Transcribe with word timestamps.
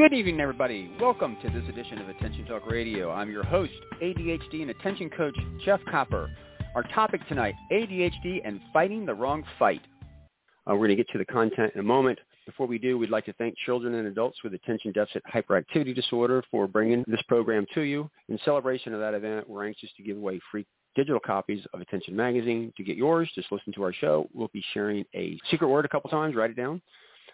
Good 0.00 0.14
evening, 0.14 0.40
everybody. 0.40 0.90
Welcome 0.98 1.36
to 1.42 1.50
this 1.50 1.68
edition 1.68 1.98
of 1.98 2.08
Attention 2.08 2.46
Talk 2.46 2.66
Radio. 2.66 3.10
I'm 3.10 3.30
your 3.30 3.44
host, 3.44 3.74
ADHD 4.02 4.62
and 4.62 4.70
attention 4.70 5.10
coach, 5.10 5.36
Jeff 5.62 5.78
Copper. 5.90 6.30
Our 6.74 6.84
topic 6.84 7.20
tonight, 7.28 7.54
ADHD 7.70 8.40
and 8.42 8.62
fighting 8.72 9.04
the 9.04 9.12
wrong 9.12 9.44
fight. 9.58 9.82
Uh, 10.66 10.72
we're 10.72 10.86
going 10.86 10.96
to 10.96 10.96
get 10.96 11.10
to 11.10 11.18
the 11.18 11.26
content 11.26 11.72
in 11.74 11.80
a 11.80 11.84
moment. 11.84 12.18
Before 12.46 12.66
we 12.66 12.78
do, 12.78 12.96
we'd 12.96 13.10
like 13.10 13.26
to 13.26 13.34
thank 13.34 13.54
children 13.66 13.94
and 13.96 14.06
adults 14.06 14.38
with 14.42 14.54
attention 14.54 14.90
deficit 14.92 15.22
hyperactivity 15.30 15.94
disorder 15.94 16.42
for 16.50 16.66
bringing 16.66 17.04
this 17.06 17.20
program 17.28 17.66
to 17.74 17.82
you. 17.82 18.10
In 18.30 18.38
celebration 18.42 18.94
of 18.94 19.00
that 19.00 19.12
event, 19.12 19.50
we're 19.50 19.66
anxious 19.66 19.90
to 19.98 20.02
give 20.02 20.16
away 20.16 20.40
free 20.50 20.64
digital 20.96 21.20
copies 21.20 21.62
of 21.74 21.82
Attention 21.82 22.16
Magazine. 22.16 22.72
To 22.78 22.82
get 22.82 22.96
yours, 22.96 23.30
just 23.34 23.52
listen 23.52 23.74
to 23.74 23.82
our 23.82 23.92
show. 23.92 24.30
We'll 24.32 24.50
be 24.54 24.64
sharing 24.72 25.04
a 25.14 25.38
secret 25.50 25.68
word 25.68 25.84
a 25.84 25.88
couple 25.88 26.08
times. 26.08 26.34
Write 26.34 26.52
it 26.52 26.56
down. 26.56 26.80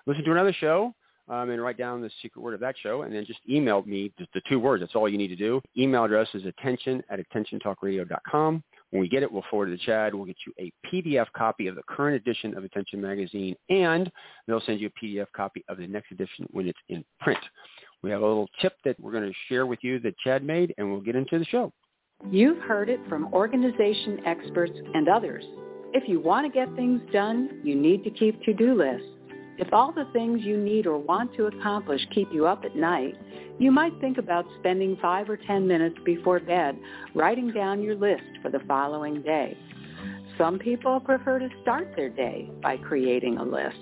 Listen 0.05 0.25
to 0.25 0.33
another 0.33 0.53
show 0.53 0.93
um, 1.29 1.51
and 1.51 1.61
write 1.61 1.79
down 1.79 2.01
the 2.01 2.11
secret 2.23 2.43
word 2.43 2.55
of 2.55 2.61
that 2.61 2.75
show, 2.83 3.03
and 3.03 3.15
then 3.15 3.25
just 3.25 3.41
email 3.49 3.83
me 3.83 4.13
the, 4.19 4.27
the 4.35 4.41
two 4.49 4.59
words. 4.59 4.83
That's 4.83 4.95
all 4.95 5.09
you 5.09 5.19
need 5.19 5.29
to 5.29 5.37
do. 5.37 5.61
Email 5.77 6.05
address 6.05 6.29
is 6.35 6.45
attention 6.45 7.03
at 7.11 7.21
attentiontalkradio.com. 7.21 8.63
When 8.91 9.01
we 9.01 9.09
get 9.09 9.23
it, 9.23 9.31
we'll 9.31 9.45
forward 9.51 9.71
it 9.71 9.79
to 9.79 9.87
Chad. 9.87 10.15
We'll 10.15 10.27
get 10.27 10.37
you 10.47 10.53
a 10.59 10.73
PDF 10.89 11.27
copy 11.37 11.67
of 11.67 11.75
the 11.75 11.83
current 11.89 12.17
edition 12.17 12.57
of 12.57 12.65
Attention 12.65 13.01
Magazine, 13.01 13.57
and 13.69 14.11
they'll 14.47 14.61
send 14.61 14.81
you 14.81 14.89
a 14.89 15.05
PDF 15.05 15.27
copy 15.37 15.65
of 15.69 15.79
the 15.79 15.87
next 15.87 16.13
edition 16.13 16.47
when 16.51 16.69
it's 16.69 16.79
in 16.89 17.05
print. 17.21 17.41
We 18.03 18.11
have 18.11 18.23
a 18.23 18.27
little 18.27 18.49
tip 18.61 18.75
that 18.85 18.99
we're 19.01 19.13
going 19.13 19.25
to 19.25 19.35
share 19.49 19.67
with 19.67 19.81
you 19.83 19.99
that 20.01 20.17
Chad 20.19 20.45
made, 20.45 20.75
and 20.79 20.91
we'll 20.91 21.01
get 21.01 21.17
into 21.17 21.39
the 21.39 21.45
show. 21.47 21.73
You've 22.31 22.59
heard 22.59 22.89
it 22.89 23.01
from 23.09 23.33
organization 23.35 24.25
experts 24.25 24.79
and 24.95 25.09
others. 25.09 25.45
If 25.93 26.09
you 26.09 26.21
want 26.21 26.47
to 26.47 26.53
get 26.53 26.75
things 26.77 27.01
done, 27.13 27.61
you 27.63 27.75
need 27.75 28.05
to 28.05 28.11
keep 28.11 28.41
to-do 28.43 28.75
lists. 28.75 29.16
If 29.59 29.73
all 29.73 29.91
the 29.93 30.07
things 30.13 30.43
you 30.43 30.59
need 30.59 30.87
or 30.87 30.99
want 30.99 31.35
to 31.37 31.47
accomplish 31.47 32.01
keep 32.15 32.31
you 32.33 32.47
up 32.47 32.65
at 32.65 32.77
night, 32.77 33.15
you 33.59 33.71
might 33.71 33.99
think 34.01 34.19
about 34.19 34.45
spending 34.61 34.99
five 35.01 35.31
or 35.31 35.39
ten 35.39 35.67
minutes 35.67 35.97
before 36.05 36.41
bed 36.41 36.79
writing 37.15 37.51
down 37.53 37.83
your 37.83 37.95
list 37.95 38.25
for 38.43 38.51
the 38.51 38.61
following 38.69 39.23
day. 39.23 39.57
Some 40.37 40.59
people 40.59 41.01
prefer 41.01 41.39
to 41.39 41.49
start 41.63 41.89
their 41.97 42.11
day 42.11 42.51
by 42.63 42.77
creating 42.77 43.39
a 43.39 43.45
list. 43.45 43.79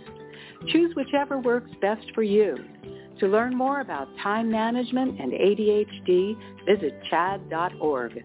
Choose 0.68 0.94
whichever 0.94 1.38
works 1.38 1.70
best 1.80 2.06
for 2.14 2.22
you. 2.22 2.56
To 3.18 3.26
learn 3.26 3.56
more 3.56 3.80
about 3.80 4.08
time 4.22 4.50
management 4.50 5.20
and 5.20 5.32
ADHD, 5.32 6.36
visit 6.66 7.00
chadd.org. 7.10 8.24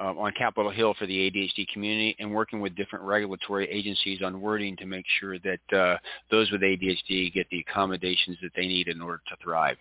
uh, 0.00 0.14
on 0.18 0.32
Capitol 0.32 0.70
Hill 0.70 0.94
for 0.98 1.06
the 1.06 1.30
ADHD 1.30 1.66
community 1.68 2.16
and 2.18 2.32
working 2.32 2.60
with 2.60 2.74
different 2.74 3.04
regulatory 3.04 3.70
agencies 3.70 4.22
on 4.22 4.40
wording 4.40 4.76
to 4.76 4.86
make 4.86 5.04
sure 5.20 5.38
that 5.38 5.76
uh, 5.76 5.96
those 6.30 6.50
with 6.50 6.62
ADHD 6.62 7.32
get 7.32 7.48
the 7.50 7.60
accommodations 7.60 8.36
that 8.42 8.50
they 8.56 8.66
need 8.66 8.88
in 8.88 9.00
order 9.00 9.20
to 9.28 9.36
thrive. 9.42 9.76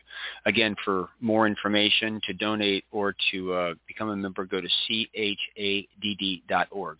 Again, 0.45 0.75
for 0.83 1.09
more 1.19 1.47
information, 1.47 2.21
to 2.25 2.33
donate 2.33 2.85
or 2.91 3.15
to 3.31 3.53
uh, 3.53 3.73
become 3.87 4.09
a 4.09 4.15
member, 4.15 4.45
go 4.45 4.61
to 4.61 4.67
chadd.org. 5.57 6.97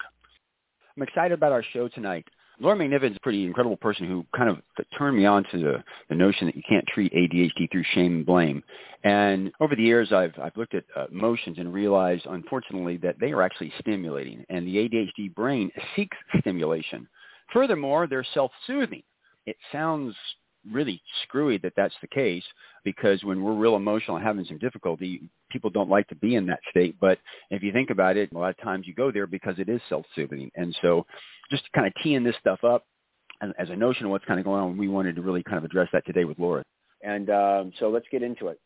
I'm 0.96 1.04
excited 1.04 1.34
about 1.34 1.52
our 1.52 1.64
show 1.74 1.88
tonight. 1.88 2.28
Laura 2.60 2.78
MacNiven's 2.78 3.18
a 3.18 3.22
pretty 3.22 3.46
incredible 3.46 3.78
person 3.78 4.08
who 4.08 4.26
kind 4.36 4.50
of 4.50 4.58
turned 4.98 5.18
me 5.18 5.26
on 5.26 5.44
to 5.52 5.58
the, 5.58 5.84
the 6.10 6.16
notion 6.16 6.46
that 6.48 6.56
you 6.56 6.62
can't 6.68 6.86
treat 6.88 7.14
ADHD 7.14 7.72
through 7.72 7.84
shame 7.94 8.18
and 8.18 8.26
blame. 8.26 8.64
And 9.04 9.52
over 9.60 9.76
the 9.76 9.84
years, 9.84 10.14
I've, 10.14 10.34
I've 10.42 10.56
looked 10.56 10.76
at 10.76 10.86
uh, 10.96 11.08
emotions 11.12 11.58
and 11.60 11.74
realized, 11.74 12.26
unfortunately, 12.26 12.98
that 12.98 13.16
they 13.20 13.32
are 13.32 13.42
actually 13.42 13.74
stimulating, 13.80 14.46
and 14.50 14.68
the 14.68 14.78
ADHD 14.78 15.34
brain 15.34 15.72
seeks 15.96 16.18
stimulation. 16.40 17.08
Furthermore, 17.52 18.08
they're 18.08 18.26
self-soothing. 18.34 19.04
It 19.46 19.58
sounds 19.72 20.16
really 20.72 21.02
screwy 21.24 21.58
that 21.60 21.74
that's 21.76 21.96
the 22.02 22.08
case 22.08 22.44
because 22.84 23.24
when 23.24 23.44
we're 23.44 23.54
real 23.54 23.76
emotional 23.76 24.18
and 24.18 24.26
having 24.26 24.46
some 24.46 24.58
difficulty, 24.58 25.30
people 25.52 25.70
don't 25.70 25.90
like 25.90 26.08
to 26.08 26.16
be 26.16 26.36
in 26.36 26.46
that 26.48 26.60
state. 26.70 26.96
But 27.00 27.20
if 27.50 27.64
you 27.64 27.72
think 27.72 27.90
about 27.90 28.18
it, 28.18 28.32
a 28.32 28.38
lot 28.38 28.50
of 28.50 28.58
times 28.62 28.88
you 28.88 28.94
go 28.94 29.12
there 29.12 29.28
because 29.28 29.56
it 29.60 29.70
is 29.70 29.82
self-soothing. 29.90 30.52
And 30.56 30.76
so 30.82 31.06
just 31.52 31.64
kind 31.74 31.88
of 31.88 31.94
teeing 32.02 32.24
this 32.24 32.36
stuff 32.40 32.64
up 32.64 32.86
as 33.58 33.70
a 33.70 33.76
notion 33.76 34.06
of 34.06 34.12
what's 34.12 34.26
kind 34.26 34.40
of 34.40 34.46
going 34.46 34.62
on, 34.62 34.78
we 34.78 34.88
wanted 34.88 35.16
to 35.16 35.22
really 35.22 35.44
kind 35.44 35.58
of 35.58 35.64
address 35.64 35.90
that 35.94 36.06
today 36.06 36.24
with 36.24 36.40
Laura. 36.40 36.64
And 37.02 37.30
um, 37.30 37.74
so 37.80 37.90
let's 37.90 38.06
get 38.12 38.24
into 38.24 38.48
it. 38.48 38.60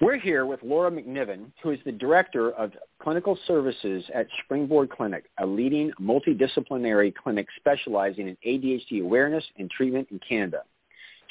We're 0.00 0.18
here 0.18 0.44
with 0.44 0.60
Laura 0.64 0.90
MacNiven, 0.90 1.52
who 1.62 1.70
is 1.70 1.78
the 1.84 1.92
Director 1.92 2.50
of 2.50 2.72
Clinical 3.00 3.38
Services 3.46 4.04
at 4.12 4.26
Springboard 4.42 4.90
Clinic, 4.90 5.26
a 5.38 5.46
leading 5.46 5.92
multidisciplinary 6.00 7.14
clinic 7.14 7.46
specializing 7.56 8.26
in 8.26 8.36
ADHD 8.44 9.02
awareness 9.02 9.44
and 9.56 9.70
treatment 9.70 10.08
in 10.10 10.18
Canada. 10.28 10.62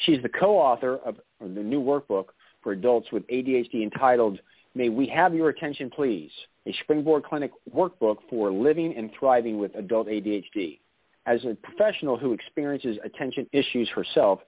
She's 0.05 0.21
the 0.23 0.29
co-author 0.29 0.99
of 1.05 1.17
the 1.41 1.61
new 1.61 1.81
workbook 1.81 2.27
for 2.61 2.71
adults 2.71 3.11
with 3.11 3.27
ADHD 3.27 3.83
entitled 3.83 4.39
May 4.75 4.87
We 4.87 5.07
Have 5.07 5.35
Your 5.35 5.49
Attention 5.49 5.89
Please, 5.89 6.31
a 6.65 6.73
Springboard 6.83 7.25
Clinic 7.25 7.51
workbook 7.75 8.19
for 8.29 8.49
living 8.49 8.95
and 8.95 9.11
thriving 9.19 9.57
with 9.57 9.75
adult 9.75 10.07
ADHD. 10.07 10.79
As 11.25 11.43
a 11.43 11.55
professional 11.55 12.17
who 12.17 12.31
experiences 12.31 12.97
attention 13.03 13.45
issues 13.51 13.89
herself, 13.89 14.39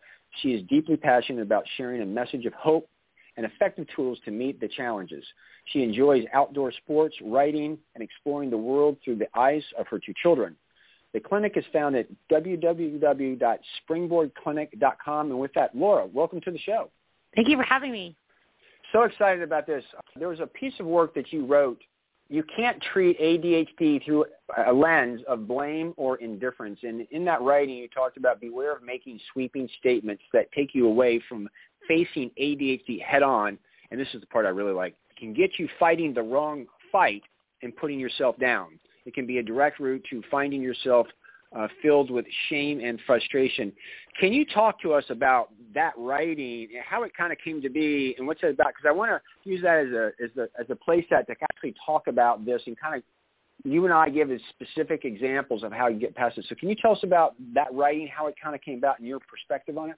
she 0.41 0.53
is 0.53 0.63
deeply 0.69 0.95
passionate 0.95 1.41
about 1.41 1.65
sharing 1.75 2.01
a 2.01 2.05
message 2.05 2.45
of 2.45 2.53
hope 2.53 2.87
and 3.37 3.45
effective 3.45 3.85
tools 3.95 4.17
to 4.25 4.31
meet 4.31 4.59
the 4.59 4.67
challenges. 4.67 5.23
She 5.65 5.83
enjoys 5.83 6.25
outdoor 6.33 6.71
sports, 6.71 7.15
writing, 7.21 7.77
and 7.95 8.03
exploring 8.03 8.49
the 8.49 8.57
world 8.57 8.97
through 9.03 9.17
the 9.17 9.27
eyes 9.37 9.63
of 9.77 9.85
her 9.87 9.99
two 9.99 10.13
children. 10.21 10.55
The 11.13 11.19
clinic 11.21 11.53
is 11.55 11.63
found 11.71 11.95
at 11.95 12.07
www.springboardclinic.com. 12.31 15.31
And 15.31 15.39
with 15.39 15.53
that, 15.53 15.75
Laura, 15.75 16.07
welcome 16.07 16.41
to 16.41 16.51
the 16.51 16.59
show. 16.59 16.91
Thank 17.35 17.47
you 17.47 17.55
for 17.57 17.63
having 17.63 17.91
me. 17.91 18.15
So 18.91 19.01
excited 19.03 19.41
about 19.41 19.65
this. 19.65 19.83
There 20.17 20.27
was 20.29 20.41
a 20.41 20.47
piece 20.47 20.73
of 20.79 20.85
work 20.85 21.15
that 21.15 21.33
you 21.33 21.45
wrote. 21.45 21.81
You 22.27 22.43
can't 22.55 22.81
treat 22.91 23.19
ADHD 23.19 24.03
through 24.03 24.25
a 24.65 24.73
lens 24.73 25.21
of 25.27 25.47
blame 25.47 25.93
or 25.95 26.17
indifference. 26.17 26.79
And 26.83 27.07
in 27.11 27.23
that 27.25 27.41
writing, 27.41 27.75
you 27.75 27.87
talked 27.87 28.17
about 28.17 28.41
beware 28.41 28.75
of 28.75 28.83
making 28.83 29.19
sweeping 29.31 29.69
statements 29.79 30.23
that 30.33 30.51
take 30.51 30.73
you 30.73 30.87
away 30.87 31.21
from 31.29 31.47
facing 31.87 32.31
ADHD 32.39 33.01
head 33.01 33.23
on, 33.23 33.57
and 33.91 33.99
this 33.99 34.07
is 34.13 34.21
the 34.21 34.27
part 34.27 34.45
I 34.45 34.49
really 34.49 34.73
like, 34.73 34.95
can 35.17 35.33
get 35.33 35.51
you 35.57 35.67
fighting 35.79 36.13
the 36.13 36.21
wrong 36.21 36.65
fight 36.91 37.23
and 37.61 37.75
putting 37.75 37.99
yourself 37.99 38.37
down. 38.39 38.79
It 39.05 39.13
can 39.13 39.25
be 39.25 39.37
a 39.37 39.43
direct 39.43 39.79
route 39.79 40.03
to 40.09 40.21
finding 40.29 40.61
yourself 40.61 41.07
uh, 41.55 41.67
filled 41.81 42.11
with 42.11 42.25
shame 42.49 42.81
and 42.83 42.99
frustration. 43.05 43.71
Can 44.19 44.33
you 44.33 44.45
talk 44.45 44.81
to 44.81 44.93
us 44.93 45.05
about 45.09 45.49
that 45.73 45.93
writing 45.97 46.67
and 46.73 46.83
how 46.83 47.03
it 47.03 47.11
kind 47.15 47.31
of 47.31 47.37
came 47.43 47.61
to 47.61 47.69
be 47.69 48.15
and 48.17 48.27
what's 48.27 48.41
it 48.43 48.51
about? 48.51 48.67
Because 48.67 48.87
I 48.87 48.91
want 48.91 49.11
to 49.11 49.49
use 49.49 49.61
that 49.61 49.85
as 49.85 49.91
a 49.93 50.11
as 50.21 50.29
a 50.37 50.61
as 50.61 50.65
a 50.69 50.75
place 50.75 51.05
set 51.09 51.27
to 51.27 51.35
actually 51.43 51.75
talk 51.85 52.07
about 52.07 52.45
this 52.45 52.61
and 52.65 52.77
kind 52.77 52.95
of 52.95 53.03
you 53.63 53.85
and 53.85 53.93
I 53.93 54.09
give 54.09 54.29
specific 54.49 55.05
examples 55.05 55.63
of 55.63 55.71
how 55.71 55.87
you 55.87 55.99
get 55.99 56.13
past 56.15 56.37
it. 56.37 56.45
So 56.49 56.55
can 56.55 56.69
you 56.69 56.75
tell 56.75 56.91
us 56.91 56.99
about 57.03 57.35
that 57.53 57.73
writing, 57.73 58.07
how 58.07 58.27
it 58.27 58.35
kind 58.41 58.53
of 58.53 58.61
came 58.61 58.77
about, 58.77 58.99
and 58.99 59.07
your 59.07 59.19
perspective 59.19 59.77
on 59.77 59.91
it? 59.91 59.95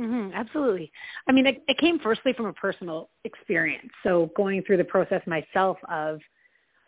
Mm-hmm, 0.00 0.32
absolutely. 0.34 0.90
I 1.28 1.32
mean, 1.32 1.46
it, 1.46 1.62
it 1.68 1.76
came 1.78 1.98
firstly 1.98 2.32
from 2.32 2.46
a 2.46 2.52
personal 2.54 3.10
experience. 3.24 3.90
So 4.02 4.30
going 4.34 4.62
through 4.62 4.78
the 4.78 4.84
process 4.84 5.20
myself 5.26 5.76
of 5.90 6.20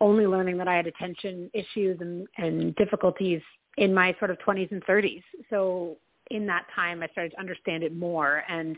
only 0.00 0.26
learning 0.26 0.56
that 0.58 0.68
I 0.68 0.76
had 0.76 0.86
attention 0.86 1.50
issues 1.52 1.98
and, 2.00 2.26
and 2.38 2.74
difficulties 2.76 3.42
in 3.76 3.92
my 3.92 4.16
sort 4.18 4.30
of 4.30 4.38
20s 4.38 4.72
and 4.72 4.84
30s. 4.86 5.22
So 5.50 5.98
in 6.30 6.46
that 6.46 6.66
time, 6.74 7.02
I 7.02 7.08
started 7.08 7.30
to 7.30 7.40
understand 7.40 7.82
it 7.82 7.94
more. 7.94 8.44
And 8.48 8.76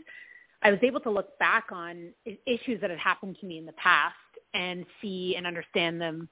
I 0.61 0.71
was 0.71 0.79
able 0.83 0.99
to 1.01 1.09
look 1.09 1.37
back 1.39 1.67
on 1.71 2.09
issues 2.45 2.81
that 2.81 2.89
had 2.89 2.99
happened 2.99 3.37
to 3.39 3.45
me 3.45 3.57
in 3.57 3.65
the 3.65 3.73
past 3.73 4.15
and 4.53 4.85
see 5.01 5.35
and 5.37 5.47
understand 5.47 6.01
them 6.01 6.27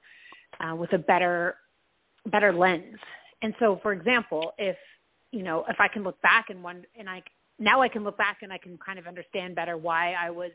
uh, 0.60 0.74
with 0.74 0.92
a 0.92 0.98
better, 0.98 1.56
better 2.26 2.52
lens. 2.52 2.98
And 3.40 3.54
so, 3.58 3.80
for 3.82 3.92
example, 3.92 4.52
if, 4.58 4.76
you 5.32 5.42
know, 5.42 5.64
if 5.68 5.76
I 5.78 5.88
can 5.88 6.04
look 6.04 6.20
back 6.20 6.50
and 6.50 6.62
one, 6.62 6.84
and 6.98 7.08
I 7.08 7.22
now 7.58 7.80
I 7.80 7.88
can 7.88 8.04
look 8.04 8.18
back 8.18 8.38
and 8.42 8.52
I 8.52 8.58
can 8.58 8.78
kind 8.78 8.98
of 8.98 9.06
understand 9.06 9.54
better 9.54 9.76
why 9.76 10.12
I 10.12 10.30
was, 10.30 10.50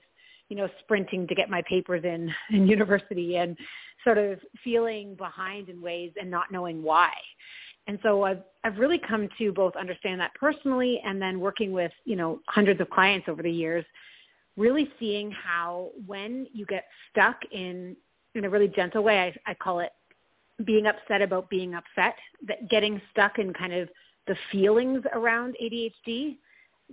you 0.49 0.57
know, 0.57 0.67
sprinting 0.83 1.27
to 1.27 1.35
get 1.35 1.49
my 1.49 1.61
papers 1.67 2.03
in 2.03 2.33
in 2.51 2.67
university 2.67 3.37
and 3.37 3.57
sort 4.03 4.17
of 4.17 4.39
feeling 4.63 5.15
behind 5.15 5.69
in 5.69 5.81
ways 5.81 6.11
and 6.19 6.29
not 6.29 6.51
knowing 6.51 6.83
why. 6.83 7.11
And 7.87 7.99
so 8.03 8.23
I've 8.23 8.43
I've 8.63 8.77
really 8.77 8.99
come 8.99 9.29
to 9.37 9.51
both 9.51 9.75
understand 9.75 10.19
that 10.21 10.33
personally 10.35 11.01
and 11.05 11.21
then 11.21 11.39
working 11.39 11.71
with, 11.71 11.91
you 12.05 12.15
know, 12.15 12.39
hundreds 12.47 12.81
of 12.81 12.89
clients 12.89 13.27
over 13.29 13.41
the 13.41 13.51
years, 13.51 13.85
really 14.57 14.91
seeing 14.99 15.31
how 15.31 15.89
when 16.05 16.47
you 16.53 16.65
get 16.65 16.85
stuck 17.11 17.37
in 17.51 17.95
in 18.35 18.45
a 18.45 18.49
really 18.49 18.67
gentle 18.67 19.03
way, 19.03 19.33
I, 19.47 19.51
I 19.51 19.53
call 19.55 19.79
it 19.79 19.91
being 20.65 20.87
upset 20.87 21.21
about 21.21 21.49
being 21.49 21.73
upset, 21.73 22.15
that 22.47 22.69
getting 22.69 23.01
stuck 23.11 23.39
in 23.39 23.53
kind 23.53 23.73
of 23.73 23.89
the 24.27 24.35
feelings 24.51 25.03
around 25.13 25.55
ADHD, 25.61 26.37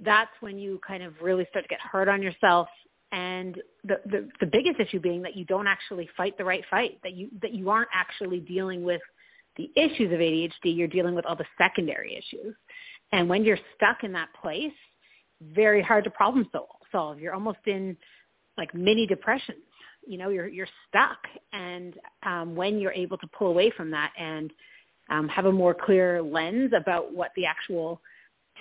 that's 0.04 0.31
when 0.40 0.58
you 0.58 0.81
kind 0.87 1.02
of 1.02 1.14
really 1.20 1.46
start 1.50 1.64
to 1.64 1.69
get 1.69 1.81
hard 1.81 2.08
on 2.08 2.22
yourself. 2.22 2.69
And 3.12 3.56
the, 3.84 4.00
the 4.06 4.28
the 4.40 4.46
biggest 4.46 4.81
issue 4.81 5.00
being 5.00 5.22
that 5.22 5.37
you 5.37 5.44
don't 5.44 5.66
actually 5.66 6.08
fight 6.16 6.37
the 6.37 6.44
right 6.44 6.64
fight 6.70 6.98
that 7.02 7.14
you 7.14 7.31
that 7.40 7.54
you 7.54 7.70
aren't 7.70 7.88
actually 7.94 8.40
dealing 8.40 8.82
with 8.82 9.00
the 9.56 9.70
issues 9.76 10.12
of 10.12 10.19
ADHD 10.19 10.76
you're 10.76 10.88
dealing 10.88 11.14
with 11.14 11.25
all 11.25 11.37
the 11.37 11.46
secondary 11.56 12.14
issues. 12.16 12.54
And 13.12 13.28
when 13.28 13.44
you're 13.44 13.58
stuck 13.76 14.02
in 14.02 14.12
that 14.12 14.28
place 14.43 14.72
very 15.40 15.82
hard 15.82 16.04
to 16.04 16.10
problem 16.10 16.48
solve. 16.93 17.20
You're 17.20 17.34
almost 17.34 17.58
in 17.66 17.96
like 18.56 18.75
mini 18.75 19.06
depressions. 19.06 19.58
You 20.06 20.19
know 20.19 20.31
you're 20.31 20.48
you're 20.48 20.69
stuck. 20.88 21.19
And 21.52 21.94
um 22.25 22.56
when 22.56 22.78
you're 22.78 22.93
able 22.93 23.19
to 23.19 23.26
pull 23.28 23.48
away 23.48 23.70
from 23.76 23.90
that 23.93 24.12
and 24.19 24.52
um 25.10 25.28
have 25.28 25.46
a 25.46 25.52
more 25.52 25.75
clear 25.75 26.22
lens 26.22 26.72
about 26.76 27.14
what 27.14 27.31
the 27.37 27.46
actual 27.46 28.00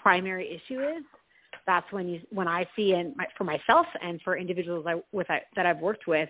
primary 0.02 0.50
issue 0.50 0.82
is 0.82 1.04
that's 1.66 1.92
when 1.92 2.08
you 2.08 2.22
when 2.30 2.48
I 2.48 2.68
see 2.76 2.94
and 2.94 3.16
for 3.38 3.44
myself 3.44 3.86
and 4.02 4.22
for 4.22 4.38
individuals 4.38 4.86
I, 4.88 5.02
with 5.12 5.30
I, 5.30 5.42
that 5.56 5.66
I've 5.66 5.80
worked 5.80 6.08
with, 6.08 6.30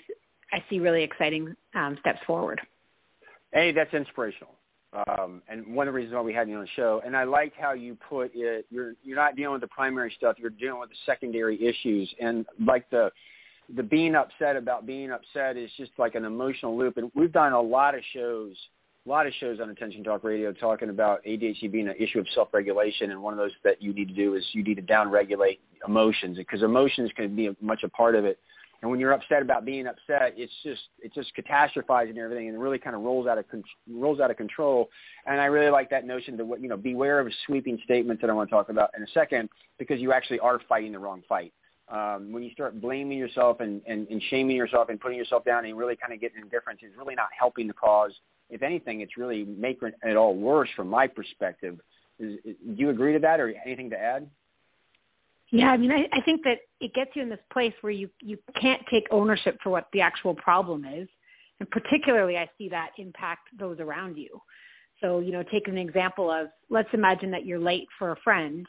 I 0.51 0.63
see 0.69 0.79
really 0.79 1.03
exciting 1.03 1.55
um, 1.73 1.97
steps 1.99 2.19
forward. 2.25 2.61
Hey, 3.53 3.71
that's 3.71 3.93
inspirational. 3.93 4.55
Um, 5.09 5.41
and 5.49 5.75
one 5.75 5.87
of 5.87 5.93
the 5.93 5.97
reasons 5.97 6.13
why 6.15 6.21
we 6.21 6.33
had 6.33 6.47
you 6.47 6.55
on 6.55 6.61
the 6.61 6.69
show, 6.75 7.01
and 7.05 7.17
I 7.17 7.25
liked 7.25 7.57
how 7.59 7.73
you 7.73 7.97
put 8.07 8.31
it. 8.33 8.65
You're 8.69 8.93
you're 9.03 9.17
not 9.17 9.35
dealing 9.35 9.53
with 9.53 9.61
the 9.61 9.67
primary 9.67 10.13
stuff. 10.17 10.37
You're 10.39 10.51
dealing 10.51 10.79
with 10.79 10.89
the 10.89 10.95
secondary 11.05 11.61
issues, 11.61 12.13
and 12.21 12.45
like 12.65 12.89
the 12.89 13.11
the 13.75 13.83
being 13.83 14.15
upset 14.15 14.55
about 14.55 14.85
being 14.85 15.11
upset 15.11 15.57
is 15.57 15.69
just 15.75 15.91
like 15.97 16.15
an 16.15 16.23
emotional 16.23 16.77
loop. 16.77 16.97
And 16.97 17.11
we've 17.15 17.31
done 17.31 17.51
a 17.51 17.61
lot 17.61 17.95
of 17.95 18.01
shows 18.13 18.55
a 19.05 19.09
lot 19.09 19.27
of 19.27 19.33
shows 19.39 19.59
on 19.59 19.69
Attention 19.69 20.03
Talk 20.03 20.23
Radio 20.23 20.51
talking 20.51 20.89
about 20.89 21.23
ADHD 21.25 21.71
being 21.71 21.87
an 21.87 21.95
issue 21.99 22.19
of 22.19 22.25
self-regulation, 22.33 23.11
and 23.11 23.21
one 23.21 23.33
of 23.33 23.37
those 23.37 23.51
that 23.63 23.81
you 23.81 23.93
need 23.93 24.07
to 24.07 24.15
do 24.15 24.33
is 24.33 24.43
you 24.53 24.63
need 24.63 24.75
to 24.75 24.81
down-regulate 24.81 25.59
emotions 25.87 26.37
because 26.37 26.63
emotions 26.63 27.11
can 27.15 27.35
be 27.35 27.55
much 27.61 27.83
a 27.83 27.89
part 27.89 28.15
of 28.15 28.25
it. 28.25 28.39
And 28.81 28.89
when 28.89 28.99
you're 28.99 29.13
upset 29.13 29.41
about 29.43 29.63
being 29.63 29.85
upset, 29.87 30.33
it's 30.35 30.53
just 30.63 30.81
it's 30.99 31.15
just 31.15 31.31
catastrophizing 31.35 32.17
everything 32.17 32.49
and 32.49 32.59
really 32.59 32.77
kind 32.77 32.95
of 32.95 33.03
rolls 33.03 33.25
out 33.27 33.37
of 33.37 33.45
rolls 33.89 34.19
out 34.19 34.31
of 34.31 34.37
control. 34.37 34.89
And 35.25 35.39
I 35.39 35.45
really 35.45 35.71
like 35.71 35.89
that 35.91 36.05
notion 36.05 36.37
to 36.37 36.57
you 36.59 36.67
know 36.67 36.77
beware 36.77 37.19
of 37.19 37.31
sweeping 37.45 37.79
statements 37.83 38.21
that 38.21 38.29
I 38.29 38.33
want 38.33 38.49
to 38.49 38.55
talk 38.55 38.69
about 38.69 38.89
in 38.97 39.03
a 39.03 39.07
second 39.13 39.49
because 39.77 39.99
you 39.99 40.13
actually 40.13 40.39
are 40.39 40.59
fighting 40.67 40.91
the 40.91 40.99
wrong 40.99 41.21
fight. 41.29 41.53
Um, 41.89 42.31
when 42.31 42.41
you 42.41 42.51
start 42.51 42.81
blaming 42.81 43.19
yourself 43.19 43.59
and, 43.59 43.81
and, 43.85 44.07
and 44.07 44.21
shaming 44.29 44.57
yourself 44.57 44.89
and 44.89 44.99
putting 44.99 45.19
yourself 45.19 45.45
down 45.45 45.65
and 45.65 45.77
really 45.77 45.95
kind 45.95 46.11
of 46.13 46.19
getting 46.19 46.41
indifference, 46.41 46.79
it's 46.81 46.97
really 46.97 47.13
not 47.13 47.29
helping 47.39 47.67
the 47.67 47.73
cause 47.73 48.11
if 48.49 48.61
anything, 48.61 49.01
it's 49.01 49.17
really 49.17 49.43
making 49.43 49.91
it 50.03 50.15
all 50.15 50.35
worse 50.35 50.69
from 50.75 50.89
my 50.89 51.07
perspective. 51.07 51.79
Is, 52.19 52.39
is, 52.45 52.55
do 52.65 52.75
you 52.75 52.89
agree 52.89 53.13
to 53.13 53.19
that, 53.19 53.39
or 53.39 53.53
anything 53.65 53.89
to 53.89 53.97
add? 53.97 54.29
Yeah, 55.51 55.69
I 55.69 55.77
mean, 55.77 55.91
I, 55.91 56.07
I 56.11 56.21
think 56.21 56.43
that 56.43 56.59
it 56.79 56.93
gets 56.93 57.11
you 57.15 57.21
in 57.21 57.29
this 57.29 57.39
place 57.51 57.73
where 57.81 57.91
you 57.91 58.09
you 58.21 58.37
can't 58.59 58.81
take 58.89 59.05
ownership 59.11 59.57
for 59.61 59.69
what 59.69 59.87
the 59.93 60.01
actual 60.01 60.33
problem 60.33 60.85
is, 60.85 61.07
and 61.59 61.69
particularly 61.69 62.37
I 62.37 62.49
see 62.57 62.69
that 62.69 62.91
impact 62.97 63.49
those 63.57 63.79
around 63.79 64.17
you. 64.17 64.41
So, 65.01 65.19
you 65.19 65.31
know, 65.31 65.43
take 65.43 65.67
an 65.67 65.77
example 65.77 66.31
of 66.31 66.47
let's 66.69 66.89
imagine 66.93 67.31
that 67.31 67.45
you're 67.45 67.59
late 67.59 67.87
for 67.99 68.11
a 68.11 68.15
friend. 68.23 68.65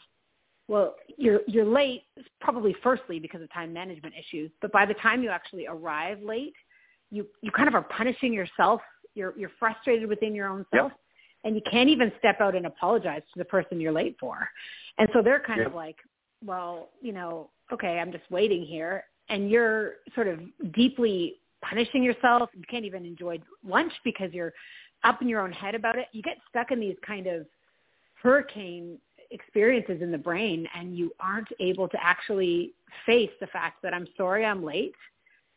Well, 0.68 0.96
you're 1.16 1.40
you're 1.46 1.64
late 1.64 2.02
probably 2.40 2.74
firstly 2.82 3.20
because 3.20 3.40
of 3.40 3.52
time 3.52 3.72
management 3.72 4.14
issues, 4.18 4.50
but 4.60 4.72
by 4.72 4.84
the 4.86 4.94
time 4.94 5.22
you 5.22 5.30
actually 5.30 5.66
arrive 5.66 6.20
late, 6.22 6.54
you 7.10 7.26
you 7.42 7.50
kind 7.52 7.68
of 7.68 7.74
are 7.74 7.82
punishing 7.84 8.32
yourself 8.32 8.80
you're 9.16 9.34
you're 9.36 9.50
frustrated 9.58 10.08
within 10.08 10.34
your 10.34 10.48
own 10.48 10.66
self, 10.74 10.92
yep. 10.92 11.00
and 11.44 11.54
you 11.54 11.62
can't 11.70 11.88
even 11.88 12.12
step 12.18 12.40
out 12.40 12.54
and 12.54 12.66
apologize 12.66 13.22
to 13.32 13.38
the 13.38 13.44
person 13.44 13.80
you're 13.80 13.92
late 13.92 14.16
for. 14.20 14.48
And 14.98 15.08
so 15.12 15.22
they're 15.22 15.40
kind 15.40 15.58
yep. 15.58 15.68
of 15.68 15.74
like, 15.74 15.96
well, 16.44 16.90
you 17.00 17.12
know, 17.12 17.50
okay, 17.72 17.98
I'm 17.98 18.12
just 18.12 18.30
waiting 18.30 18.64
here, 18.64 19.04
and 19.28 19.50
you're 19.50 19.94
sort 20.14 20.28
of 20.28 20.40
deeply 20.74 21.36
punishing 21.62 22.02
yourself. 22.02 22.50
You 22.54 22.64
can't 22.70 22.84
even 22.84 23.04
enjoy 23.04 23.40
lunch 23.66 23.92
because 24.04 24.32
you're 24.32 24.52
up 25.04 25.22
in 25.22 25.28
your 25.28 25.40
own 25.40 25.52
head 25.52 25.74
about 25.74 25.98
it. 25.98 26.06
You 26.12 26.22
get 26.22 26.36
stuck 26.48 26.70
in 26.70 26.80
these 26.80 26.96
kind 27.06 27.26
of 27.26 27.46
hurricane 28.22 28.98
experiences 29.30 30.00
in 30.02 30.10
the 30.10 30.18
brain 30.18 30.66
and 30.74 30.96
you 30.96 31.12
aren't 31.20 31.48
able 31.60 31.88
to 31.88 31.98
actually 32.00 32.72
face 33.04 33.30
the 33.40 33.46
fact 33.48 33.82
that 33.82 33.92
I'm 33.92 34.06
sorry 34.16 34.44
I'm 34.44 34.64
late. 34.64 34.94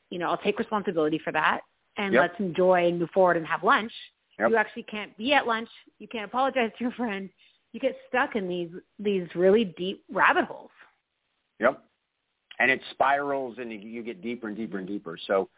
You 0.10 0.20
know, 0.20 0.30
I'll 0.30 0.38
take 0.38 0.58
responsibility 0.58 1.20
for 1.24 1.32
that 1.34 1.62
and 2.00 2.14
yep. 2.14 2.22
let's 2.22 2.40
enjoy 2.40 2.88
and 2.88 2.98
move 2.98 3.10
forward 3.14 3.38
and 3.38 3.46
have 3.46 3.64
lunch. 3.64 3.92
Yep. 4.40 4.50
You 4.50 4.56
actually 4.56 4.84
can't 4.84 5.16
be 5.18 5.34
at 5.34 5.46
lunch. 5.46 5.70
You 6.00 6.08
can't 6.08 6.26
apologize 6.26 6.72
to 6.78 6.84
your 6.84 6.94
friend. 6.94 7.30
You 7.74 7.80
get 7.80 7.96
stuck 8.08 8.36
in 8.36 8.48
these 8.48 8.70
these 8.98 9.28
really 9.36 9.66
deep 9.78 10.04
rabbit 10.12 10.46
holes. 10.46 10.72
Yep. 11.60 11.84
And 12.60 12.72
it 12.72 12.82
spirals 12.92 13.58
and 13.60 13.72
you 13.72 14.02
get 14.02 14.22
deeper 14.22 14.48
and 14.48 14.58
deeper 14.58 14.80
and 14.80 14.88
deeper. 14.88 15.18
So 15.28 15.50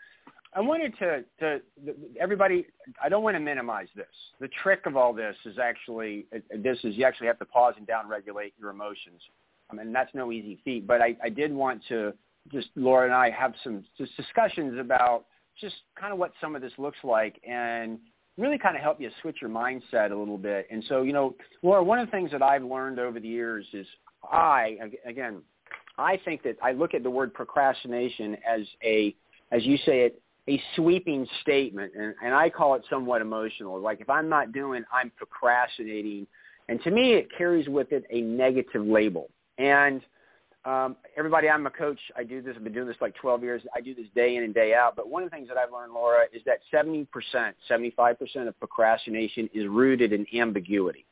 I 0.53 0.59
wanted 0.59 0.93
to, 0.99 1.23
to 1.39 1.61
everybody, 2.19 2.65
I 3.01 3.07
don't 3.07 3.23
want 3.23 3.35
to 3.35 3.39
minimize 3.39 3.87
this. 3.95 4.05
The 4.39 4.49
trick 4.61 4.85
of 4.85 4.97
all 4.97 5.13
this 5.13 5.35
is 5.45 5.57
actually, 5.57 6.25
uh, 6.35 6.39
this 6.57 6.77
is 6.83 6.95
you 6.95 7.05
actually 7.05 7.27
have 7.27 7.39
to 7.39 7.45
pause 7.45 7.75
and 7.77 7.87
down 7.87 8.07
regulate 8.07 8.53
your 8.59 8.69
emotions. 8.69 9.21
I 9.71 9.75
mean, 9.75 9.93
that's 9.93 10.13
no 10.13 10.31
easy 10.31 10.59
feat, 10.65 10.85
but 10.85 11.01
I, 11.01 11.15
I 11.23 11.29
did 11.29 11.53
want 11.53 11.81
to 11.87 12.13
just, 12.51 12.67
Laura 12.75 13.05
and 13.05 13.15
I 13.15 13.29
have 13.29 13.53
some 13.63 13.83
just 13.97 14.15
discussions 14.17 14.77
about 14.77 15.25
just 15.61 15.75
kind 15.99 16.11
of 16.11 16.19
what 16.19 16.33
some 16.41 16.55
of 16.55 16.61
this 16.61 16.73
looks 16.77 16.97
like 17.03 17.39
and 17.47 17.99
really 18.37 18.57
kind 18.57 18.75
of 18.75 18.81
help 18.81 18.99
you 18.99 19.09
switch 19.21 19.37
your 19.41 19.49
mindset 19.49 20.11
a 20.11 20.15
little 20.15 20.37
bit. 20.37 20.67
And 20.71 20.83
so, 20.89 21.03
you 21.03 21.13
know, 21.13 21.35
Laura, 21.61 21.83
one 21.83 21.99
of 21.99 22.07
the 22.07 22.11
things 22.11 22.31
that 22.31 22.41
I've 22.41 22.63
learned 22.63 22.99
over 22.99 23.19
the 23.19 23.27
years 23.27 23.65
is 23.73 23.85
I, 24.23 24.77
again, 25.05 25.41
I 25.97 26.19
think 26.25 26.43
that 26.43 26.57
I 26.61 26.71
look 26.71 26.93
at 26.93 27.03
the 27.03 27.09
word 27.09 27.33
procrastination 27.33 28.37
as 28.47 28.61
a, 28.83 29.15
as 29.51 29.65
you 29.65 29.77
say 29.85 30.01
it, 30.01 30.21
a 30.49 30.61
sweeping 30.75 31.27
statement, 31.41 31.93
and, 31.95 32.15
and 32.23 32.33
I 32.33 32.49
call 32.49 32.73
it 32.75 32.83
somewhat 32.89 33.21
emotional. 33.21 33.79
Like 33.79 34.01
if 34.01 34.09
I'm 34.09 34.27
not 34.27 34.51
doing, 34.51 34.83
I'm 34.91 35.11
procrastinating. 35.15 36.25
And 36.67 36.81
to 36.83 36.91
me, 36.91 37.13
it 37.13 37.27
carries 37.37 37.67
with 37.67 37.91
it 37.91 38.05
a 38.09 38.21
negative 38.21 38.85
label. 38.85 39.29
And 39.57 40.01
um, 40.63 40.95
everybody, 41.17 41.49
I'm 41.49 41.65
a 41.65 41.71
coach. 41.71 41.99
I 42.15 42.23
do 42.23 42.41
this. 42.41 42.53
I've 42.55 42.63
been 42.63 42.73
doing 42.73 42.87
this 42.87 42.97
like 43.01 43.15
12 43.15 43.41
years. 43.41 43.61
I 43.75 43.81
do 43.81 43.95
this 43.95 44.05
day 44.13 44.35
in 44.35 44.43
and 44.43 44.53
day 44.53 44.75
out. 44.75 44.95
But 44.95 45.09
one 45.09 45.23
of 45.23 45.29
the 45.29 45.35
things 45.35 45.47
that 45.47 45.57
I've 45.57 45.71
learned, 45.71 45.93
Laura, 45.93 46.25
is 46.31 46.41
that 46.45 46.59
70%, 46.71 47.07
75% 47.69 48.47
of 48.47 48.59
procrastination 48.59 49.49
is 49.53 49.67
rooted 49.67 50.13
in 50.13 50.25
ambiguity. 50.37 51.05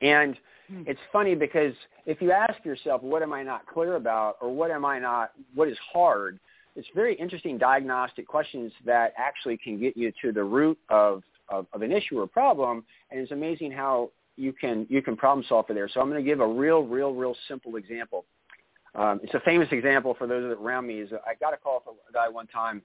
And 0.00 0.36
hmm. 0.68 0.82
it's 0.86 1.00
funny 1.12 1.34
because 1.34 1.74
if 2.06 2.22
you 2.22 2.30
ask 2.30 2.64
yourself, 2.64 3.02
what 3.02 3.22
am 3.22 3.32
I 3.32 3.42
not 3.42 3.66
clear 3.66 3.96
about 3.96 4.36
or 4.40 4.54
what 4.54 4.70
am 4.70 4.84
I 4.84 5.00
not, 5.00 5.32
what 5.54 5.68
is 5.68 5.78
hard, 5.92 6.38
it's 6.76 6.88
very 6.94 7.14
interesting 7.16 7.58
diagnostic 7.58 8.28
questions 8.28 8.72
that 8.84 9.12
actually 9.16 9.56
can 9.56 9.78
get 9.78 9.96
you 9.96 10.12
to 10.22 10.32
the 10.32 10.42
root 10.42 10.78
of, 10.88 11.22
of, 11.48 11.66
of 11.72 11.82
an 11.82 11.90
issue 11.90 12.20
or 12.20 12.26
problem. 12.28 12.84
And 13.10 13.20
it's 13.20 13.32
amazing 13.32 13.72
how 13.72 14.10
you 14.36 14.52
can 14.52 14.86
you 14.88 15.02
can 15.02 15.16
problem 15.16 15.44
solve 15.48 15.66
for 15.66 15.74
there. 15.74 15.88
So 15.88 16.00
I'm 16.00 16.10
going 16.10 16.22
to 16.22 16.28
give 16.28 16.40
a 16.40 16.46
real, 16.46 16.82
real, 16.82 17.14
real 17.14 17.36
simple 17.48 17.76
example. 17.76 18.24
Um, 18.94 19.20
it's 19.22 19.34
a 19.34 19.40
famous 19.40 19.68
example 19.72 20.14
for 20.16 20.26
those 20.26 20.56
around 20.58 20.86
me. 20.86 21.00
Is 21.00 21.10
I 21.26 21.34
got 21.40 21.54
a 21.54 21.56
call 21.56 21.80
from 21.84 21.94
a 22.08 22.12
guy 22.12 22.28
one 22.28 22.46
time, 22.46 22.82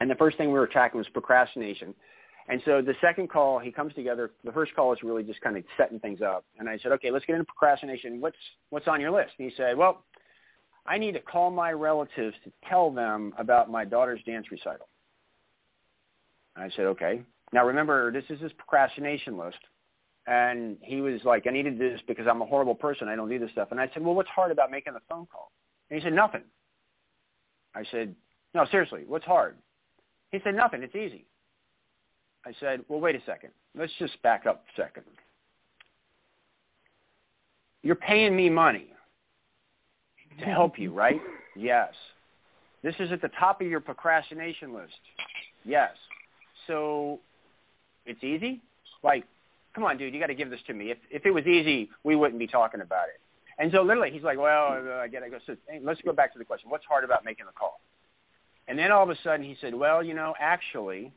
and 0.00 0.10
the 0.10 0.14
first 0.16 0.36
thing 0.36 0.48
we 0.48 0.58
were 0.58 0.66
tracking 0.66 0.98
was 0.98 1.08
procrastination. 1.08 1.94
And 2.48 2.60
so 2.66 2.82
the 2.82 2.94
second 3.00 3.30
call, 3.30 3.58
he 3.58 3.72
comes 3.72 3.94
together. 3.94 4.32
The 4.44 4.52
first 4.52 4.74
call 4.74 4.92
is 4.92 5.02
really 5.02 5.22
just 5.22 5.40
kind 5.40 5.56
of 5.56 5.64
setting 5.78 5.98
things 5.98 6.20
up. 6.20 6.44
And 6.58 6.68
I 6.68 6.76
said, 6.78 6.92
okay, 6.92 7.10
let's 7.10 7.24
get 7.24 7.34
into 7.34 7.46
procrastination. 7.46 8.20
What's 8.20 8.36
what's 8.70 8.86
on 8.86 9.00
your 9.00 9.10
list? 9.10 9.32
And 9.38 9.50
he 9.50 9.56
said, 9.56 9.76
well, 9.76 10.04
I 10.86 10.98
need 10.98 11.12
to 11.12 11.20
call 11.20 11.50
my 11.50 11.72
relatives 11.72 12.36
to 12.44 12.52
tell 12.68 12.90
them 12.90 13.32
about 13.38 13.70
my 13.70 13.84
daughter's 13.84 14.20
dance 14.26 14.46
recital. 14.50 14.88
And 16.56 16.64
I 16.64 16.76
said, 16.76 16.86
okay. 16.86 17.22
Now 17.52 17.66
remember, 17.66 18.12
this 18.12 18.24
is 18.28 18.40
his 18.40 18.52
procrastination 18.52 19.38
list. 19.38 19.58
And 20.26 20.78
he 20.80 21.00
was 21.00 21.20
like, 21.24 21.46
I 21.46 21.50
need 21.50 21.64
to 21.64 21.70
do 21.70 21.90
this 21.90 22.00
because 22.06 22.26
I'm 22.26 22.40
a 22.40 22.46
horrible 22.46 22.74
person. 22.74 23.08
I 23.08 23.16
don't 23.16 23.28
do 23.28 23.38
this 23.38 23.50
stuff. 23.50 23.68
And 23.70 23.80
I 23.80 23.90
said, 23.92 24.02
well, 24.02 24.14
what's 24.14 24.30
hard 24.30 24.50
about 24.50 24.70
making 24.70 24.94
a 24.94 25.00
phone 25.08 25.26
call? 25.26 25.52
And 25.90 25.98
he 25.98 26.04
said, 26.04 26.14
nothing. 26.14 26.42
I 27.74 27.84
said, 27.90 28.14
no, 28.54 28.64
seriously, 28.70 29.02
what's 29.06 29.24
hard? 29.24 29.56
He 30.30 30.40
said, 30.42 30.54
nothing. 30.54 30.82
It's 30.82 30.94
easy. 30.94 31.26
I 32.46 32.52
said, 32.60 32.84
well, 32.88 33.00
wait 33.00 33.16
a 33.16 33.22
second. 33.26 33.50
Let's 33.76 33.92
just 33.98 34.20
back 34.22 34.46
up 34.46 34.64
a 34.76 34.80
second. 34.80 35.04
You're 37.82 37.94
paying 37.96 38.34
me 38.34 38.48
money 38.48 38.88
to 40.38 40.44
help 40.46 40.78
you, 40.78 40.92
right? 40.92 41.20
Yes. 41.54 41.92
This 42.82 42.94
is 42.98 43.12
at 43.12 43.20
the 43.20 43.30
top 43.38 43.60
of 43.60 43.66
your 43.66 43.80
procrastination 43.80 44.74
list. 44.74 44.94
Yes. 45.64 45.90
So 46.66 47.20
it's 48.06 48.22
easy? 48.22 48.62
Like, 49.02 49.24
come 49.74 49.84
on, 49.84 49.96
dude, 49.98 50.14
you 50.14 50.20
got 50.20 50.28
to 50.28 50.34
give 50.34 50.50
this 50.50 50.60
to 50.66 50.74
me. 50.74 50.90
If 50.90 50.98
if 51.10 51.26
it 51.26 51.30
was 51.30 51.46
easy, 51.46 51.90
we 52.02 52.16
wouldn't 52.16 52.38
be 52.38 52.46
talking 52.46 52.80
about 52.80 53.08
it. 53.08 53.20
And 53.58 53.70
so 53.72 53.82
literally, 53.82 54.10
he's 54.10 54.22
like, 54.22 54.38
well, 54.38 54.82
I 55.00 55.06
get 55.08 55.22
it. 55.22 55.26
I 55.26 55.28
go, 55.28 55.38
so 55.46 55.56
hey, 55.68 55.80
let's 55.82 56.00
go 56.02 56.12
back 56.12 56.32
to 56.32 56.38
the 56.38 56.44
question. 56.44 56.70
What's 56.70 56.84
hard 56.86 57.04
about 57.04 57.24
making 57.24 57.46
the 57.46 57.52
call? 57.52 57.80
And 58.66 58.78
then 58.78 58.90
all 58.90 59.02
of 59.02 59.10
a 59.10 59.16
sudden 59.22 59.44
he 59.44 59.56
said, 59.60 59.74
well, 59.74 60.02
you 60.02 60.14
know, 60.14 60.34
actually, 60.40 61.12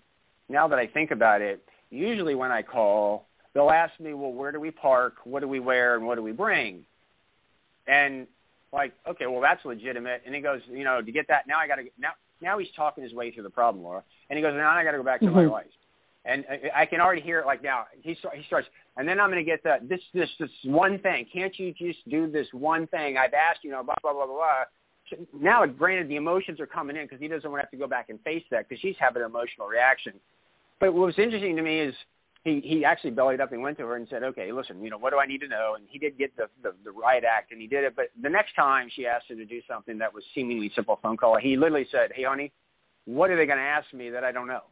now 0.49 0.67
that 0.67 0.77
I 0.77 0.87
think 0.87 1.11
about 1.11 1.41
it, 1.41 1.63
usually 1.89 2.35
when 2.35 2.51
I 2.51 2.61
call, 2.61 3.25
they'll 3.53 3.69
ask 3.69 3.99
me, 3.99 4.13
well, 4.13 4.31
where 4.31 4.51
do 4.51 4.59
we 4.59 4.69
park? 4.69 5.15
What 5.23 5.39
do 5.39 5.47
we 5.47 5.59
wear? 5.59 5.95
And 5.95 6.05
what 6.05 6.15
do 6.15 6.23
we 6.23 6.31
bring? 6.31 6.85
And 7.87 8.27
like, 8.73 8.93
okay, 9.09 9.27
well, 9.27 9.41
that's 9.41 9.63
legitimate. 9.65 10.21
And 10.25 10.35
he 10.35 10.41
goes, 10.41 10.61
you 10.69 10.83
know, 10.83 11.01
to 11.01 11.11
get 11.11 11.27
that, 11.29 11.47
now 11.47 11.57
I 11.57 11.67
got 11.67 11.75
to, 11.75 11.83
now, 11.97 12.11
now 12.41 12.59
he's 12.59 12.69
talking 12.75 13.03
his 13.03 13.13
way 13.13 13.31
through 13.31 13.43
the 13.43 13.49
problem, 13.49 13.83
Laura. 13.83 14.03
And 14.29 14.37
he 14.37 14.43
goes, 14.43 14.53
now 14.53 14.69
I 14.69 14.83
got 14.83 14.91
to 14.91 14.97
go 14.97 15.03
back 15.03 15.21
to 15.21 15.27
mm-hmm. 15.27 15.35
my 15.35 15.47
wife. 15.47 15.65
And 16.25 16.43
I, 16.75 16.85
can 16.85 16.99
already 16.99 17.21
hear 17.21 17.39
it 17.39 17.45
like 17.45 17.63
now. 17.63 17.85
He, 18.01 18.09
he 18.09 18.43
starts, 18.47 18.67
and 18.97 19.07
then 19.07 19.17
I'm 19.17 19.29
going 19.29 19.43
to 19.43 19.49
get 19.49 19.63
the, 19.63 19.77
this, 19.87 20.01
this, 20.13 20.29
this 20.39 20.49
one 20.65 20.99
thing. 20.99 21.25
Can't 21.31 21.57
you 21.57 21.73
just 21.73 21.99
do 22.09 22.29
this 22.29 22.47
one 22.51 22.85
thing? 22.87 23.15
I've 23.15 23.33
asked, 23.33 23.63
you 23.63 23.71
know, 23.71 23.81
blah, 23.81 23.95
blah, 24.01 24.11
blah, 24.11 24.25
blah, 24.25 24.35
blah 24.35 24.63
now, 25.39 25.65
granted, 25.65 26.09
the 26.09 26.15
emotions 26.15 26.59
are 26.59 26.65
coming 26.65 26.95
in 26.95 27.05
because 27.05 27.19
he 27.19 27.27
doesn't 27.27 27.49
want 27.49 27.59
to 27.59 27.65
have 27.65 27.71
to 27.71 27.77
go 27.77 27.87
back 27.87 28.09
and 28.09 28.19
face 28.21 28.43
that 28.51 28.67
because 28.67 28.81
she's 28.81 28.95
having 28.99 29.21
an 29.21 29.29
emotional 29.29 29.67
reaction. 29.67 30.13
But 30.79 30.93
what 30.93 31.05
was 31.05 31.19
interesting 31.19 31.55
to 31.55 31.61
me 31.61 31.79
is 31.79 31.95
he 32.43 32.61
he 32.63 32.85
actually 32.85 33.11
bellied 33.11 33.41
up 33.41 33.51
and 33.51 33.61
went 33.61 33.77
to 33.79 33.85
her 33.85 33.95
and 33.95 34.07
said, 34.09 34.23
"Okay, 34.23 34.51
listen, 34.51 34.83
you 34.83 34.89
know, 34.89 34.97
what 34.97 35.11
do 35.11 35.19
I 35.19 35.25
need 35.25 35.41
to 35.41 35.47
know?" 35.47 35.75
And 35.75 35.85
he 35.89 35.97
did 35.97 36.17
get 36.17 36.35
the 36.35 36.47
the, 36.61 36.73
the 36.83 36.91
right 36.91 37.23
act, 37.23 37.51
and 37.51 37.61
he 37.61 37.67
did 37.67 37.83
it. 37.83 37.95
But 37.95 38.07
the 38.21 38.29
next 38.29 38.53
time 38.55 38.89
she 38.93 39.07
asked 39.07 39.29
him 39.29 39.37
to 39.37 39.45
do 39.45 39.61
something 39.67 39.97
that 39.97 40.13
was 40.13 40.23
seemingly 40.35 40.71
simple 40.75 40.99
phone 41.01 41.17
call, 41.17 41.37
he 41.39 41.57
literally 41.57 41.87
said, 41.91 42.11
"Hey, 42.13 42.23
honey, 42.23 42.51
what 43.05 43.31
are 43.31 43.37
they 43.37 43.45
going 43.45 43.59
to 43.59 43.63
ask 43.63 43.91
me 43.93 44.09
that 44.11 44.23
I 44.23 44.31
don't 44.31 44.47
know?" 44.47 44.63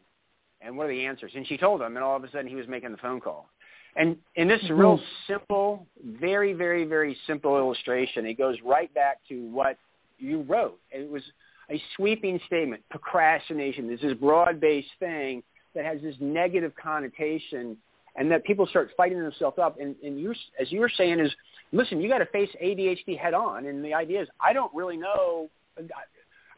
And 0.61 0.77
what 0.77 0.87
are 0.87 0.93
the 0.93 1.05
answers? 1.05 1.31
And 1.35 1.45
she 1.47 1.57
told 1.57 1.81
him, 1.81 1.95
and 1.95 2.03
all 2.03 2.15
of 2.15 2.23
a 2.23 2.31
sudden 2.31 2.47
he 2.47 2.55
was 2.55 2.67
making 2.67 2.91
the 2.91 2.97
phone 2.97 3.21
call. 3.21 3.49
And 3.95 4.17
in 4.35 4.47
this 4.47 4.61
mm-hmm. 4.63 4.73
real 4.73 4.99
simple, 5.27 5.85
very, 6.03 6.53
very, 6.53 6.83
very 6.85 7.15
simple 7.27 7.57
illustration, 7.57 8.25
it 8.25 8.37
goes 8.37 8.57
right 8.65 8.93
back 8.93 9.19
to 9.29 9.49
what 9.51 9.77
you 10.17 10.41
wrote. 10.43 10.79
It 10.91 11.09
was 11.09 11.23
a 11.69 11.81
sweeping 11.95 12.39
statement. 12.47 12.83
Procrastination 12.89 13.91
is 13.91 14.01
this 14.01 14.13
broad-based 14.13 14.87
thing 14.99 15.43
that 15.73 15.85
has 15.85 16.01
this 16.01 16.15
negative 16.19 16.73
connotation 16.81 17.77
and 18.15 18.31
that 18.31 18.43
people 18.45 18.65
start 18.67 18.91
fighting 18.95 19.21
themselves 19.21 19.57
up. 19.59 19.79
And, 19.79 19.95
and 20.03 20.19
you, 20.19 20.33
as 20.59 20.71
you 20.71 20.79
were 20.79 20.91
saying 20.95 21.19
is, 21.19 21.31
listen, 21.71 22.01
you 22.01 22.09
got 22.09 22.19
to 22.19 22.25
face 22.27 22.49
ADHD 22.63 23.17
head 23.17 23.33
on. 23.33 23.65
And 23.65 23.83
the 23.83 23.93
idea 23.93 24.21
is, 24.21 24.27
I 24.39 24.53
don't 24.53 24.73
really 24.73 24.97
know. 24.97 25.49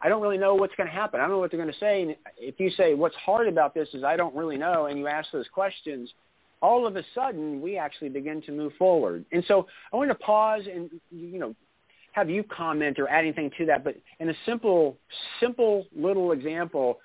I 0.02 0.10
don't 0.10 0.22
really 0.22 0.38
know 0.38 0.56
what's 0.56 0.76
going 0.76 0.88
to 0.88 0.94
happen. 0.94 1.20
I 1.20 1.24
don't 1.24 1.32
know 1.32 1.40
what 1.40 1.52
they're 1.52 1.60
going 1.60 1.74
to 1.74 1.80
say. 1.80 2.04
And 2.04 2.16
if 2.38 2.60
you 2.60 2.70
say, 2.72 2.94
what's 2.94 3.16
hard 3.16 3.48
about 3.48 3.74
this 3.74 3.90
is 3.94 4.04
I 4.04 4.16
don't 4.16 4.36
really 4.36 4.58
know, 4.58 4.86
and 4.86 5.00
you 5.00 5.08
ask 5.08 5.32
those 5.32 5.48
questions, 5.52 6.14
all 6.62 6.86
of 6.86 6.96
a 6.96 7.04
sudden 7.16 7.62
we 7.62 7.78
actually 7.78 8.10
begin 8.10 8.42
to 8.44 8.52
move 8.52 8.74
forward. 8.78 9.26
And 9.32 9.44
so 9.48 9.68
I 9.92 9.96
want 9.96 10.10
to 10.10 10.16
pause 10.16 10.64
and, 10.72 10.90
you 11.12 11.40
know, 11.40 11.56
have 12.12 12.30
you 12.30 12.44
comment 12.44 12.98
or 13.00 13.08
add 13.08 13.20
anything 13.20 13.52
to 13.58 13.66
that. 13.68 13.84
But 13.84 13.96
in 14.20 14.30
a 14.30 14.34
simple, 14.46 14.98
simple 15.40 15.86
little 15.96 16.32
example, 16.32 17.00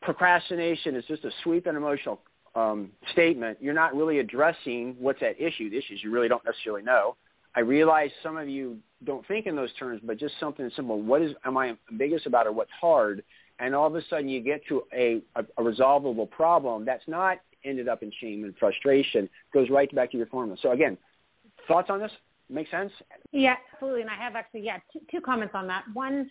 procrastination 0.00 0.96
is 0.96 1.04
just 1.06 1.24
a 1.24 1.30
sweep 1.42 1.66
and 1.66 1.76
emotional 1.76 2.20
um, 2.54 2.90
statement. 3.12 3.58
You're 3.60 3.74
not 3.74 3.94
really 3.94 4.18
addressing 4.18 4.96
what's 4.98 5.22
at 5.22 5.40
issue. 5.40 5.70
The 5.70 5.78
issues 5.78 6.00
you 6.02 6.10
really 6.10 6.28
don't 6.28 6.44
necessarily 6.44 6.82
know. 6.82 7.16
I 7.54 7.60
realize 7.60 8.10
some 8.22 8.36
of 8.36 8.48
you 8.48 8.78
don't 9.04 9.26
think 9.26 9.46
in 9.46 9.56
those 9.56 9.72
terms, 9.74 10.00
but 10.04 10.18
just 10.18 10.34
something 10.38 10.70
simple. 10.76 11.00
What 11.00 11.22
is 11.22 11.32
am 11.44 11.56
I 11.56 11.76
biggest 11.96 12.26
about 12.26 12.46
or 12.46 12.52
what's 12.52 12.70
hard? 12.80 13.22
And 13.58 13.74
all 13.74 13.86
of 13.86 13.94
a 13.94 14.02
sudden 14.08 14.28
you 14.28 14.40
get 14.40 14.66
to 14.68 14.82
a, 14.92 15.22
a, 15.36 15.44
a 15.58 15.62
resolvable 15.62 16.26
problem 16.26 16.84
that's 16.84 17.06
not 17.06 17.38
ended 17.64 17.88
up 17.88 18.02
in 18.02 18.10
shame 18.20 18.44
and 18.44 18.56
frustration, 18.56 19.28
goes 19.54 19.70
right 19.70 19.92
back 19.94 20.10
to 20.10 20.16
your 20.16 20.26
formula. 20.26 20.56
So 20.62 20.72
again, 20.72 20.98
thoughts 21.68 21.90
on 21.90 22.00
this? 22.00 22.10
Make 22.50 22.68
sense? 22.70 22.92
Yeah, 23.30 23.54
absolutely. 23.72 24.02
And 24.02 24.10
I 24.10 24.16
have 24.16 24.34
actually, 24.34 24.62
yeah, 24.62 24.78
two, 24.92 25.00
two 25.10 25.20
comments 25.20 25.54
on 25.54 25.66
that. 25.68 25.84
One, 25.94 26.30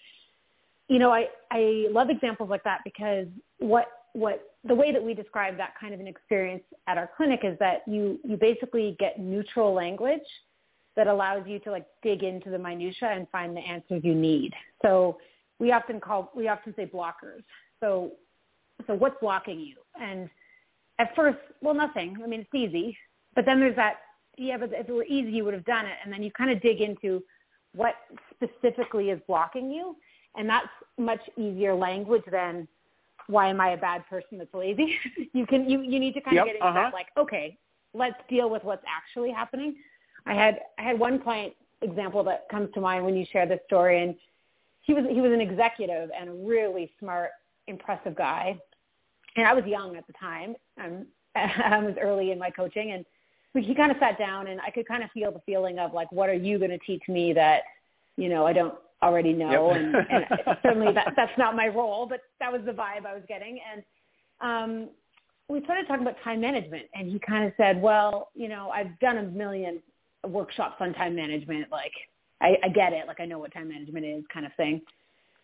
you 0.87 0.99
know, 0.99 1.11
I, 1.11 1.27
I 1.49 1.87
love 1.89 2.09
examples 2.09 2.49
like 2.49 2.63
that 2.63 2.81
because 2.83 3.27
what 3.59 3.87
what 4.13 4.55
the 4.65 4.75
way 4.75 4.91
that 4.91 5.01
we 5.01 5.13
describe 5.13 5.55
that 5.55 5.73
kind 5.79 5.93
of 5.93 6.01
an 6.01 6.07
experience 6.07 6.63
at 6.87 6.97
our 6.97 7.09
clinic 7.15 7.41
is 7.43 7.57
that 7.59 7.81
you 7.87 8.19
you 8.25 8.35
basically 8.35 8.97
get 8.99 9.19
neutral 9.19 9.73
language 9.73 10.19
that 10.95 11.07
allows 11.07 11.43
you 11.47 11.59
to 11.59 11.71
like 11.71 11.85
dig 12.03 12.23
into 12.23 12.49
the 12.49 12.59
minutia 12.59 13.09
and 13.09 13.27
find 13.29 13.55
the 13.55 13.61
answers 13.61 14.01
you 14.03 14.13
need. 14.13 14.53
So 14.81 15.17
we 15.59 15.71
often 15.71 15.99
call 15.99 16.31
we 16.35 16.47
often 16.47 16.73
say 16.75 16.85
blockers. 16.85 17.43
So 17.79 18.13
so 18.87 18.95
what's 18.95 19.15
blocking 19.21 19.59
you? 19.59 19.75
And 19.99 20.29
at 20.99 21.15
first, 21.15 21.37
well, 21.61 21.73
nothing. 21.73 22.17
I 22.23 22.27
mean, 22.27 22.41
it's 22.41 22.55
easy. 22.55 22.97
But 23.35 23.45
then 23.45 23.59
there's 23.59 23.75
that 23.75 23.95
yeah, 24.37 24.57
but 24.57 24.71
if 24.73 24.87
it 24.87 24.91
were 24.91 25.05
easy, 25.05 25.31
you 25.31 25.43
would 25.45 25.53
have 25.53 25.65
done 25.65 25.85
it. 25.85 25.97
And 26.03 26.11
then 26.11 26.23
you 26.23 26.31
kind 26.31 26.51
of 26.51 26.61
dig 26.61 26.81
into 26.81 27.21
what 27.75 27.95
specifically 28.33 29.09
is 29.09 29.19
blocking 29.27 29.69
you. 29.69 29.95
And 30.35 30.49
that's 30.49 30.67
much 30.97 31.21
easier 31.37 31.75
language 31.75 32.23
than 32.31 32.67
why 33.27 33.49
am 33.49 33.61
I 33.61 33.71
a 33.71 33.77
bad 33.77 34.07
person 34.09 34.37
that's 34.37 34.53
lazy? 34.53 34.95
you 35.33 35.45
can, 35.45 35.69
you, 35.69 35.81
you 35.81 35.99
need 35.99 36.13
to 36.13 36.21
kind 36.21 36.35
yep, 36.35 36.43
of 36.43 36.47
get 36.47 36.55
into 36.55 36.67
uh-huh. 36.67 36.79
that 36.79 36.93
like, 36.93 37.07
okay, 37.17 37.57
let's 37.93 38.15
deal 38.29 38.49
with 38.49 38.63
what's 38.63 38.83
actually 38.87 39.31
happening. 39.31 39.75
I 40.25 40.33
had, 40.33 40.59
I 40.77 40.83
had 40.83 40.99
one 40.99 41.19
client 41.19 41.53
example 41.81 42.23
that 42.23 42.47
comes 42.49 42.69
to 42.73 42.81
mind 42.81 43.05
when 43.05 43.15
you 43.15 43.25
share 43.31 43.47
this 43.47 43.59
story 43.65 44.03
and 44.03 44.15
he 44.81 44.93
was, 44.93 45.05
he 45.09 45.21
was 45.21 45.31
an 45.31 45.41
executive 45.41 46.09
and 46.17 46.29
a 46.29 46.33
really 46.33 46.91
smart, 46.99 47.31
impressive 47.67 48.15
guy. 48.15 48.57
And 49.35 49.47
I 49.47 49.53
was 49.53 49.65
young 49.65 49.95
at 49.95 50.05
the 50.07 50.13
time. 50.13 50.55
I'm, 50.77 51.07
I 51.35 51.79
was 51.79 51.95
early 52.01 52.31
in 52.31 52.39
my 52.39 52.49
coaching 52.49 52.91
and 52.91 53.05
he 53.65 53.75
kind 53.75 53.91
of 53.91 53.97
sat 53.99 54.17
down 54.17 54.47
and 54.47 54.61
I 54.61 54.69
could 54.69 54.87
kind 54.87 55.03
of 55.03 55.11
feel 55.11 55.31
the 55.31 55.41
feeling 55.45 55.79
of 55.79 55.93
like, 55.93 56.11
what 56.11 56.29
are 56.29 56.33
you 56.33 56.57
going 56.57 56.71
to 56.71 56.79
teach 56.79 57.03
me 57.07 57.33
that, 57.33 57.63
you 58.17 58.29
know, 58.29 58.45
I 58.45 58.53
don't 58.53 58.75
already 59.03 59.33
know. 59.33 59.73
Yep. 59.73 59.77
and, 59.77 59.95
and 59.95 60.57
certainly 60.63 60.93
that, 60.93 61.13
that's 61.15 61.37
not 61.37 61.55
my 61.55 61.67
role, 61.67 62.05
but 62.05 62.21
that 62.39 62.51
was 62.51 62.61
the 62.65 62.71
vibe 62.71 63.05
I 63.05 63.13
was 63.13 63.23
getting. 63.27 63.59
And, 63.71 63.83
um, 64.41 64.89
we 65.51 65.61
started 65.65 65.85
talking 65.87 66.03
about 66.03 66.15
time 66.23 66.39
management 66.39 66.85
and 66.95 67.11
he 67.11 67.19
kind 67.19 67.45
of 67.45 67.51
said, 67.57 67.81
well, 67.81 68.29
you 68.33 68.47
know, 68.47 68.69
I've 68.69 68.97
done 68.99 69.17
a 69.17 69.23
million 69.23 69.81
workshops 70.27 70.75
on 70.79 70.93
time 70.93 71.15
management. 71.15 71.71
Like 71.71 71.93
I, 72.41 72.57
I 72.63 72.69
get 72.69 72.93
it. 72.93 73.07
Like 73.07 73.19
I 73.19 73.25
know 73.25 73.39
what 73.39 73.53
time 73.53 73.69
management 73.69 74.05
is 74.05 74.23
kind 74.33 74.45
of 74.45 74.53
thing. 74.55 74.81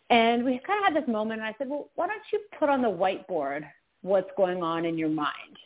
And 0.10 0.46
we 0.46 0.60
kind 0.65 0.79
of 0.79 0.93
had 0.93 1.03
this 1.03 1.10
moment 1.12 1.41
and 1.41 1.48
I 1.48 1.55
said, 1.57 1.69
well, 1.69 1.89
why 1.96 2.07
don't 2.07 2.22
you 2.31 2.39
put 2.57 2.69
on 2.69 2.81
the 2.81 2.88
whiteboard 2.88 3.63
what's 4.01 4.29
going 4.38 4.63
on 4.63 4.86
in 4.86 4.98
your 4.98 5.10
mind? 5.10 5.57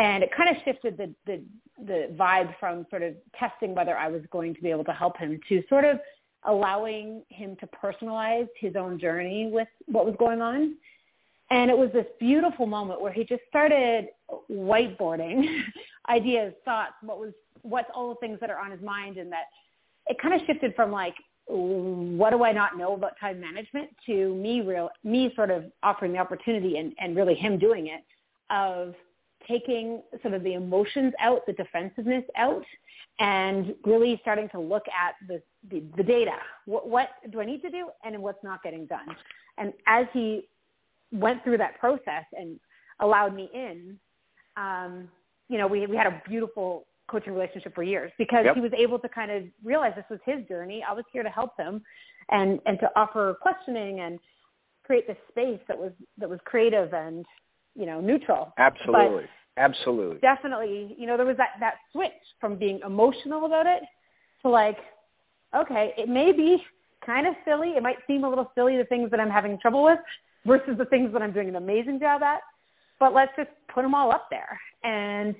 and 0.00 0.22
it 0.24 0.30
kind 0.34 0.48
of 0.48 0.56
shifted 0.64 0.96
the, 0.96 1.14
the 1.26 1.42
the 1.86 2.14
vibe 2.18 2.54
from 2.58 2.86
sort 2.90 3.02
of 3.02 3.14
testing 3.38 3.74
whether 3.74 3.96
I 3.96 4.08
was 4.08 4.22
going 4.30 4.54
to 4.54 4.60
be 4.60 4.70
able 4.70 4.84
to 4.84 4.92
help 4.92 5.16
him 5.16 5.40
to 5.48 5.62
sort 5.68 5.84
of 5.84 5.98
allowing 6.46 7.22
him 7.28 7.56
to 7.60 7.66
personalize 7.68 8.48
his 8.58 8.76
own 8.76 8.98
journey 8.98 9.48
with 9.50 9.68
what 9.86 10.04
was 10.04 10.14
going 10.18 10.42
on. 10.42 10.74
And 11.50 11.70
it 11.70 11.76
was 11.76 11.90
this 11.92 12.06
beautiful 12.18 12.66
moment 12.66 13.00
where 13.00 13.12
he 13.12 13.24
just 13.24 13.42
started 13.48 14.08
whiteboarding 14.50 15.62
ideas, 16.08 16.52
thoughts, 16.64 16.94
what 17.02 17.18
was 17.18 17.32
what's 17.62 17.88
all 17.94 18.08
the 18.10 18.14
things 18.16 18.38
that 18.40 18.50
are 18.50 18.58
on 18.58 18.70
his 18.70 18.80
mind 18.80 19.16
and 19.16 19.30
that 19.32 19.44
it 20.06 20.16
kind 20.20 20.34
of 20.34 20.40
shifted 20.46 20.74
from 20.74 20.90
like 20.90 21.14
what 21.46 22.30
do 22.30 22.44
I 22.44 22.52
not 22.52 22.78
know 22.78 22.94
about 22.94 23.12
time 23.20 23.40
management 23.40 23.90
to 24.06 24.34
me 24.36 24.60
real 24.60 24.88
me 25.02 25.32
sort 25.34 25.50
of 25.50 25.64
offering 25.82 26.12
the 26.12 26.18
opportunity 26.18 26.78
and, 26.78 26.92
and 27.00 27.16
really 27.16 27.34
him 27.34 27.58
doing 27.58 27.88
it 27.88 28.02
of 28.50 28.94
taking 29.48 30.02
sort 30.22 30.34
of 30.34 30.42
the 30.42 30.54
emotions 30.54 31.12
out, 31.20 31.40
the 31.46 31.52
defensiveness 31.54 32.24
out, 32.36 32.64
and 33.18 33.74
really 33.84 34.18
starting 34.22 34.48
to 34.50 34.60
look 34.60 34.84
at 34.88 35.14
the, 35.28 35.42
the, 35.70 35.82
the 35.96 36.02
data. 36.02 36.36
What, 36.66 36.88
what 36.88 37.08
do 37.30 37.40
I 37.40 37.44
need 37.44 37.62
to 37.62 37.70
do 37.70 37.88
and 38.04 38.20
what's 38.22 38.42
not 38.44 38.62
getting 38.62 38.86
done? 38.86 39.06
And 39.58 39.72
as 39.86 40.06
he 40.12 40.48
went 41.12 41.42
through 41.42 41.58
that 41.58 41.78
process 41.78 42.24
and 42.32 42.58
allowed 43.00 43.34
me 43.34 43.50
in, 43.52 43.98
um, 44.56 45.08
you 45.48 45.58
know, 45.58 45.66
we, 45.66 45.86
we 45.86 45.96
had 45.96 46.06
a 46.06 46.22
beautiful 46.28 46.86
coaching 47.10 47.34
relationship 47.34 47.74
for 47.74 47.82
years 47.82 48.12
because 48.18 48.44
yep. 48.44 48.54
he 48.54 48.60
was 48.60 48.72
able 48.76 48.98
to 48.98 49.08
kind 49.08 49.30
of 49.30 49.42
realize 49.64 49.92
this 49.96 50.04
was 50.10 50.20
his 50.24 50.46
journey. 50.46 50.84
I 50.88 50.92
was 50.92 51.04
here 51.12 51.22
to 51.22 51.28
help 51.28 51.58
him 51.58 51.82
and, 52.30 52.60
and 52.66 52.78
to 52.80 52.90
offer 52.96 53.36
questioning 53.42 54.00
and 54.00 54.18
create 54.84 55.06
this 55.06 55.16
space 55.28 55.60
that 55.68 55.78
was, 55.78 55.92
that 56.18 56.28
was 56.28 56.38
creative 56.44 56.92
and, 56.92 57.24
you 57.74 57.86
know, 57.86 58.00
neutral. 58.00 58.52
Absolutely. 58.58 59.22
But 59.22 59.30
Absolutely. 59.56 60.18
Definitely. 60.20 60.94
You 60.98 61.06
know, 61.06 61.16
there 61.16 61.26
was 61.26 61.36
that, 61.36 61.50
that 61.60 61.74
switch 61.92 62.12
from 62.40 62.56
being 62.56 62.80
emotional 62.84 63.44
about 63.46 63.66
it 63.66 63.82
to 64.42 64.48
like, 64.48 64.78
okay, 65.54 65.92
it 65.98 66.08
may 66.08 66.32
be 66.32 66.62
kind 67.04 67.26
of 67.26 67.34
silly. 67.44 67.70
It 67.70 67.82
might 67.82 67.98
seem 68.06 68.24
a 68.24 68.28
little 68.28 68.50
silly, 68.54 68.76
the 68.76 68.84
things 68.84 69.10
that 69.10 69.20
I'm 69.20 69.30
having 69.30 69.58
trouble 69.58 69.84
with 69.84 69.98
versus 70.46 70.78
the 70.78 70.86
things 70.86 71.12
that 71.12 71.20
I'm 71.20 71.32
doing 71.32 71.48
an 71.48 71.56
amazing 71.56 72.00
job 72.00 72.22
at. 72.22 72.40
But 72.98 73.12
let's 73.12 73.32
just 73.36 73.50
put 73.72 73.82
them 73.82 73.94
all 73.94 74.12
up 74.12 74.28
there 74.30 74.58
and 74.84 75.34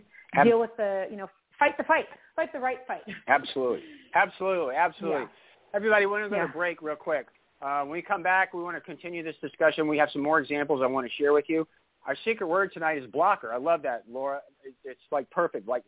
deal 0.45 0.61
with 0.61 0.71
the, 0.77 1.07
you 1.11 1.17
know, 1.17 1.29
fight 1.61 1.77
the 1.79 1.85
fight, 1.85 2.07
fight 2.35 2.53
the 2.53 2.59
right 2.59 2.79
fight. 2.89 3.03
Absolutely. 3.29 3.83
Absolutely. 4.17 4.75
Absolutely. 4.75 5.27
Everybody, 5.73 6.07
we're 6.07 6.19
going 6.19 6.31
to 6.31 6.37
go 6.37 6.43
Yeah. 6.43 6.47
to 6.49 6.53
break 6.53 6.83
real 6.83 6.97
quick. 6.97 7.27
Uh, 7.63 7.83
when 7.83 7.91
we 7.91 8.03
come 8.03 8.23
back, 8.25 8.53
we 8.53 8.61
want 8.63 8.77
to 8.77 8.81
continue 8.81 9.23
this 9.23 9.37
discussion. 9.41 9.87
We 9.87 9.99
have 9.99 10.09
some 10.13 10.23
more 10.23 10.41
examples 10.41 10.81
I 10.83 10.87
want 10.87 11.07
to 11.07 11.13
share 11.23 11.33
with 11.33 11.45
you. 11.49 11.69
Our 12.07 12.17
secret 12.25 12.47
word 12.49 12.73
tonight 12.73 12.99
is 12.99 13.07
blocker. 13.11 13.53
I 13.53 13.59
love 13.59 13.83
that, 13.83 14.03
Laura. 14.11 14.41
It's 14.85 14.99
like 15.13 15.31
perfect. 15.31 15.69
Like, 15.69 15.85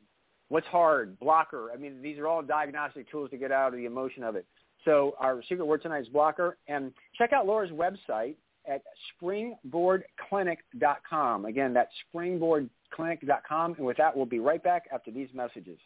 what's 0.51 0.67
hard? 0.67 1.19
Blocker. 1.19 1.71
I 1.75 1.79
mean, 1.79 2.01
these 2.03 2.19
are 2.19 2.29
all 2.29 2.43
diagnostic 2.43 3.11
tools 3.11 3.31
to 3.31 3.39
get 3.39 3.51
out 3.51 3.69
of 3.73 3.79
the 3.79 3.87
emotion 3.87 4.23
of 4.23 4.37
it. 4.37 4.45
So 4.85 5.15
our 5.19 5.43
secret 5.49 5.65
word 5.65 5.81
tonight 5.83 6.01
is 6.03 6.09
blocker. 6.09 6.59
And 6.69 6.93
check 7.17 7.33
out 7.33 7.47
Laura's 7.47 7.71
website 7.71 8.35
at 8.69 8.83
springboardclinic.com. 9.23 11.45
Again, 11.47 11.73
that's 11.73 11.91
springboardclinic.com. 12.99 13.75
And 13.79 13.87
with 13.87 13.97
that, 13.97 14.17
we'll 14.17 14.27
be 14.27 14.39
right 14.39 14.63
back 14.63 14.85
after 14.93 15.11
these 15.11 15.29
messages. 15.35 15.79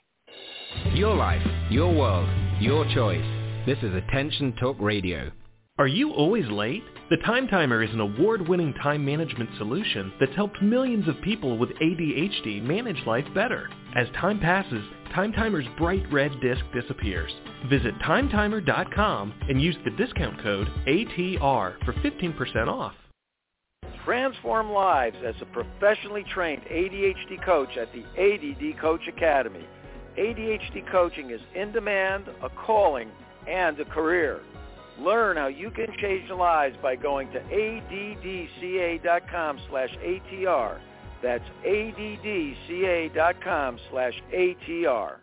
Your 0.95 1.15
life, 1.15 1.43
your 1.71 1.93
world, 1.95 2.29
your 2.61 2.85
choice. 2.95 3.25
This 3.67 3.79
is 3.83 3.95
Attention 3.95 4.55
Talk 4.57 4.77
Radio. 4.81 5.31
Are 5.79 5.87
you 5.87 6.13
always 6.13 6.47
late? 6.49 6.83
The 7.11 7.19
Time 7.19 7.49
Timer 7.49 7.83
is 7.83 7.91
an 7.93 8.01
award-winning 8.01 8.73
time 8.83 9.05
management 9.05 9.51
solution 9.59 10.13
that's 10.19 10.35
helped 10.35 10.63
millions 10.63 11.07
of 11.07 11.21
people 11.23 11.59
with 11.59 11.69
ADHD 11.71 12.63
manage 12.63 13.05
life 13.07 13.27
better. 13.35 13.69
As 13.95 14.07
time 14.19 14.41
passes, 14.41 14.83
Time 15.15 15.33
Timer's 15.33 15.67
bright 15.77 16.03
red 16.11 16.33
disc 16.41 16.63
disappears. 16.75 17.31
Visit 17.69 17.95
timetimer.com 18.01 19.35
and 19.49 19.61
use 19.61 19.77
the 19.85 19.91
discount 19.93 20.43
code 20.43 20.69
ATR 20.87 21.85
for 21.85 21.93
15% 21.93 22.69
off. 22.69 22.95
Transform 24.07 24.71
lives 24.71 25.17
as 25.27 25.35
a 25.43 25.47
professionally 25.47 26.25
trained 26.33 26.63
ADHD 26.71 27.45
coach 27.45 27.77
at 27.77 27.89
the 27.93 28.05
ADD 28.17 28.81
Coach 28.81 29.01
Academy. 29.09 29.67
ADHD 30.17 30.89
coaching 30.93 31.31
is 31.31 31.41
in 31.57 31.73
demand, 31.73 32.27
a 32.41 32.49
calling, 32.51 33.11
and 33.49 33.81
a 33.81 33.85
career. 33.85 34.43
Learn 35.01 35.37
how 35.37 35.49
you 35.49 35.73
can 35.73 35.89
change 36.01 36.31
lives 36.31 36.77
by 36.81 36.95
going 36.95 37.33
to 37.33 37.41
addca.com 37.41 37.91
slash 39.69 39.91
ATR. 40.01 40.79
That's 41.21 41.45
addca.com 41.67 43.11
slash 43.91 44.15
ATR. 44.33 45.17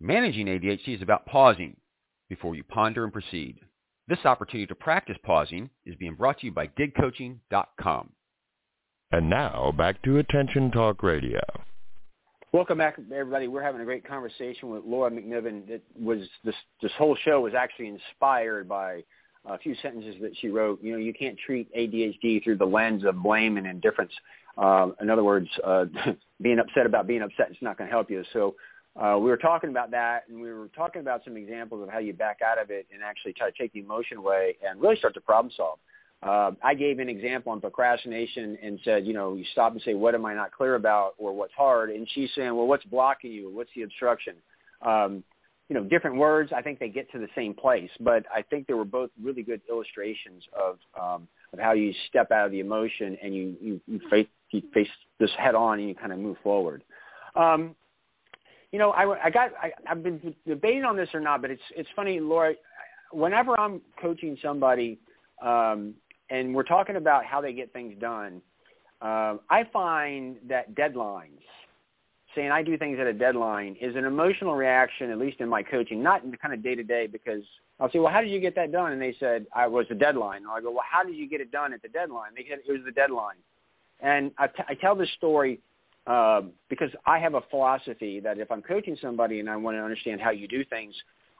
Managing 0.00 0.46
ADHD 0.46 0.96
is 0.96 1.02
about 1.02 1.26
pausing 1.26 1.76
before 2.28 2.56
you 2.56 2.64
ponder 2.64 3.04
and 3.04 3.12
proceed. 3.12 3.60
This 4.12 4.26
opportunity 4.26 4.66
to 4.66 4.74
practice 4.74 5.16
pausing 5.24 5.70
is 5.86 5.94
being 5.96 6.16
brought 6.16 6.40
to 6.40 6.44
you 6.44 6.52
by 6.52 6.66
digcoaching.com. 6.66 8.10
And 9.10 9.30
now 9.30 9.72
back 9.72 10.02
to 10.02 10.18
Attention 10.18 10.70
Talk 10.70 11.02
Radio. 11.02 11.40
Welcome 12.52 12.76
back, 12.76 12.98
everybody. 13.10 13.48
We're 13.48 13.62
having 13.62 13.80
a 13.80 13.86
great 13.86 14.06
conversation 14.06 14.68
with 14.68 14.84
Laura 14.84 15.10
MacNiven. 15.10 15.66
It 15.66 15.82
was 15.98 16.18
this 16.44 16.54
this 16.82 16.92
whole 16.98 17.16
show 17.24 17.40
was 17.40 17.54
actually 17.54 17.88
inspired 17.88 18.68
by 18.68 19.02
a 19.46 19.56
few 19.56 19.74
sentences 19.80 20.16
that 20.20 20.36
she 20.42 20.48
wrote. 20.48 20.82
You 20.82 20.92
know, 20.92 20.98
you 20.98 21.14
can't 21.14 21.38
treat 21.46 21.74
ADHD 21.74 22.44
through 22.44 22.58
the 22.58 22.66
lens 22.66 23.04
of 23.06 23.22
blame 23.22 23.56
and 23.56 23.66
indifference. 23.66 24.12
Um, 24.58 24.94
in 25.00 25.08
other 25.08 25.24
words, 25.24 25.48
uh, 25.64 25.86
being 26.42 26.58
upset 26.58 26.84
about 26.84 27.06
being 27.06 27.22
upset 27.22 27.50
is 27.50 27.56
not 27.62 27.78
going 27.78 27.88
to 27.88 27.94
help 27.94 28.10
you. 28.10 28.24
So 28.34 28.56
uh, 28.94 29.16
we 29.18 29.30
were 29.30 29.38
talking 29.38 29.70
about 29.70 29.90
that, 29.90 30.24
and 30.28 30.40
we 30.40 30.52
were 30.52 30.68
talking 30.76 31.00
about 31.00 31.24
some 31.24 31.36
examples 31.36 31.82
of 31.82 31.88
how 31.88 31.98
you 31.98 32.12
back 32.12 32.40
out 32.42 32.60
of 32.60 32.70
it 32.70 32.86
and 32.92 33.02
actually 33.02 33.32
try 33.32 33.50
to 33.50 33.56
take 33.56 33.72
the 33.72 33.80
emotion 33.80 34.18
away 34.18 34.56
and 34.66 34.80
really 34.80 34.96
start 34.96 35.14
to 35.14 35.20
problem 35.20 35.52
solve. 35.56 35.78
Uh, 36.22 36.52
I 36.62 36.74
gave 36.74 37.00
an 37.00 37.08
example 37.08 37.50
on 37.52 37.60
procrastination 37.60 38.56
and 38.62 38.78
said, 38.84 39.06
you 39.06 39.12
know, 39.12 39.34
you 39.34 39.44
stop 39.52 39.72
and 39.72 39.82
say, 39.82 39.94
what 39.94 40.14
am 40.14 40.24
I 40.24 40.34
not 40.34 40.52
clear 40.52 40.76
about 40.76 41.14
or 41.18 41.32
what's 41.34 41.54
hard? 41.54 41.90
And 41.90 42.06
she's 42.14 42.30
saying, 42.36 42.54
well, 42.54 42.66
what's 42.66 42.84
blocking 42.84 43.32
you? 43.32 43.50
What's 43.52 43.70
the 43.74 43.82
obstruction? 43.82 44.34
Um, 44.82 45.24
you 45.68 45.74
know, 45.74 45.84
different 45.84 46.16
words, 46.16 46.52
I 46.54 46.60
think 46.62 46.78
they 46.78 46.90
get 46.90 47.10
to 47.12 47.18
the 47.18 47.28
same 47.34 47.54
place, 47.54 47.90
but 47.98 48.24
I 48.32 48.42
think 48.42 48.66
they 48.66 48.74
were 48.74 48.84
both 48.84 49.10
really 49.20 49.42
good 49.42 49.62
illustrations 49.68 50.44
of, 50.52 50.78
um, 51.00 51.26
of 51.52 51.58
how 51.58 51.72
you 51.72 51.92
step 52.08 52.30
out 52.30 52.46
of 52.46 52.52
the 52.52 52.60
emotion 52.60 53.16
and 53.22 53.34
you, 53.34 53.56
you, 53.60 53.80
you, 53.86 54.00
face, 54.10 54.28
you 54.50 54.62
face 54.74 54.88
this 55.18 55.30
head 55.38 55.54
on 55.54 55.78
and 55.80 55.88
you 55.88 55.94
kind 55.94 56.12
of 56.12 56.18
move 56.18 56.36
forward. 56.42 56.84
Um, 57.34 57.74
you 58.72 58.78
know, 58.78 58.90
I, 58.90 59.26
I 59.26 59.30
got, 59.30 59.52
I, 59.62 59.70
I've 59.88 60.02
been 60.02 60.34
debating 60.46 60.84
on 60.84 60.96
this 60.96 61.10
or 61.14 61.20
not, 61.20 61.42
but 61.42 61.50
it's, 61.50 61.62
it's 61.76 61.88
funny, 61.94 62.18
Laura, 62.20 62.54
whenever 63.12 63.58
I'm 63.60 63.82
coaching 64.00 64.36
somebody, 64.42 64.98
um, 65.42 65.94
and 66.30 66.54
we're 66.54 66.62
talking 66.62 66.96
about 66.96 67.24
how 67.26 67.42
they 67.42 67.52
get 67.52 67.72
things 67.72 67.94
done, 68.00 68.40
um, 69.02 69.40
I 69.50 69.64
find 69.72 70.36
that 70.48 70.74
deadlines, 70.74 71.42
saying 72.34 72.50
I 72.50 72.62
do 72.62 72.78
things 72.78 72.98
at 72.98 73.06
a 73.06 73.12
deadline, 73.12 73.76
is 73.78 73.94
an 73.94 74.06
emotional 74.06 74.54
reaction, 74.54 75.10
at 75.10 75.18
least 75.18 75.40
in 75.40 75.48
my 75.50 75.62
coaching, 75.62 76.02
not 76.02 76.24
in 76.24 76.30
the 76.30 76.38
kind 76.38 76.54
of 76.54 76.62
day 76.62 76.74
to 76.74 76.82
day, 76.82 77.06
because 77.06 77.42
I'll 77.78 77.90
say, 77.90 77.98
well, 77.98 78.12
how 78.12 78.22
did 78.22 78.30
you 78.30 78.40
get 78.40 78.54
that 78.54 78.72
done? 78.72 78.92
And 78.92 79.02
they 79.02 79.14
said, 79.20 79.46
I 79.54 79.66
was 79.66 79.84
the 79.90 79.94
deadline. 79.94 80.38
And 80.38 80.46
I 80.50 80.62
go, 80.62 80.70
well, 80.70 80.84
how 80.88 81.02
did 81.02 81.16
you 81.16 81.28
get 81.28 81.42
it 81.42 81.50
done 81.50 81.74
at 81.74 81.82
the 81.82 81.88
deadline? 81.88 82.30
They 82.34 82.46
said, 82.48 82.60
it 82.66 82.72
was 82.72 82.80
the 82.86 82.92
deadline. 82.92 83.36
And 84.00 84.30
I, 84.38 84.46
t- 84.46 84.64
I 84.66 84.74
tell 84.74 84.94
this 84.94 85.10
story 85.18 85.60
uh, 86.06 86.42
because 86.68 86.90
I 87.06 87.18
have 87.18 87.34
a 87.34 87.42
philosophy 87.50 88.20
that 88.20 88.38
if 88.38 88.50
I'm 88.50 88.62
coaching 88.62 88.96
somebody 89.00 89.40
and 89.40 89.48
I 89.48 89.56
want 89.56 89.76
to 89.76 89.82
understand 89.82 90.20
how 90.20 90.30
you 90.30 90.48
do 90.48 90.64
things, 90.64 90.94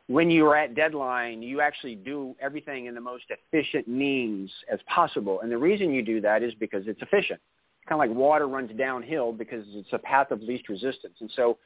when 0.06 0.30
you're 0.30 0.56
at 0.56 0.74
deadline, 0.74 1.42
you 1.42 1.60
actually 1.60 1.94
do 1.94 2.34
everything 2.40 2.86
in 2.86 2.94
the 2.94 3.00
most 3.00 3.24
efficient 3.30 3.88
means 3.88 4.50
as 4.70 4.78
possible. 4.86 5.40
And 5.40 5.50
the 5.50 5.58
reason 5.58 5.92
you 5.92 6.02
do 6.02 6.20
that 6.20 6.42
is 6.42 6.52
because 6.54 6.84
it's 6.86 7.00
efficient. 7.02 7.40
It's 7.40 7.88
Kind 7.88 8.02
of 8.02 8.08
like 8.08 8.16
water 8.16 8.46
runs 8.46 8.70
downhill 8.76 9.32
because 9.32 9.64
it's 9.70 9.92
a 9.92 9.98
path 9.98 10.30
of 10.30 10.42
least 10.42 10.68
resistance. 10.68 11.14
And 11.20 11.30
so 11.34 11.58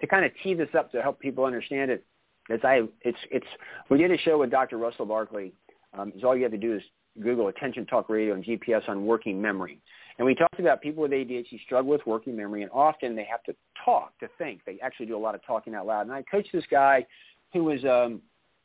to 0.00 0.06
kind 0.06 0.24
of 0.24 0.32
tee 0.42 0.54
this 0.54 0.68
up 0.76 0.90
to 0.92 1.02
help 1.02 1.20
people 1.20 1.44
understand 1.44 1.90
it, 1.90 2.04
as 2.50 2.60
I, 2.64 2.82
it's, 3.02 3.18
it's, 3.30 3.46
we 3.88 3.98
did 3.98 4.10
a 4.10 4.18
show 4.18 4.38
with 4.38 4.50
Dr. 4.50 4.78
Russell 4.78 5.06
Barkley. 5.06 5.52
Um, 5.96 6.12
all 6.24 6.36
you 6.36 6.42
have 6.42 6.52
to 6.52 6.58
do 6.58 6.74
is 6.74 6.82
Google 7.22 7.48
Attention 7.48 7.86
Talk 7.86 8.08
Radio 8.08 8.34
and 8.34 8.44
GPS 8.44 8.88
on 8.88 9.06
working 9.06 9.40
memory. 9.40 9.80
And 10.18 10.26
we 10.26 10.34
talked 10.34 10.60
about 10.60 10.82
people 10.82 11.02
with 11.02 11.12
ADHD 11.12 11.62
struggle 11.64 11.90
with 11.90 12.06
working 12.06 12.36
memory, 12.36 12.62
and 12.62 12.70
often 12.72 13.16
they 13.16 13.24
have 13.24 13.42
to 13.44 13.54
talk 13.84 14.18
to 14.20 14.28
think. 14.38 14.60
They 14.66 14.78
actually 14.82 15.06
do 15.06 15.16
a 15.16 15.18
lot 15.18 15.34
of 15.34 15.44
talking 15.44 15.74
out 15.74 15.86
loud. 15.86 16.02
And 16.02 16.12
I 16.12 16.22
coached 16.22 16.50
this 16.52 16.64
guy 16.70 17.06
who 17.52 17.64
was 17.64 17.84
um, 17.84 18.20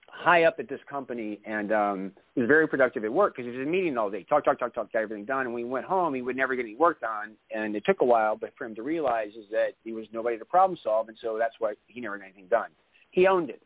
high 0.10 0.44
up 0.44 0.56
at 0.60 0.68
this 0.68 0.80
company 0.90 1.40
and 1.46 1.72
um, 1.72 2.12
was 2.36 2.48
very 2.48 2.68
productive 2.68 3.04
at 3.04 3.12
work 3.12 3.36
because 3.36 3.46
he 3.46 3.58
was 3.58 3.62
in 3.62 3.68
a 3.68 3.72
meeting 3.72 3.98
all 3.98 4.10
day. 4.10 4.24
Talk, 4.24 4.46
talk, 4.46 4.60
talk, 4.60 4.74
talk, 4.74 4.92
got 4.92 5.04
everything 5.04 5.26
done. 5.26 5.42
And 5.42 5.54
when 5.54 5.64
he 5.64 5.70
went 5.70 5.86
home, 5.86 6.14
he 6.14 6.22
would 6.22 6.36
never 6.36 6.56
get 6.56 6.66
any 6.66 6.76
work 6.76 7.02
done. 7.02 7.34
And 7.54 7.76
it 7.76 7.84
took 7.86 8.02
a 8.02 8.06
while, 8.06 8.36
but 8.36 8.52
for 8.58 8.66
him 8.66 8.76
to 8.76 8.84
realize 8.84 9.30
is 9.30 9.46
that 9.52 9.74
he 9.84 9.94
was 9.94 10.06
nobody 10.12 10.38
to 10.38 10.46
problem 10.46 10.78
solve, 10.84 11.10
and 11.10 11.18
so 11.22 11.38
that's 11.38 11.56
why 11.60 11.74
he 11.88 12.02
never 12.02 12.18
got 12.18 12.26
anything 12.26 12.48
done. 12.48 12.70
He 13.12 13.28
owned 13.28 13.50
it. 13.50 13.62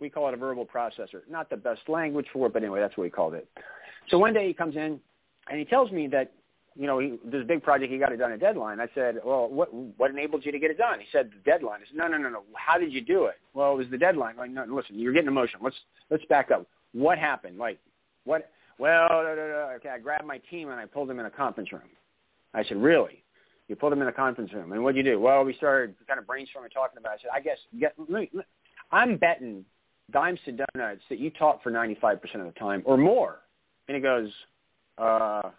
We 0.00 0.10
call 0.10 0.28
it 0.28 0.34
a 0.34 0.36
verbal 0.36 0.66
processor. 0.66 1.20
Not 1.30 1.50
the 1.50 1.56
best 1.56 1.82
language 1.88 2.26
for 2.32 2.46
it, 2.46 2.52
but 2.52 2.62
anyway, 2.62 2.80
that's 2.80 2.96
what 2.96 3.04
we 3.04 3.10
called 3.10 3.34
it. 3.34 3.48
So 4.08 4.18
one 4.18 4.34
day 4.34 4.46
he 4.46 4.54
comes 4.54 4.76
in 4.76 5.00
and 5.48 5.58
he 5.58 5.64
tells 5.64 5.90
me 5.90 6.08
that 6.08 6.32
you 6.76 6.86
know, 6.86 6.98
he, 6.98 7.18
this 7.24 7.46
big 7.46 7.62
project, 7.62 7.92
he 7.92 7.98
got 7.98 8.12
it 8.12 8.16
done 8.16 8.32
at 8.32 8.40
deadline. 8.40 8.80
I 8.80 8.88
said, 8.94 9.20
well, 9.24 9.48
what 9.48 9.72
what 9.72 10.10
enabled 10.10 10.44
you 10.44 10.52
to 10.52 10.58
get 10.58 10.70
it 10.70 10.78
done? 10.78 10.98
He 10.98 11.06
said, 11.12 11.30
the 11.30 11.50
deadline. 11.50 11.80
I 11.82 11.88
said, 11.88 11.96
no, 11.96 12.08
no, 12.08 12.18
no, 12.18 12.28
no. 12.28 12.42
How 12.54 12.78
did 12.78 12.92
you 12.92 13.00
do 13.00 13.26
it? 13.26 13.36
Well, 13.52 13.72
it 13.72 13.76
was 13.76 13.86
the 13.90 13.98
deadline. 13.98 14.36
Like, 14.36 14.50
no, 14.50 14.64
listen, 14.64 14.98
you're 14.98 15.12
getting 15.12 15.28
emotional. 15.28 15.62
Let's 15.62 15.76
let's 16.10 16.24
back 16.26 16.50
up. 16.50 16.66
What 16.92 17.18
happened? 17.18 17.58
Like, 17.58 17.78
what? 18.24 18.50
Well, 18.78 19.08
da, 19.08 19.34
da, 19.34 19.46
da. 19.46 19.70
okay, 19.76 19.90
I 19.90 19.98
grabbed 19.98 20.26
my 20.26 20.38
team 20.50 20.70
and 20.70 20.80
I 20.80 20.86
pulled 20.86 21.08
them 21.08 21.20
in 21.20 21.26
a 21.26 21.30
conference 21.30 21.72
room. 21.72 21.82
I 22.54 22.64
said, 22.64 22.76
really? 22.76 23.22
You 23.68 23.76
pulled 23.76 23.92
them 23.92 24.02
in 24.02 24.08
a 24.08 24.12
conference 24.12 24.52
room, 24.52 24.72
and 24.72 24.82
what'd 24.82 24.96
you 24.96 25.02
do? 25.02 25.18
Well, 25.18 25.42
we 25.42 25.54
started 25.54 25.94
kind 26.06 26.18
of 26.18 26.26
brainstorming, 26.26 26.72
talking 26.72 26.98
about. 26.98 27.14
It. 27.14 27.20
I 27.20 27.22
said, 27.22 27.30
I 27.34 27.40
guess 27.40 27.58
get. 27.78 27.94
Let 27.98 28.10
me, 28.10 28.30
I'm 28.90 29.16
betting 29.16 29.64
dimes 30.10 30.38
to 30.44 30.52
donuts 30.52 31.02
that 31.08 31.18
you 31.18 31.30
talk 31.30 31.62
for 31.62 31.70
95% 31.70 32.14
of 32.34 32.44
the 32.44 32.52
time 32.58 32.82
or 32.84 32.96
more. 32.96 33.40
And 33.88 33.94
he 33.94 34.02
goes, 34.02 34.30
uh, 34.98 35.50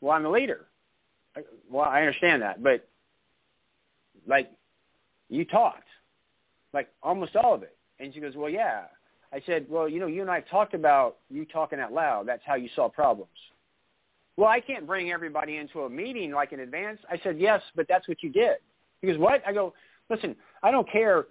well, 0.00 0.12
I'm 0.12 0.22
the 0.22 0.30
leader. 0.30 0.66
Well, 1.70 1.84
I 1.84 2.00
understand 2.00 2.42
that, 2.42 2.62
but 2.62 2.88
like 4.26 4.50
you 5.28 5.44
talked, 5.44 5.86
like 6.72 6.88
almost 7.02 7.36
all 7.36 7.54
of 7.54 7.62
it. 7.62 7.76
And 7.98 8.12
she 8.12 8.20
goes, 8.20 8.34
well, 8.34 8.50
yeah. 8.50 8.84
I 9.32 9.40
said, 9.46 9.66
well, 9.68 9.88
you 9.88 10.00
know, 10.00 10.06
you 10.06 10.22
and 10.22 10.30
I 10.30 10.40
talked 10.40 10.74
about 10.74 11.18
you 11.28 11.44
talking 11.44 11.78
out 11.78 11.92
loud. 11.92 12.26
That's 12.26 12.42
how 12.44 12.56
you 12.56 12.68
solve 12.74 12.92
problems. 12.94 13.30
Well, 14.36 14.48
I 14.48 14.60
can't 14.60 14.86
bring 14.86 15.12
everybody 15.12 15.58
into 15.58 15.82
a 15.82 15.90
meeting 15.90 16.32
like 16.32 16.52
in 16.52 16.60
advance. 16.60 16.98
I 17.08 17.20
said, 17.22 17.38
yes, 17.38 17.62
but 17.76 17.86
that's 17.88 18.08
what 18.08 18.22
you 18.22 18.30
did. 18.30 18.56
He 19.00 19.06
goes, 19.06 19.18
what? 19.18 19.42
I 19.46 19.52
go, 19.52 19.74
listen, 20.08 20.34
I 20.62 20.70
don't 20.70 20.90
care. 20.90 21.26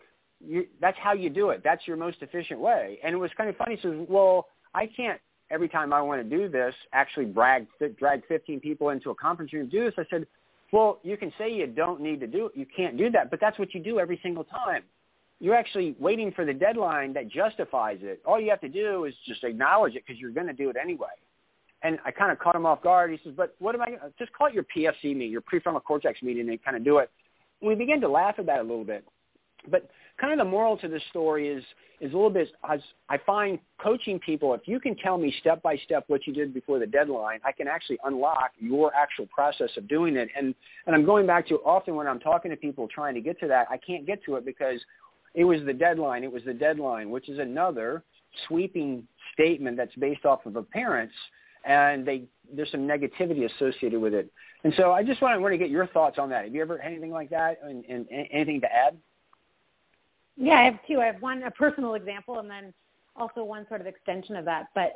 You, 0.46 0.66
that's 0.80 0.98
how 0.98 1.14
you 1.14 1.30
do 1.30 1.50
it. 1.50 1.62
That's 1.64 1.86
your 1.88 1.98
most 1.98 2.18
efficient 2.22 2.60
way. 2.60 3.00
And 3.04 3.14
it 3.14 3.18
was 3.18 3.32
kind 3.36 3.50
of 3.50 3.58
funny. 3.58 3.76
He 3.76 3.82
says, 3.82 4.06
well, 4.08 4.48
I 4.74 4.88
can't 4.88 5.20
every 5.52 5.70
time 5.70 5.94
I 5.94 6.02
want 6.02 6.22
to 6.22 6.38
do 6.38 6.50
this, 6.50 6.74
actually 6.94 7.26
drag 7.26 7.68
drag 7.98 8.26
15 8.28 8.60
people 8.60 8.90
into 8.90 9.10
a 9.10 9.16
conference 9.16 9.54
room 9.54 9.70
to 9.70 9.72
do 9.72 9.86
this. 9.86 9.94
I 9.98 10.04
said, 10.10 10.28
well, 10.72 11.00
you 11.04 11.18
can 11.18 11.34
say 11.38 11.52
you 11.52 11.68
don't 11.68 12.02
need 12.02 12.20
to 12.20 12.28
do 12.28 12.48
it. 12.48 12.52
You 12.56 12.66
can't 12.76 12.98
do 12.98 13.10
that, 13.12 13.32
but 13.32 13.40
that's 13.40 13.58
what 13.58 13.74
you 13.74 13.80
do 13.82 14.00
every 14.00 14.20
single 14.22 14.44
time. 14.44 14.84
You're 15.40 15.56
actually 15.56 15.96
waiting 16.00 16.32
for 16.32 16.46
the 16.46 16.54
deadline 16.54 17.14
that 17.14 17.30
justifies 17.30 18.00
it. 18.02 18.22
All 18.26 18.40
you 18.40 18.50
have 18.50 18.62
to 18.62 18.70
do 18.70 19.06
is 19.06 19.14
just 19.26 19.44
acknowledge 19.44 19.96
it 19.96 20.04
because 20.06 20.20
you're 20.20 20.32
going 20.32 20.48
to 20.48 20.54
do 20.54 20.70
it 20.70 20.76
anyway. 20.80 21.08
And 21.82 21.98
I 22.06 22.12
kind 22.12 22.32
of 22.32 22.40
caught 22.40 22.56
him 22.56 22.66
off 22.66 22.84
guard. 22.84 23.10
He 23.10 23.20
says, 23.24 23.34
but 23.36 23.56
what 23.60 23.74
am 23.74 23.82
I 23.82 23.96
just 24.20 24.34
call 24.34 24.48
it 24.48 24.54
your 24.54 24.66
PFC 24.66 25.16
meeting, 25.16 25.32
your 25.32 25.42
prefrontal 25.42 25.82
cortex 25.82 26.22
meeting 26.22 26.50
and 26.50 26.64
kind 26.64 26.76
of 26.76 26.84
do 26.84 26.98
it. 26.98 27.10
We 27.62 27.74
began 27.74 28.02
to 28.02 28.10
laugh 28.10 28.38
about 28.38 28.58
it 28.58 28.66
a 28.66 28.68
little 28.68 28.84
bit. 28.84 29.06
But 29.70 29.90
kind 30.20 30.34
of 30.34 30.46
the 30.46 30.50
moral 30.50 30.78
to 30.78 30.88
this 30.88 31.04
story 31.10 31.48
is 31.48 31.64
is 32.02 32.14
a 32.14 32.16
little 32.16 32.30
bit 32.30 32.48
as 32.70 32.80
I 33.10 33.18
find 33.18 33.60
coaching 33.82 34.20
people, 34.20 34.54
if 34.54 34.62
you 34.66 34.80
can 34.80 34.96
tell 34.96 35.18
me 35.18 35.34
step 35.42 35.62
by 35.62 35.76
step 35.84 36.06
what 36.08 36.26
you 36.26 36.32
did 36.32 36.54
before 36.54 36.80
the 36.80 36.88
deadline, 36.88 37.40
I 37.44 37.52
can 37.52 37.68
actually 37.68 37.98
unlock 38.06 38.52
your 38.58 38.94
actual 38.96 39.28
process 39.28 39.70
of 39.76 39.88
doing 39.88 40.16
it. 40.16 40.30
And 40.38 40.56
and 40.86 40.96
I'm 40.96 41.06
going 41.06 41.28
back 41.28 41.48
to 41.50 41.56
often 41.66 41.96
when 41.96 42.08
I'm 42.08 42.20
talking 42.20 42.52
to 42.52 42.58
people 42.58 42.88
trying 42.88 43.16
to 43.16 43.22
get 43.22 43.40
to 43.42 43.48
that, 43.48 43.68
I 43.70 43.78
can't 43.78 44.06
get 44.06 44.24
to 44.26 44.36
it 44.36 44.46
because 44.46 44.80
it 45.36 45.44
was 45.44 45.60
the 45.66 45.74
deadline, 45.74 46.24
it 46.24 46.32
was 46.32 46.44
the 46.46 46.54
deadline, 46.54 47.10
which 47.10 47.30
is 47.30 47.40
another 47.40 48.04
sweeping 48.48 49.08
statement 49.34 49.76
that's 49.76 49.96
based 49.96 50.26
off 50.26 50.46
of 50.46 50.56
appearance 50.56 51.14
and 51.66 52.06
they 52.06 52.24
there's 52.54 52.72
some 52.72 52.82
negativity 52.82 53.50
associated 53.54 54.00
with 54.00 54.14
it. 54.14 54.32
And 54.64 54.74
so 54.76 54.92
I 54.92 55.04
just 55.04 55.22
want 55.22 55.36
to, 55.36 55.40
want 55.40 55.54
to 55.54 55.58
get 55.58 55.70
your 55.70 55.88
thoughts 55.88 56.18
on 56.18 56.30
that. 56.30 56.46
Have 56.46 56.54
you 56.54 56.62
ever 56.62 56.78
had 56.78 56.92
anything 56.92 57.12
like 57.12 57.30
that 57.30 57.60
and, 57.64 57.86
and 57.86 58.08
anything 58.32 58.62
to 58.62 58.68
add? 58.68 58.98
Yeah, 60.40 60.56
I 60.56 60.64
have 60.64 60.80
two. 60.88 61.02
I 61.02 61.06
have 61.06 61.22
one, 61.22 61.44
a 61.44 61.52
personal 61.52 61.96
example, 61.96 62.40
and 62.40 62.50
then 62.50 62.74
also 63.16 63.44
one 63.44 63.68
sort 63.68 63.82
of 63.82 63.88
extension 63.88 64.38
of 64.38 64.46
that. 64.46 64.68
But 64.74 64.94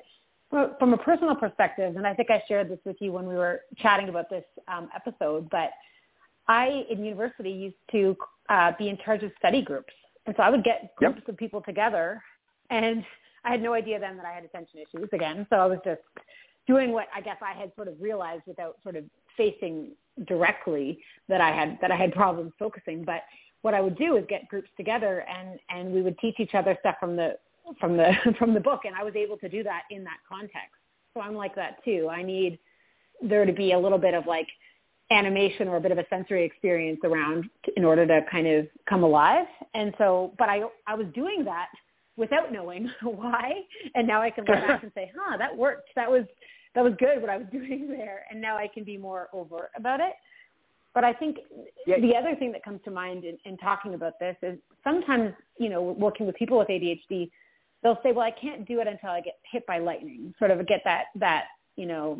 from 0.80 0.94
a 0.94 0.98
personal 0.98 1.36
perspective, 1.36 1.98
and 1.98 2.08
I 2.08 2.14
think 2.14 2.32
I 2.32 2.42
shared 2.48 2.70
this 2.70 2.80
with 2.86 2.96
you 3.00 3.12
when 3.12 3.28
we 3.28 3.36
were 3.36 3.62
chatting 3.78 4.08
about 4.08 4.30
this 4.30 4.46
um, 4.68 4.90
episode, 4.96 5.50
but 5.50 5.72
I, 6.48 6.86
in 6.90 7.04
university, 7.04 7.52
used 7.52 7.76
to 7.92 8.16
uh, 8.50 8.72
be 8.80 8.88
in 8.88 8.98
charge 9.04 9.24
of 9.24 9.32
study 9.38 9.62
groups. 9.62 9.94
And 10.26 10.34
so 10.38 10.44
I 10.44 10.50
would 10.50 10.64
get 10.64 10.96
groups 10.96 11.18
yep. 11.20 11.28
of 11.28 11.38
people 11.38 11.62
together, 11.62 12.22
and 12.70 13.04
I 13.44 13.52
had 13.52 13.62
no 13.62 13.74
idea 13.74 14.00
then 14.00 14.16
that 14.16 14.26
I 14.26 14.32
had 14.32 14.46
attention 14.46 14.80
issues 14.80 15.10
again. 15.12 15.46
So 15.50 15.58
I 15.58 15.66
was 15.66 15.80
just 15.84 16.02
doing 16.68 16.94
what 16.94 17.08
I 17.14 17.20
guess 17.20 17.38
I 17.42 17.60
had 17.60 17.74
sort 17.76 17.90
of 17.90 17.96
realized 18.00 18.44
without 18.48 18.78
sort 18.84 18.96
of 18.96 19.04
facing 19.36 19.92
directly 20.28 21.00
that 21.28 21.42
I 21.42 21.52
had 21.52 21.78
that 21.82 21.92
I 21.92 21.98
had 21.98 22.14
problems 22.14 22.54
focusing. 22.58 23.04
But 23.04 23.24
what 23.64 23.74
I 23.74 23.82
would 23.82 23.98
do 23.98 24.18
is 24.18 24.26
get 24.30 24.48
groups 24.50 24.70
together 24.78 25.26
and 25.28 25.60
and 25.70 25.92
we 25.92 26.02
would 26.04 26.18
teach 26.20 26.36
each 26.40 26.54
other 26.54 26.78
stuff 26.82 26.96
from 27.00 27.16
the 27.16 27.38
from 27.80 27.98
the 27.98 28.12
from 28.38 28.54
the 28.54 28.60
book 28.60 28.82
and 28.86 28.96
I 28.96 29.04
was 29.04 29.16
able 29.16 29.38
to 29.38 29.50
do 29.50 29.64
that 29.64 29.84
in 29.90 30.04
that 30.04 30.18
context. 30.30 30.76
So 31.14 31.22
I'm 31.22 31.34
like 31.34 31.56
that 31.56 31.84
too. 31.84 32.10
I 32.12 32.22
need 32.22 32.60
there 33.22 33.46
to 33.46 33.54
be 33.54 33.72
a 33.72 33.80
little 33.80 33.98
bit 33.98 34.14
of 34.14 34.28
like 34.28 34.48
animation 35.12 35.68
or 35.68 35.78
a 35.78 35.82
bit 35.82 35.92
of 35.92 35.98
a 35.98 36.06
sensory 36.10 36.44
experience 36.46 37.00
around 37.04 37.46
in 37.78 37.86
order 37.86 38.06
to 38.06 38.22
kind 38.30 38.48
of 38.48 38.68
come 38.88 39.04
alive. 39.04 39.48
And 39.74 39.94
so 39.98 40.34
but 40.38 40.50
I 40.50 40.64
I 40.86 40.96
was 40.96 41.08
doing 41.16 41.46
that 41.46 41.70
without 42.18 42.52
knowing 42.52 42.92
why 43.02 43.54
and 43.96 44.06
now 44.06 44.22
I 44.22 44.30
can 44.30 44.44
look 44.44 44.56
back 44.56 44.84
and 44.84 44.92
say, 44.94 45.10
"Huh, 45.18 45.38
that 45.38 45.56
worked. 45.56 45.90
That 45.96 46.12
was 46.12 46.26
that 46.76 46.84
was 46.84 46.94
good 47.00 47.22
what 47.22 47.30
I 47.30 47.38
was 47.38 47.48
doing 47.50 47.88
there." 47.88 48.26
And 48.30 48.42
now 48.42 48.58
I 48.58 48.68
can 48.68 48.84
be 48.84 48.98
more 48.98 49.30
overt 49.32 49.72
about 49.78 50.02
it. 50.02 50.14
But 50.94 51.04
I 51.04 51.14
think 51.14 51.38
yeah. 51.88 52.00
the 52.00 52.16
other 52.16 52.36
thing 52.36 52.52
that 52.52 52.64
comes 52.64 52.80
to 52.86 52.92
mind 52.92 53.24
in, 53.24 53.38
in 53.46 53.58
talking 53.58 53.96
about 53.96 54.20
this 54.20 54.36
is 54.42 54.60
sometimes, 54.84 55.34
you 55.58 55.70
know, 55.70 55.82
working 55.82 56.28
with 56.28 56.36
people 56.36 56.58
with 56.58 56.68
ADHD, 56.68 57.32
they'll 57.82 58.00
say, 58.04 58.12
well, 58.12 58.26
I 58.26 58.32
can't 58.32 58.68
do 58.68 58.80
it 58.80 58.88
until 58.88 59.10
I 59.10 59.22
get 59.22 59.40
hit 59.52 59.66
by 59.66 59.80
lightning, 59.80 60.34
sort 60.38 60.52
of 60.52 60.66
get 60.68 60.82
that, 60.86 61.06
that, 61.16 61.46
you 61.76 61.86
know, 61.86 62.20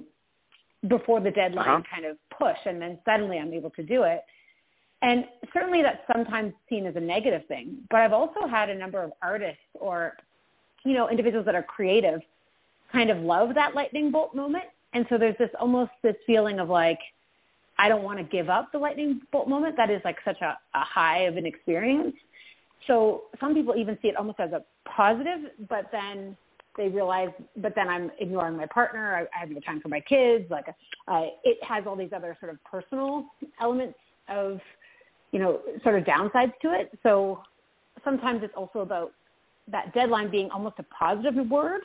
before 0.88 1.22
the 1.22 1.32
deadline 1.32 1.68
uh-huh. 1.68 1.82
kind 1.90 2.06
of 2.06 2.18
push. 2.38 2.58
And 2.66 2.82
then 2.82 2.98
suddenly 3.06 3.38
I'm 3.38 3.54
able 3.54 3.70
to 3.72 3.84
do 3.84 4.04
it. 4.04 4.24
And 5.04 5.26
certainly 5.54 5.82
that's 5.82 6.02
sometimes 6.12 6.54
seen 6.70 6.86
as 6.88 6.96
a 6.96 7.00
negative 7.00 7.46
thing. 7.48 7.78
But 7.90 8.02
I've 8.02 8.14
also 8.14 8.48
had 8.50 8.70
a 8.70 8.76
number 8.76 9.04
of 9.04 9.12
artists 9.22 9.62
or, 9.76 10.14
you 10.84 10.94
know, 10.94 11.10
individuals 11.10 11.46
that 11.46 11.56
are 11.56 11.64
creative 11.64 12.22
kind 12.92 13.10
of 13.10 13.18
love 13.18 13.54
that 13.56 13.76
lightning 13.76 14.12
bolt 14.12 14.34
moment. 14.34 14.66
And 14.94 15.06
so 15.10 15.18
there's 15.18 15.38
this 15.38 15.50
almost 15.60 15.92
this 16.04 16.16
feeling 16.26 16.60
of 16.60 16.70
like, 16.70 17.00
I 17.78 17.90
don't 17.90 18.04
want 18.04 18.20
to 18.20 18.24
give 18.24 18.50
up 18.50 18.72
the 18.72 18.78
lightning 18.78 19.22
bolt 19.32 19.50
moment. 19.50 19.76
That 19.78 19.90
is 19.90 20.02
like 20.06 20.18
such 20.24 20.42
a, 20.42 20.58
a 20.74 20.82
high 20.82 21.22
of 21.22 21.38
an 21.38 21.46
experience. 21.46 22.16
So 22.88 23.24
some 23.40 23.54
people 23.54 23.76
even 23.76 23.98
see 24.02 24.10
it 24.10 24.16
almost 24.16 24.40
as 24.40 24.52
a 24.52 24.64
positive, 24.86 25.52
but 25.70 25.90
then 25.92 26.38
they 26.78 26.88
realize, 26.90 27.30
but 27.58 27.74
then 27.76 27.88
I'm 27.88 28.12
ignoring 28.20 28.58
my 28.58 28.66
partner. 28.66 29.16
I, 29.16 29.22
I 29.36 29.40
have 29.40 29.50
no 29.50 29.60
time 29.60 29.80
for 29.80 29.90
my 29.90 30.00
kids. 30.02 30.50
Like 30.50 30.66
uh, 31.08 31.26
it 31.44 31.64
has 31.64 31.86
all 31.88 31.96
these 31.96 32.14
other 32.16 32.36
sort 32.40 32.52
of 32.52 32.64
personal 32.64 33.26
elements 33.62 33.98
of, 34.28 34.60
you 35.32 35.40
know, 35.40 35.62
sort 35.84 35.96
of 35.96 36.04
downsides 36.04 36.54
to 36.62 36.74
it. 36.74 36.92
So 37.04 37.42
sometimes 38.04 38.44
it's 38.44 38.54
also 38.56 38.80
about 38.80 39.14
that 39.68 39.94
deadline 39.94 40.30
being 40.30 40.50
almost 40.52 40.76
a 40.80 40.84
positive 40.84 41.50
word, 41.50 41.82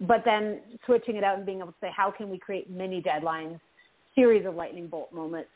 but 0.00 0.24
then 0.24 0.60
switching 0.84 1.16
it 1.16 1.24
out 1.24 1.36
and 1.36 1.46
being 1.46 1.58
able 1.58 1.68
to 1.68 1.78
say, 1.80 1.90
how 1.94 2.10
can 2.10 2.28
we 2.28 2.38
create 2.38 2.68
mini 2.70 3.00
deadlines 3.00 3.60
series 4.14 4.46
of 4.46 4.54
lightning 4.54 4.86
bolt 4.86 5.12
moments 5.12 5.50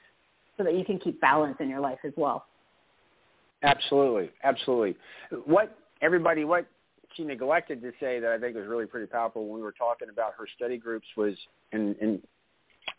so 0.57 0.65
that 0.65 0.75
you 0.75 0.85
can 0.85 0.99
keep 0.99 1.21
balance 1.21 1.57
in 1.61 1.69
your 1.69 1.81
life 1.81 1.99
as 2.05 2.13
well. 2.17 2.47
Absolutely, 3.63 4.31
absolutely. 4.45 4.97
What 5.45 5.77
everybody, 6.03 6.45
what 6.45 6.67
she 7.15 7.25
neglected 7.25 7.81
to 7.83 7.93
say 8.01 8.21
that 8.21 8.31
I 8.31 8.39
think 8.39 8.57
was 8.57 8.67
really 8.67 8.87
pretty 8.87 9.07
powerful 9.07 9.47
when 9.47 9.57
we 9.57 9.63
were 9.63 9.73
talking 9.73 10.09
about 10.11 10.33
her 10.39 10.47
study 10.57 10.77
groups 10.77 11.07
was, 11.17 11.35
and, 11.73 11.97
and 12.01 12.23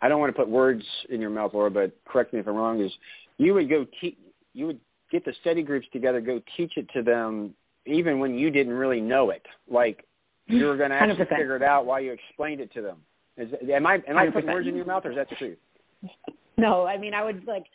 I 0.02 0.10
don't 0.10 0.20
want 0.20 0.36
to 0.36 0.40
put 0.40 0.50
words 0.50 0.84
in 1.10 1.22
your 1.22 1.30
mouth, 1.30 1.54
Laura, 1.54 1.70
but 1.70 1.96
correct 2.06 2.34
me 2.34 2.40
if 2.40 2.48
I'm 2.48 2.56
wrong. 2.56 2.82
Is 2.82 2.92
you 3.38 3.54
would 3.54 3.70
go, 3.70 3.86
te- 4.02 4.18
you 4.54 4.68
would 4.68 4.80
get 5.12 5.26
the 5.26 5.34
study 5.42 5.64
groups 5.64 5.88
together, 5.94 6.22
go 6.22 6.42
teach 6.56 6.74
it 6.78 6.88
to 6.94 7.02
them, 7.02 7.54
even 7.86 8.20
when 8.20 8.38
you 8.38 8.50
didn't 8.50 8.74
really 8.74 9.02
know 9.02 9.30
it. 9.30 9.46
Like 9.70 10.06
you 10.48 10.66
were 10.66 10.78
going 10.78 10.90
to 10.92 10.96
actually 10.96 11.26
100%. 11.26 11.30
figure 11.30 11.56
it 11.56 11.64
out 11.64 11.86
while 11.86 12.02
you 12.02 12.12
explained 12.12 12.62
it 12.62 12.74
to 12.74 12.82
them. 12.82 12.98
Is 13.38 13.50
am 13.72 13.86
I 13.86 14.02
am 14.08 14.18
I 14.18 14.30
putting 14.30 14.52
words 14.52 14.68
in 14.68 14.76
your 14.76 14.86
mouth, 14.86 15.06
or 15.06 15.12
is 15.12 15.18
that 15.18 15.30
the 15.30 15.36
truth? 15.36 15.58
No, 16.60 16.88
I 16.88 16.98
mean 16.98 17.14
I 17.14 17.24
would 17.24 17.46
like 17.46 17.66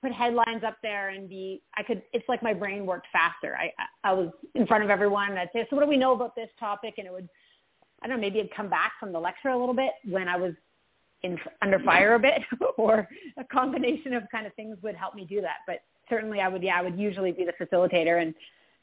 put 0.00 0.12
headlines 0.12 0.62
up 0.64 0.76
there 0.80 1.08
and 1.08 1.28
be 1.28 1.60
I 1.76 1.82
could 1.82 2.02
it's 2.12 2.28
like 2.28 2.42
my 2.42 2.54
brain 2.54 2.86
worked 2.86 3.08
faster. 3.12 3.56
I 3.56 3.72
I 4.04 4.12
was 4.12 4.30
in 4.54 4.66
front 4.66 4.84
of 4.84 4.90
everyone 4.90 5.30
and 5.30 5.38
I'd 5.38 5.50
say, 5.52 5.66
So 5.68 5.76
what 5.76 5.82
do 5.82 5.88
we 5.88 5.96
know 5.96 6.12
about 6.12 6.36
this 6.36 6.48
topic? 6.58 6.94
And 6.98 7.06
it 7.06 7.12
would 7.12 7.28
I 8.02 8.06
don't 8.06 8.16
know, 8.16 8.20
maybe 8.20 8.38
it'd 8.38 8.54
come 8.54 8.70
back 8.70 8.92
from 9.00 9.12
the 9.12 9.18
lecture 9.18 9.48
a 9.48 9.58
little 9.58 9.74
bit 9.74 9.90
when 10.04 10.28
I 10.28 10.36
was 10.36 10.52
in 11.24 11.36
under 11.62 11.80
fire 11.80 12.14
a 12.14 12.18
bit 12.20 12.42
or 12.76 13.08
a 13.36 13.44
combination 13.44 14.14
of 14.14 14.22
kind 14.30 14.46
of 14.46 14.54
things 14.54 14.76
would 14.82 14.94
help 14.94 15.16
me 15.16 15.24
do 15.24 15.40
that. 15.40 15.58
But 15.66 15.80
certainly 16.08 16.40
I 16.40 16.46
would 16.46 16.62
yeah, 16.62 16.78
I 16.78 16.82
would 16.82 16.96
usually 16.96 17.32
be 17.32 17.44
the 17.44 17.54
facilitator 17.64 18.22
and 18.22 18.34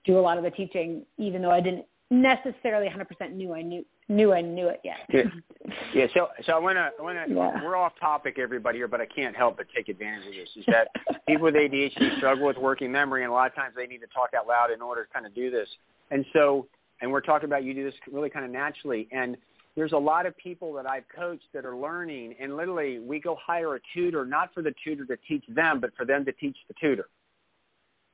do 0.05 0.19
a 0.19 0.21
lot 0.21 0.37
of 0.37 0.43
the 0.43 0.51
teaching 0.51 1.05
even 1.17 1.41
though 1.41 1.51
I 1.51 1.61
didn't 1.61 1.85
necessarily 2.11 2.87
100% 2.87 3.31
knew 3.33 3.53
I 3.53 3.61
knew 3.61 3.85
knew 4.07 4.33
I 4.33 4.41
knew 4.41 4.67
it 4.67 4.81
yet. 4.83 4.97
Yeah, 5.09 5.71
yeah. 5.93 6.05
So, 6.13 6.27
so 6.45 6.53
I 6.53 6.59
want 6.59 6.77
to, 6.77 6.91
I 6.99 7.01
want 7.01 7.17
to. 7.27 7.33
Yeah. 7.33 7.63
We're 7.63 7.75
off 7.75 7.93
topic, 7.99 8.37
everybody 8.39 8.77
here, 8.77 8.87
but 8.87 9.01
I 9.01 9.05
can't 9.05 9.35
help 9.35 9.57
but 9.57 9.67
take 9.75 9.89
advantage 9.89 10.27
of 10.27 10.33
this. 10.33 10.49
Is 10.55 10.65
that 10.67 10.89
people 11.27 11.45
with 11.45 11.55
ADHD 11.55 12.17
struggle 12.17 12.45
with 12.45 12.57
working 12.57 12.91
memory, 12.91 13.23
and 13.23 13.31
a 13.31 13.33
lot 13.33 13.47
of 13.47 13.55
times 13.55 13.73
they 13.75 13.87
need 13.87 13.99
to 13.99 14.07
talk 14.07 14.29
out 14.37 14.47
loud 14.47 14.71
in 14.71 14.81
order 14.81 15.05
to 15.05 15.13
kind 15.13 15.25
of 15.25 15.33
do 15.33 15.49
this. 15.49 15.67
And 16.11 16.25
so, 16.33 16.67
and 17.01 17.11
we're 17.11 17.21
talking 17.21 17.45
about 17.45 17.63
you 17.63 17.73
do 17.73 17.83
this 17.83 17.95
really 18.11 18.29
kind 18.29 18.45
of 18.45 18.51
naturally. 18.51 19.07
And 19.11 19.37
there's 19.75 19.91
a 19.91 19.97
lot 19.97 20.25
of 20.25 20.37
people 20.37 20.73
that 20.73 20.85
I've 20.85 21.03
coached 21.13 21.47
that 21.53 21.65
are 21.65 21.75
learning, 21.75 22.35
and 22.39 22.55
literally 22.55 22.99
we 22.99 23.19
go 23.19 23.37
hire 23.43 23.75
a 23.75 23.79
tutor, 23.93 24.25
not 24.25 24.53
for 24.53 24.61
the 24.61 24.73
tutor 24.83 25.05
to 25.05 25.17
teach 25.27 25.43
them, 25.49 25.79
but 25.79 25.91
for 25.97 26.05
them 26.05 26.23
to 26.25 26.31
teach 26.31 26.55
the 26.67 26.75
tutor. 26.79 27.07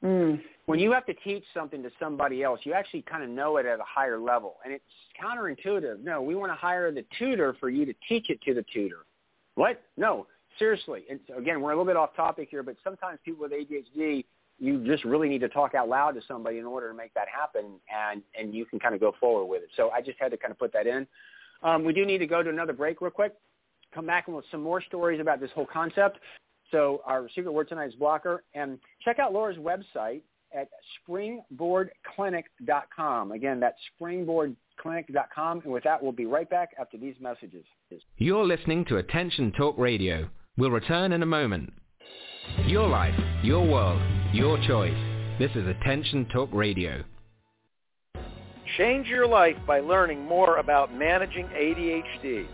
Mm. 0.04 0.42
When 0.66 0.80
you 0.80 0.92
have 0.92 1.06
to 1.08 1.14
teach 1.14 1.44
something 1.54 1.84
to 1.84 1.90
somebody 2.00 2.44
else, 2.44 2.62
you 2.64 2.74
actually 2.74 3.02
kind 3.04 3.24
of 3.24 3.30
know 3.30 3.58
it 3.58 3.66
at 3.66 3.80
a 3.80 3.84
higher 3.86 4.20
level. 4.20 4.56
And 4.64 4.74
it's 4.74 4.84
counterintuitive. 5.22 6.04
No, 6.04 6.22
we 6.22 6.36
want 6.36 6.52
to 6.52 6.56
hire 6.56 6.92
the 6.92 7.06
tutor 7.18 7.56
for 7.60 7.70
you 7.70 7.86
to 7.86 7.94
teach 8.08 8.30
it 8.30 8.42
to 8.44 8.54
the 8.54 8.64
tutor. 8.74 9.06
What? 9.56 9.82
No, 9.98 10.28
seriously. 10.58 11.04
And 11.10 11.20
again, 11.38 11.62
we're 11.62 11.72
a 11.72 11.76
little 11.76 11.86
bit 11.86 11.98
off 11.98 12.16
topic 12.16 12.48
here, 12.50 12.64
but 12.64 12.76
sometimes 12.84 13.20
people 13.26 13.42
with 13.42 13.52
ADHD, 13.52 14.26
you 14.60 14.86
just 14.86 15.04
really 15.04 15.28
need 15.28 15.42
to 15.42 15.50
talk 15.50 15.74
out 15.76 15.90
loud 15.90 16.12
to 16.12 16.22
somebody 16.28 16.60
in 16.60 16.66
order 16.66 16.90
to 16.90 16.96
make 16.96 17.14
that 17.16 17.28
happen, 17.28 17.80
and, 17.94 18.22
and 18.40 18.54
you 18.54 18.66
can 18.66 18.80
kind 18.80 18.94
of 18.94 19.02
go 19.02 19.14
forward 19.20 19.46
with 19.46 19.64
it. 19.64 19.70
So 19.76 19.90
I 19.90 20.02
just 20.02 20.20
had 20.20 20.32
to 20.32 20.38
kind 20.38 20.52
of 20.52 20.60
put 20.60 20.72
that 20.74 20.86
in. 20.86 21.08
Um, 21.64 21.84
we 21.84 21.94
do 21.94 22.06
need 22.06 22.20
to 22.20 22.28
go 22.28 22.44
to 22.44 22.50
another 22.50 22.74
break 22.74 23.02
real 23.02 23.12
quick. 23.12 23.34
Come 23.94 24.06
back 24.06 24.28
and 24.28 24.36
with 24.36 24.46
some 24.52 24.62
more 24.62 24.82
stories 24.82 25.20
about 25.20 25.40
this 25.40 25.52
whole 25.54 25.66
concept. 25.66 26.20
So 26.72 27.02
our 27.06 27.30
secret 27.36 27.52
word 27.52 27.70
tonight 27.70 27.90
is 27.90 27.96
blocker. 27.96 28.44
And 28.54 28.80
check 29.04 29.20
out 29.20 29.34
Laura's 29.34 29.58
website 29.58 30.22
at 30.54 30.70
springboardclinic.com. 31.08 33.32
Again, 33.32 33.60
that's 33.60 33.78
springboardclinic.com. 34.00 35.62
And 35.64 35.72
with 35.72 35.84
that, 35.84 36.02
we'll 36.02 36.12
be 36.12 36.26
right 36.26 36.50
back 36.50 36.70
after 36.80 36.98
these 36.98 37.14
messages. 37.22 37.64
You're 38.18 38.46
listening 38.46 38.86
to 38.86 38.98
Attention 38.98 39.52
Talk 39.52 39.78
Radio. 39.78 40.28
We'll 40.58 40.72
return 40.72 41.12
in 41.12 41.22
a 41.24 41.28
moment. 41.28 41.74
Your 42.66 42.88
life, 42.88 43.14
your 43.44 43.64
world, 43.66 44.02
your 44.34 44.58
choice. 44.68 44.98
This 45.40 45.52
is 45.56 45.66
Attention 45.68 46.28
Talk 46.34 46.50
Radio. 46.52 47.04
Change 48.78 49.08
your 49.08 49.28
life 49.28 49.58
by 49.68 49.80
learning 49.80 50.26
more 50.26 50.58
about 50.58 50.94
managing 50.94 51.46
ADHD. 51.48 52.48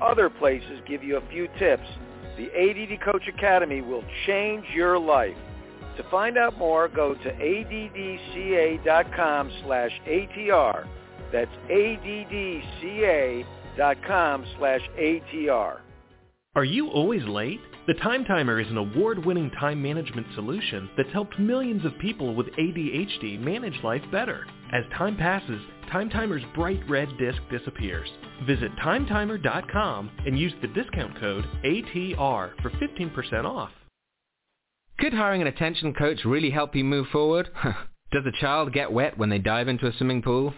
Other 0.00 0.30
places 0.30 0.80
give 0.86 1.02
you 1.02 1.16
a 1.16 1.28
few 1.30 1.48
tips 1.58 1.88
the 2.36 2.46
ADD 2.52 3.00
Coach 3.02 3.26
Academy 3.28 3.80
will 3.80 4.04
change 4.26 4.64
your 4.74 4.98
life. 4.98 5.36
To 5.96 6.02
find 6.10 6.36
out 6.36 6.58
more, 6.58 6.88
go 6.88 7.14
to 7.14 7.32
addca.com 7.32 8.72
slash 9.64 9.92
ATR. 10.06 10.86
That's 11.32 11.50
addca.com 11.70 13.46
slash 14.58 14.82
ATR. 14.98 15.80
Are 16.54 16.64
you 16.64 16.88
always 16.88 17.24
late? 17.24 17.60
The 17.86 17.94
Time 17.94 18.24
Timer 18.24 18.60
is 18.60 18.68
an 18.68 18.78
award-winning 18.78 19.50
time 19.60 19.80
management 19.80 20.26
solution 20.34 20.90
that's 20.96 21.12
helped 21.12 21.38
millions 21.38 21.84
of 21.84 21.98
people 21.98 22.34
with 22.34 22.46
ADHD 22.58 23.38
manage 23.38 23.80
life 23.84 24.02
better. 24.10 24.46
As 24.72 24.84
time 24.96 25.16
passes, 25.16 25.60
Time 25.92 26.08
Timer's 26.10 26.42
bright 26.54 26.80
red 26.88 27.08
disc 27.18 27.38
disappears. 27.50 28.08
Visit 28.46 28.70
timetimer.com 28.84 30.10
and 30.26 30.38
use 30.38 30.52
the 30.60 30.68
discount 30.68 31.18
code 31.20 31.44
ATR 31.64 32.50
for 32.60 32.70
15% 32.70 33.44
off. 33.44 33.70
Could 34.98 35.12
hiring 35.12 35.42
an 35.42 35.48
attention 35.48 35.92
coach 35.94 36.24
really 36.24 36.50
help 36.50 36.74
you 36.74 36.82
move 36.82 37.06
forward? 37.12 37.50
Does 38.12 38.24
a 38.26 38.32
child 38.40 38.72
get 38.72 38.90
wet 38.90 39.16
when 39.18 39.28
they 39.28 39.38
dive 39.38 39.68
into 39.68 39.86
a 39.86 39.92
swimming 39.96 40.22
pool? 40.22 40.52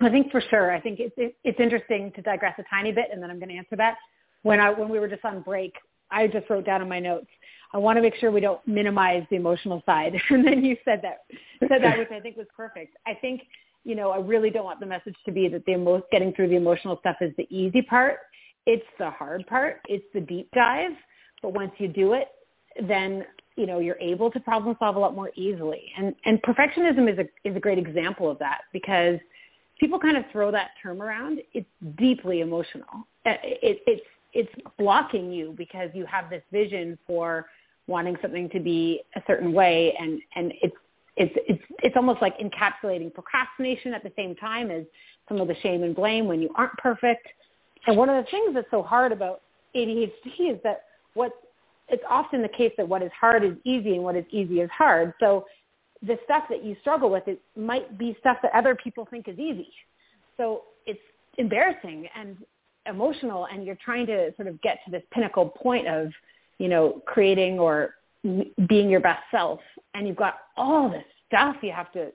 I 0.00 0.10
think 0.10 0.30
for 0.30 0.40
sure. 0.40 0.70
I 0.70 0.80
think 0.80 1.00
it's 1.00 1.14
it, 1.16 1.36
it's 1.42 1.58
interesting 1.58 2.12
to 2.14 2.22
digress 2.22 2.54
a 2.58 2.64
tiny 2.70 2.92
bit, 2.92 3.06
and 3.12 3.20
then 3.22 3.30
I'm 3.30 3.38
going 3.38 3.48
to 3.48 3.56
answer 3.56 3.76
that. 3.76 3.96
When 4.42 4.60
I 4.60 4.70
when 4.70 4.88
we 4.88 5.00
were 5.00 5.08
just 5.08 5.24
on 5.24 5.40
break, 5.42 5.74
I 6.10 6.26
just 6.26 6.48
wrote 6.50 6.66
down 6.66 6.82
in 6.82 6.88
my 6.88 7.00
notes. 7.00 7.26
I 7.72 7.78
want 7.78 7.96
to 7.96 8.02
make 8.02 8.14
sure 8.16 8.30
we 8.30 8.40
don't 8.40 8.66
minimize 8.66 9.24
the 9.30 9.36
emotional 9.36 9.82
side, 9.84 10.14
and 10.30 10.46
then 10.46 10.64
you 10.64 10.76
said 10.84 11.02
that 11.02 11.24
said 11.68 11.82
that, 11.82 11.98
which 11.98 12.10
I 12.10 12.20
think 12.20 12.36
was 12.36 12.46
perfect. 12.56 12.96
I 13.06 13.14
think 13.14 13.42
you 13.84 13.94
know 13.94 14.10
I 14.10 14.18
really 14.18 14.50
don't 14.50 14.64
want 14.64 14.80
the 14.80 14.86
message 14.86 15.16
to 15.26 15.32
be 15.32 15.48
that 15.48 15.64
the 15.66 15.72
emo- 15.72 16.02
getting 16.10 16.32
through 16.32 16.48
the 16.48 16.56
emotional 16.56 16.98
stuff 17.00 17.16
is 17.20 17.32
the 17.36 17.46
easy 17.54 17.82
part. 17.82 18.18
It's 18.66 18.86
the 18.98 19.10
hard 19.10 19.46
part. 19.46 19.80
It's 19.88 20.04
the 20.14 20.20
deep 20.20 20.48
dive. 20.54 20.92
But 21.42 21.54
once 21.54 21.72
you 21.78 21.88
do 21.88 22.14
it, 22.14 22.28
then 22.86 23.24
you 23.56 23.66
know 23.66 23.80
you're 23.80 23.98
able 23.98 24.30
to 24.30 24.40
problem 24.40 24.76
solve 24.78 24.96
a 24.96 24.98
lot 24.98 25.14
more 25.14 25.30
easily 25.34 25.92
and 25.96 26.14
and 26.24 26.40
perfectionism 26.42 27.12
is 27.12 27.18
a 27.18 27.48
is 27.48 27.56
a 27.56 27.60
great 27.60 27.78
example 27.78 28.30
of 28.30 28.38
that 28.38 28.60
because 28.72 29.18
people 29.80 29.98
kind 29.98 30.16
of 30.16 30.24
throw 30.30 30.50
that 30.50 30.70
term 30.80 31.02
around 31.02 31.40
it's 31.52 31.68
deeply 31.96 32.40
emotional 32.40 33.06
uh, 33.26 33.34
it, 33.42 33.80
it's 33.86 34.06
it's 34.32 34.52
blocking 34.78 35.32
you 35.32 35.54
because 35.56 35.90
you 35.94 36.04
have 36.06 36.30
this 36.30 36.42
vision 36.52 36.98
for 37.06 37.46
wanting 37.86 38.16
something 38.20 38.50
to 38.50 38.60
be 38.60 39.00
a 39.16 39.22
certain 39.26 39.52
way 39.52 39.94
and 39.98 40.20
and 40.36 40.52
it's 40.62 40.76
it's 41.16 41.34
it's 41.48 41.64
it's 41.82 41.96
almost 41.96 42.20
like 42.20 42.38
encapsulating 42.38 43.12
procrastination 43.12 43.94
at 43.94 44.02
the 44.02 44.12
same 44.16 44.34
time 44.36 44.70
as 44.70 44.84
some 45.28 45.40
of 45.40 45.48
the 45.48 45.56
shame 45.62 45.82
and 45.82 45.94
blame 45.94 46.26
when 46.26 46.40
you 46.40 46.50
aren't 46.56 46.76
perfect 46.78 47.26
and 47.86 47.96
one 47.96 48.08
of 48.10 48.22
the 48.22 48.30
things 48.30 48.54
that's 48.54 48.70
so 48.70 48.82
hard 48.82 49.12
about 49.12 49.40
ADHD 49.74 50.52
is 50.52 50.58
that 50.64 50.84
what 51.14 51.32
it's 51.88 52.02
often 52.08 52.42
the 52.42 52.48
case 52.48 52.72
that 52.76 52.86
what 52.86 53.02
is 53.02 53.10
hard 53.18 53.44
is 53.44 53.54
easy 53.64 53.94
and 53.94 54.04
what 54.04 54.16
is 54.16 54.24
easy 54.30 54.60
is 54.60 54.70
hard. 54.76 55.14
So 55.20 55.46
the 56.02 56.18
stuff 56.24 56.44
that 56.50 56.62
you 56.62 56.76
struggle 56.80 57.10
with 57.10 57.26
it 57.26 57.40
might 57.56 57.98
be 57.98 58.16
stuff 58.20 58.38
that 58.42 58.52
other 58.54 58.74
people 58.74 59.06
think 59.10 59.26
is 59.26 59.38
easy. 59.38 59.72
So 60.36 60.64
it's 60.86 61.00
embarrassing 61.38 62.08
and 62.14 62.36
emotional 62.88 63.46
and 63.52 63.64
you're 63.64 63.78
trying 63.84 64.06
to 64.06 64.34
sort 64.36 64.48
of 64.48 64.60
get 64.62 64.78
to 64.84 64.90
this 64.90 65.02
pinnacle 65.12 65.46
point 65.46 65.86
of, 65.86 66.10
you 66.58 66.68
know, 66.68 67.02
creating 67.06 67.58
or 67.58 67.94
being 68.68 68.90
your 68.90 69.00
best 69.00 69.22
self 69.30 69.60
and 69.94 70.06
you've 70.06 70.16
got 70.16 70.38
all 70.56 70.90
this 70.90 71.04
stuff 71.26 71.56
you 71.62 71.72
have 71.72 71.92
to 71.92 72.10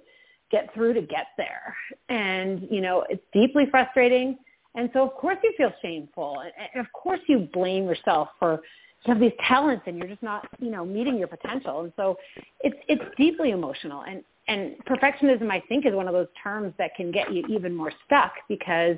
get 0.52 0.74
through 0.74 0.94
to 0.94 1.02
get 1.02 1.28
there. 1.38 1.76
And, 2.10 2.68
you 2.70 2.82
know, 2.82 3.06
it's 3.10 3.24
deeply 3.34 3.66
frustrating. 3.72 4.38
And 4.76 4.90
so 4.94 5.04
of 5.04 5.14
course 5.14 5.38
you 5.44 5.54
feel 5.58 5.72
shameful 5.82 6.42
and 6.74 6.86
of 6.86 6.92
course 6.92 7.20
you 7.28 7.48
blame 7.54 7.86
yourself 7.86 8.30
for 8.40 8.62
you 9.06 9.14
have 9.14 9.22
these 9.22 9.34
talents 9.48 9.84
and 9.86 9.98
you're 9.98 10.08
just 10.08 10.24
not, 10.24 10.48
you 10.60 10.72
know, 10.72 10.86
meeting 10.86 11.18
your 11.18 11.28
potential. 11.28 11.82
And 11.82 11.94
so 11.96 12.18
it's 12.62 12.76
it's 12.88 13.04
deeply 13.18 13.52
emotional 13.52 14.04
and 14.04 14.24
and 14.48 14.76
perfectionism 14.86 15.50
I 15.50 15.62
think 15.68 15.86
is 15.86 15.94
one 15.94 16.08
of 16.08 16.14
those 16.14 16.28
terms 16.42 16.74
that 16.78 16.96
can 16.96 17.12
get 17.12 17.34
you 17.34 17.44
even 17.50 17.76
more 17.76 17.92
stuck 18.06 18.34
because 18.50 18.98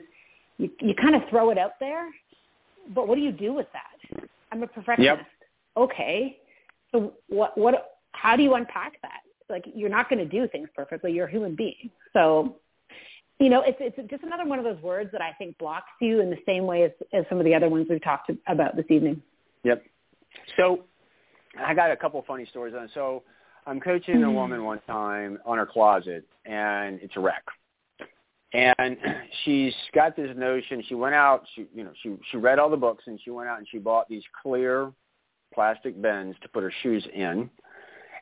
you 0.57 0.69
you 0.79 0.93
kind 0.95 1.15
of 1.15 1.21
throw 1.29 1.49
it 1.49 1.57
out 1.57 1.73
there, 1.79 2.09
but 2.93 3.07
what 3.07 3.15
do 3.15 3.21
you 3.21 3.31
do 3.31 3.53
with 3.53 3.67
that? 3.73 4.27
I'm 4.51 4.63
a 4.63 4.67
perfectionist. 4.67 5.19
Yep. 5.19 5.27
Okay. 5.77 6.37
So 6.91 7.13
what 7.27 7.57
what 7.57 7.97
how 8.11 8.35
do 8.35 8.43
you 8.43 8.53
unpack 8.53 9.01
that? 9.01 9.21
Like 9.49 9.65
you're 9.73 9.89
not 9.89 10.09
going 10.09 10.19
to 10.19 10.25
do 10.25 10.47
things 10.47 10.69
perfectly. 10.75 11.11
You're 11.11 11.27
a 11.27 11.31
human 11.31 11.55
being. 11.55 11.89
So 12.13 12.55
you 13.39 13.49
know, 13.49 13.63
it's 13.65 13.77
it's 13.81 14.09
just 14.09 14.23
another 14.23 14.45
one 14.45 14.59
of 14.59 14.65
those 14.65 14.81
words 14.81 15.11
that 15.11 15.21
I 15.21 15.33
think 15.33 15.57
blocks 15.57 15.91
you 15.99 16.21
in 16.21 16.29
the 16.29 16.37
same 16.45 16.65
way 16.65 16.83
as, 16.83 16.91
as 17.13 17.25
some 17.27 17.37
of 17.37 17.45
the 17.45 17.53
other 17.53 17.69
ones 17.69 17.87
we've 17.89 18.03
talked 18.03 18.31
about 18.47 18.75
this 18.75 18.85
evening. 18.89 19.21
Yep. 19.63 19.83
So 20.57 20.85
I 21.59 21.73
got 21.73 21.91
a 21.91 21.97
couple 21.97 22.19
of 22.19 22.25
funny 22.25 22.45
stories 22.45 22.73
on 22.77 22.85
it. 22.85 22.91
So 22.93 23.23
I'm 23.67 23.79
coaching 23.79 24.23
a 24.23 24.27
mm-hmm. 24.27 24.35
woman 24.35 24.63
one 24.63 24.79
time 24.87 25.39
on 25.45 25.57
her 25.57 25.65
closet, 25.65 26.25
and 26.45 26.99
it's 27.01 27.15
a 27.17 27.19
wreck. 27.19 27.43
And 28.53 28.97
she's 29.43 29.73
got 29.93 30.15
this 30.15 30.35
notion. 30.37 30.83
She 30.87 30.95
went 30.95 31.15
out. 31.15 31.45
She, 31.55 31.65
you 31.73 31.83
know, 31.83 31.91
she 32.01 32.15
she 32.31 32.37
read 32.37 32.59
all 32.59 32.69
the 32.69 32.77
books, 32.77 33.03
and 33.07 33.19
she 33.23 33.31
went 33.31 33.49
out 33.49 33.57
and 33.57 33.67
she 33.69 33.77
bought 33.77 34.07
these 34.09 34.23
clear 34.41 34.91
plastic 35.53 35.99
bins 36.01 36.35
to 36.41 36.49
put 36.49 36.63
her 36.63 36.73
shoes 36.83 37.05
in. 37.13 37.49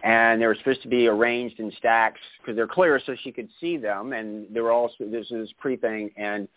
And 0.04 0.42
they 0.42 0.48
were 0.48 0.56
supposed 0.56 0.82
to 0.82 0.90
be 0.90 1.08
arranged 1.08 1.60
in 1.60 1.72
stacks 1.78 2.20
because 2.42 2.58
they're 2.58 2.68
clear, 2.68 3.00
so 3.06 3.16
she 3.24 3.32
could 3.32 3.48
see 3.62 3.78
them. 3.78 4.12
And 4.12 4.48
they 4.54 4.60
were 4.60 4.72
all 4.72 4.92
this 5.00 5.32
is 5.32 5.50
pre 5.60 5.78
thing. 5.78 6.12
And 6.18 6.48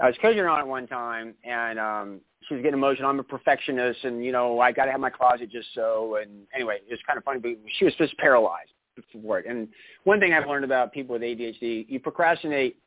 I 0.00 0.06
was 0.06 0.16
coaching 0.22 0.40
on 0.40 0.60
it 0.60 0.66
one 0.66 0.86
time, 0.86 1.34
and 1.44 1.78
um, 1.78 2.20
she 2.46 2.54
was 2.54 2.62
getting 2.62 2.78
emotional. 2.78 3.10
I'm 3.10 3.18
a 3.18 3.24
perfectionist, 3.24 4.04
and 4.04 4.24
you 4.24 4.32
know, 4.32 4.60
I 4.60 4.72
got 4.72 4.86
to 4.86 4.92
have 4.92 5.00
my 5.00 5.10
closet 5.10 5.50
just 5.50 5.68
so. 5.74 6.18
And 6.22 6.46
anyway, 6.54 6.78
it 6.88 6.90
was 6.90 7.00
kind 7.06 7.18
of 7.18 7.24
funny, 7.24 7.40
but 7.40 7.50
she 7.78 7.84
was 7.84 7.94
just 7.96 8.16
paralyzed 8.16 8.70
for 9.12 9.38
it. 9.38 9.46
And 9.46 9.68
one 10.04 10.18
thing 10.18 10.32
I've 10.32 10.48
learned 10.48 10.64
about 10.64 10.92
people 10.92 11.14
with 11.14 11.22
ADHD, 11.22 11.86
you 11.88 12.00
procrastinate 12.00 12.78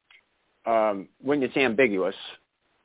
um, 0.65 1.07
when 1.21 1.41
it's 1.43 1.55
ambiguous, 1.57 2.15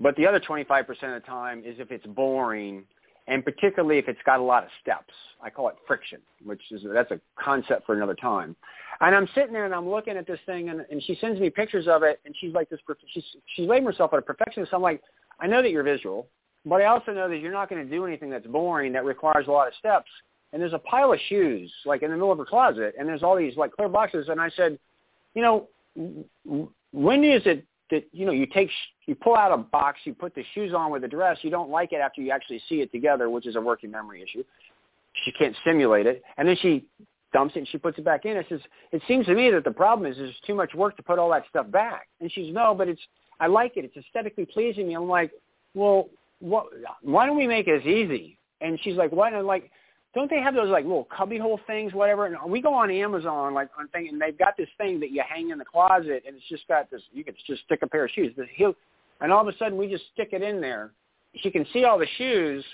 but 0.00 0.16
the 0.16 0.26
other 0.26 0.40
25% 0.40 0.80
of 0.90 1.22
the 1.22 1.26
time 1.26 1.62
is 1.64 1.76
if 1.78 1.90
it's 1.90 2.06
boring, 2.06 2.84
and 3.28 3.44
particularly 3.44 3.98
if 3.98 4.08
it's 4.08 4.20
got 4.24 4.40
a 4.40 4.42
lot 4.42 4.62
of 4.62 4.70
steps. 4.82 5.12
I 5.42 5.50
call 5.50 5.68
it 5.68 5.76
friction, 5.86 6.20
which 6.44 6.62
is 6.70 6.82
that's 6.92 7.10
a 7.10 7.20
concept 7.38 7.86
for 7.86 7.94
another 7.94 8.14
time. 8.14 8.56
And 9.00 9.14
I'm 9.14 9.28
sitting 9.34 9.52
there 9.52 9.64
and 9.64 9.74
I'm 9.74 9.88
looking 9.88 10.16
at 10.16 10.26
this 10.26 10.38
thing, 10.46 10.68
and, 10.68 10.84
and 10.90 11.02
she 11.02 11.16
sends 11.20 11.40
me 11.40 11.50
pictures 11.50 11.88
of 11.88 12.02
it, 12.02 12.20
and 12.24 12.34
she's 12.40 12.54
like 12.54 12.70
this. 12.70 12.80
She's 13.12 13.24
she's 13.54 13.68
labeled 13.68 13.92
herself 13.92 14.12
as 14.14 14.18
a 14.18 14.22
perfectionist. 14.22 14.72
I'm 14.72 14.82
like, 14.82 15.02
I 15.40 15.46
know 15.46 15.60
that 15.62 15.70
you're 15.70 15.82
visual, 15.82 16.28
but 16.64 16.80
I 16.80 16.86
also 16.86 17.12
know 17.12 17.28
that 17.28 17.38
you're 17.38 17.52
not 17.52 17.68
going 17.68 17.84
to 17.84 17.90
do 17.90 18.06
anything 18.06 18.30
that's 18.30 18.46
boring 18.46 18.92
that 18.92 19.04
requires 19.04 19.46
a 19.48 19.50
lot 19.50 19.68
of 19.68 19.74
steps. 19.78 20.10
And 20.52 20.62
there's 20.62 20.72
a 20.72 20.78
pile 20.78 21.12
of 21.12 21.18
shoes 21.28 21.70
like 21.84 22.02
in 22.02 22.10
the 22.10 22.16
middle 22.16 22.32
of 22.32 22.38
her 22.38 22.46
closet, 22.46 22.94
and 22.98 23.08
there's 23.08 23.22
all 23.22 23.36
these 23.36 23.56
like 23.56 23.72
clear 23.72 23.88
boxes. 23.88 24.28
And 24.28 24.40
I 24.40 24.50
said, 24.56 24.78
you 25.34 25.42
know, 25.42 25.68
when 26.96 27.22
is 27.24 27.42
it 27.44 27.64
that 27.90 28.04
you 28.12 28.24
know 28.24 28.32
you 28.32 28.46
take 28.46 28.70
you 29.06 29.14
pull 29.14 29.36
out 29.36 29.52
a 29.52 29.58
box, 29.58 30.00
you 30.04 30.14
put 30.14 30.34
the 30.34 30.44
shoes 30.54 30.72
on 30.74 30.90
with 30.90 31.02
the 31.02 31.08
dress, 31.08 31.38
you 31.42 31.50
don't 31.50 31.70
like 31.70 31.92
it 31.92 31.96
after 31.96 32.22
you 32.22 32.30
actually 32.30 32.60
see 32.68 32.80
it 32.80 32.90
together, 32.90 33.28
which 33.28 33.46
is 33.46 33.54
a 33.56 33.60
working 33.60 33.90
memory 33.90 34.22
issue. 34.22 34.42
she 35.24 35.32
can't 35.32 35.54
simulate 35.64 36.06
it, 36.06 36.22
and 36.38 36.48
then 36.48 36.56
she 36.60 36.86
dumps 37.32 37.54
it 37.54 37.60
and 37.60 37.68
she 37.68 37.76
puts 37.76 37.98
it 37.98 38.04
back 38.04 38.24
in. 38.24 38.36
I 38.36 38.46
says, 38.48 38.60
it 38.92 39.02
seems 39.06 39.26
to 39.26 39.34
me 39.34 39.50
that 39.50 39.64
the 39.64 39.70
problem 39.70 40.10
is 40.10 40.16
there's 40.16 40.34
too 40.46 40.54
much 40.54 40.74
work 40.74 40.96
to 40.96 41.02
put 41.02 41.18
all 41.18 41.30
that 41.30 41.44
stuff 41.50 41.70
back. 41.70 42.08
And 42.20 42.32
she's, 42.32 42.52
no, 42.52 42.74
but 42.74 42.88
it's, 42.88 43.00
I 43.40 43.46
like 43.46 43.76
it. 43.76 43.84
It's 43.84 43.96
aesthetically 43.96 44.46
pleasing 44.46 44.88
me. 44.88 44.94
I'm 44.94 45.08
like, 45.08 45.32
well, 45.74 46.08
what, 46.40 46.66
why 47.02 47.26
don't 47.26 47.36
we 47.36 47.46
make 47.46 47.68
it 47.68 47.82
as 47.82 47.86
easy? 47.86 48.38
And 48.62 48.78
she's 48.82 48.96
like, 48.96 49.12
what? 49.12 49.28
And 49.28 49.36
I'm 49.36 49.46
like, 49.46 49.70
don't 50.16 50.30
they 50.30 50.40
have 50.40 50.54
those 50.54 50.70
like 50.70 50.84
little 50.84 51.06
cubbyhole 51.16 51.60
things, 51.66 51.92
whatever? 51.92 52.24
And 52.24 52.36
we 52.48 52.62
go 52.62 52.72
on 52.72 52.90
Amazon, 52.90 53.52
like 53.52 53.68
on 53.78 53.86
thing, 53.88 54.08
and 54.08 54.20
they've 54.20 54.36
got 54.36 54.56
this 54.56 54.68
thing 54.78 54.98
that 55.00 55.10
you 55.10 55.22
hang 55.28 55.50
in 55.50 55.58
the 55.58 55.64
closet, 55.64 56.24
and 56.26 56.34
it's 56.34 56.48
just 56.48 56.66
got 56.66 56.90
this. 56.90 57.02
You 57.12 57.22
can 57.22 57.34
just 57.46 57.62
stick 57.64 57.80
a 57.82 57.86
pair 57.86 58.06
of 58.06 58.10
shoes. 58.10 58.32
The 58.34 58.46
heel, 58.52 58.74
and 59.20 59.30
all 59.30 59.46
of 59.46 59.54
a 59.54 59.56
sudden 59.58 59.76
we 59.76 59.88
just 59.88 60.04
stick 60.14 60.30
it 60.32 60.42
in 60.42 60.60
there. 60.60 60.90
She 61.36 61.50
can 61.50 61.66
see 61.70 61.84
all 61.84 61.98
the 61.98 62.06
shoes, 62.16 62.64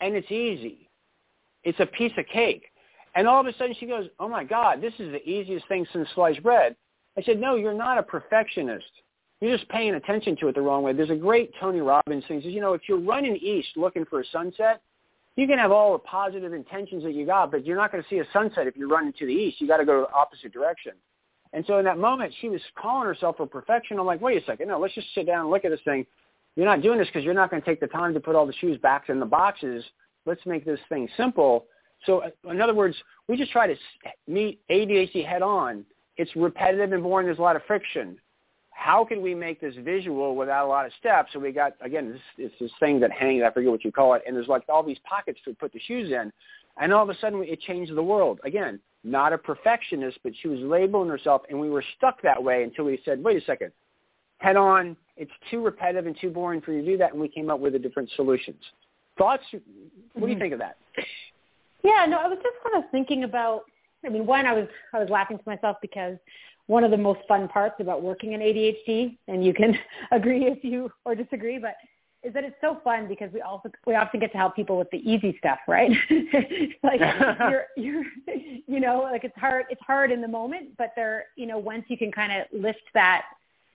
and 0.00 0.14
it's 0.14 0.30
easy. 0.30 0.88
It's 1.64 1.80
a 1.80 1.86
piece 1.86 2.12
of 2.16 2.24
cake. 2.32 2.66
And 3.16 3.26
all 3.26 3.40
of 3.40 3.46
a 3.46 3.56
sudden 3.58 3.74
she 3.78 3.86
goes, 3.86 4.06
oh 4.20 4.28
my 4.28 4.44
God, 4.44 4.80
this 4.80 4.94
is 5.00 5.10
the 5.10 5.28
easiest 5.28 5.66
thing 5.66 5.84
since 5.92 6.08
sliced 6.14 6.42
bread. 6.42 6.76
I 7.18 7.22
said, 7.22 7.40
no, 7.40 7.56
you're 7.56 7.74
not 7.74 7.98
a 7.98 8.02
perfectionist. 8.02 8.86
You're 9.40 9.56
just 9.56 9.68
paying 9.70 9.96
attention 9.96 10.36
to 10.36 10.48
it 10.48 10.54
the 10.54 10.62
wrong 10.62 10.84
way. 10.84 10.92
There's 10.92 11.10
a 11.10 11.16
great 11.16 11.52
Tony 11.58 11.80
Robbins 11.80 12.24
thing. 12.28 12.40
He 12.40 12.46
says, 12.46 12.54
you 12.54 12.60
know, 12.60 12.74
if 12.74 12.82
you're 12.88 13.00
running 13.00 13.36
east 13.36 13.70
looking 13.74 14.04
for 14.04 14.20
a 14.20 14.24
sunset, 14.32 14.80
you 15.36 15.46
can 15.46 15.58
have 15.58 15.72
all 15.72 15.92
the 15.92 15.98
positive 16.00 16.52
intentions 16.52 17.02
that 17.04 17.14
you 17.14 17.26
got, 17.26 17.50
but 17.50 17.66
you're 17.66 17.76
not 17.76 17.90
going 17.90 18.02
to 18.02 18.08
see 18.08 18.18
a 18.18 18.26
sunset 18.32 18.66
if 18.66 18.76
you're 18.76 18.88
running 18.88 19.12
to 19.18 19.26
the 19.26 19.32
east. 19.32 19.60
You 19.60 19.66
got 19.66 19.78
to 19.78 19.84
go 19.84 20.02
the 20.02 20.14
opposite 20.14 20.52
direction. 20.52 20.92
And 21.54 21.64
so 21.66 21.78
in 21.78 21.84
that 21.84 21.98
moment, 21.98 22.32
she 22.40 22.48
was 22.48 22.60
calling 22.76 23.06
herself 23.06 23.40
a 23.40 23.46
perfection. 23.46 23.98
I'm 23.98 24.06
like, 24.06 24.20
wait 24.20 24.42
a 24.42 24.46
second, 24.46 24.68
no, 24.68 24.78
let's 24.78 24.94
just 24.94 25.08
sit 25.14 25.26
down 25.26 25.40
and 25.40 25.50
look 25.50 25.64
at 25.64 25.70
this 25.70 25.80
thing. 25.84 26.06
You're 26.56 26.66
not 26.66 26.82
doing 26.82 26.98
this 26.98 27.08
because 27.08 27.24
you're 27.24 27.34
not 27.34 27.50
going 27.50 27.62
to 27.62 27.66
take 27.66 27.80
the 27.80 27.86
time 27.86 28.14
to 28.14 28.20
put 28.20 28.34
all 28.34 28.46
the 28.46 28.52
shoes 28.54 28.78
back 28.78 29.08
in 29.08 29.20
the 29.20 29.26
boxes. 29.26 29.84
Let's 30.26 30.44
make 30.46 30.64
this 30.64 30.80
thing 30.88 31.08
simple 31.16 31.66
so 32.06 32.22
in 32.48 32.60
other 32.60 32.74
words, 32.74 32.96
we 33.28 33.36
just 33.36 33.52
try 33.52 33.66
to 33.66 33.76
meet 34.26 34.60
ADHD 34.68 35.26
head 35.26 35.42
on. 35.42 35.84
It's 36.16 36.34
repetitive 36.36 36.92
and 36.92 37.02
boring. 37.02 37.26
There's 37.26 37.38
a 37.38 37.42
lot 37.42 37.56
of 37.56 37.62
friction. 37.66 38.18
How 38.72 39.04
can 39.04 39.22
we 39.22 39.34
make 39.34 39.60
this 39.60 39.74
visual 39.76 40.34
without 40.34 40.66
a 40.66 40.68
lot 40.68 40.86
of 40.86 40.92
steps? 40.98 41.30
So 41.32 41.38
we 41.38 41.52
got, 41.52 41.74
again, 41.80 42.10
this, 42.10 42.20
it's 42.38 42.54
this 42.58 42.70
thing 42.80 42.98
that 43.00 43.12
hangs, 43.12 43.42
I 43.46 43.50
forget 43.52 43.70
what 43.70 43.84
you 43.84 43.92
call 43.92 44.14
it, 44.14 44.22
and 44.26 44.34
there's 44.34 44.48
like 44.48 44.62
all 44.68 44.82
these 44.82 44.98
pockets 45.08 45.38
to 45.44 45.54
put 45.54 45.72
the 45.72 45.80
shoes 45.80 46.10
in. 46.10 46.32
And 46.80 46.92
all 46.92 47.02
of 47.02 47.10
a 47.10 47.18
sudden 47.20 47.42
it 47.44 47.60
changed 47.60 47.94
the 47.94 48.02
world. 48.02 48.40
Again, 48.44 48.80
not 49.04 49.32
a 49.32 49.38
perfectionist, 49.38 50.18
but 50.22 50.32
she 50.40 50.48
was 50.48 50.60
labeling 50.60 51.08
herself, 51.08 51.42
and 51.48 51.60
we 51.60 51.70
were 51.70 51.84
stuck 51.96 52.22
that 52.22 52.42
way 52.42 52.62
until 52.62 52.86
we 52.86 53.00
said, 53.04 53.22
wait 53.22 53.36
a 53.40 53.44
second, 53.44 53.72
head 54.38 54.56
on, 54.56 54.96
it's 55.16 55.30
too 55.50 55.62
repetitive 55.62 56.06
and 56.06 56.16
too 56.20 56.30
boring 56.30 56.60
for 56.60 56.72
you 56.72 56.80
to 56.82 56.86
do 56.86 56.96
that, 56.98 57.12
and 57.12 57.20
we 57.20 57.28
came 57.28 57.50
up 57.50 57.60
with 57.60 57.74
the 57.74 57.78
different 57.78 58.10
solutions. 58.16 58.62
Thoughts? 59.18 59.44
What 59.52 59.62
do 59.62 60.26
you 60.26 60.34
mm-hmm. 60.34 60.40
think 60.40 60.52
of 60.54 60.58
that? 60.60 60.76
Yeah, 61.84 62.06
no, 62.08 62.18
I 62.18 62.26
was 62.26 62.38
just 62.42 62.56
kind 62.62 62.82
of 62.82 62.90
thinking 62.90 63.24
about. 63.24 63.64
I 64.04 64.08
mean, 64.08 64.26
one, 64.26 64.46
I 64.46 64.52
was 64.52 64.66
I 64.92 64.98
was 64.98 65.08
laughing 65.10 65.38
to 65.38 65.44
myself 65.46 65.76
because 65.82 66.16
one 66.66 66.84
of 66.84 66.90
the 66.90 66.96
most 66.96 67.20
fun 67.26 67.48
parts 67.48 67.76
about 67.80 68.02
working 68.02 68.32
in 68.32 68.40
ADHD, 68.40 69.18
and 69.28 69.44
you 69.44 69.52
can 69.52 69.76
agree 70.12 70.46
if 70.46 70.62
you 70.62 70.90
or 71.04 71.14
disagree, 71.14 71.58
but 71.58 71.74
is 72.22 72.32
that 72.34 72.44
it's 72.44 72.56
so 72.60 72.78
fun 72.84 73.08
because 73.08 73.32
we 73.32 73.40
also 73.40 73.68
we 73.84 73.94
often 73.94 74.20
get 74.20 74.30
to 74.30 74.38
help 74.38 74.54
people 74.54 74.78
with 74.78 74.88
the 74.90 74.98
easy 74.98 75.36
stuff, 75.38 75.58
right? 75.66 75.90
like 76.82 77.00
you're 77.50 77.66
you're 77.76 78.04
you 78.66 78.80
know 78.80 79.08
like 79.10 79.24
it's 79.24 79.36
hard 79.36 79.64
it's 79.70 79.80
hard 79.84 80.12
in 80.12 80.20
the 80.20 80.28
moment, 80.28 80.70
but 80.78 80.92
there 80.94 81.26
you 81.36 81.46
know 81.46 81.58
once 81.58 81.84
you 81.88 81.98
can 81.98 82.12
kind 82.12 82.32
of 82.32 82.46
lift 82.52 82.82
that 82.94 83.22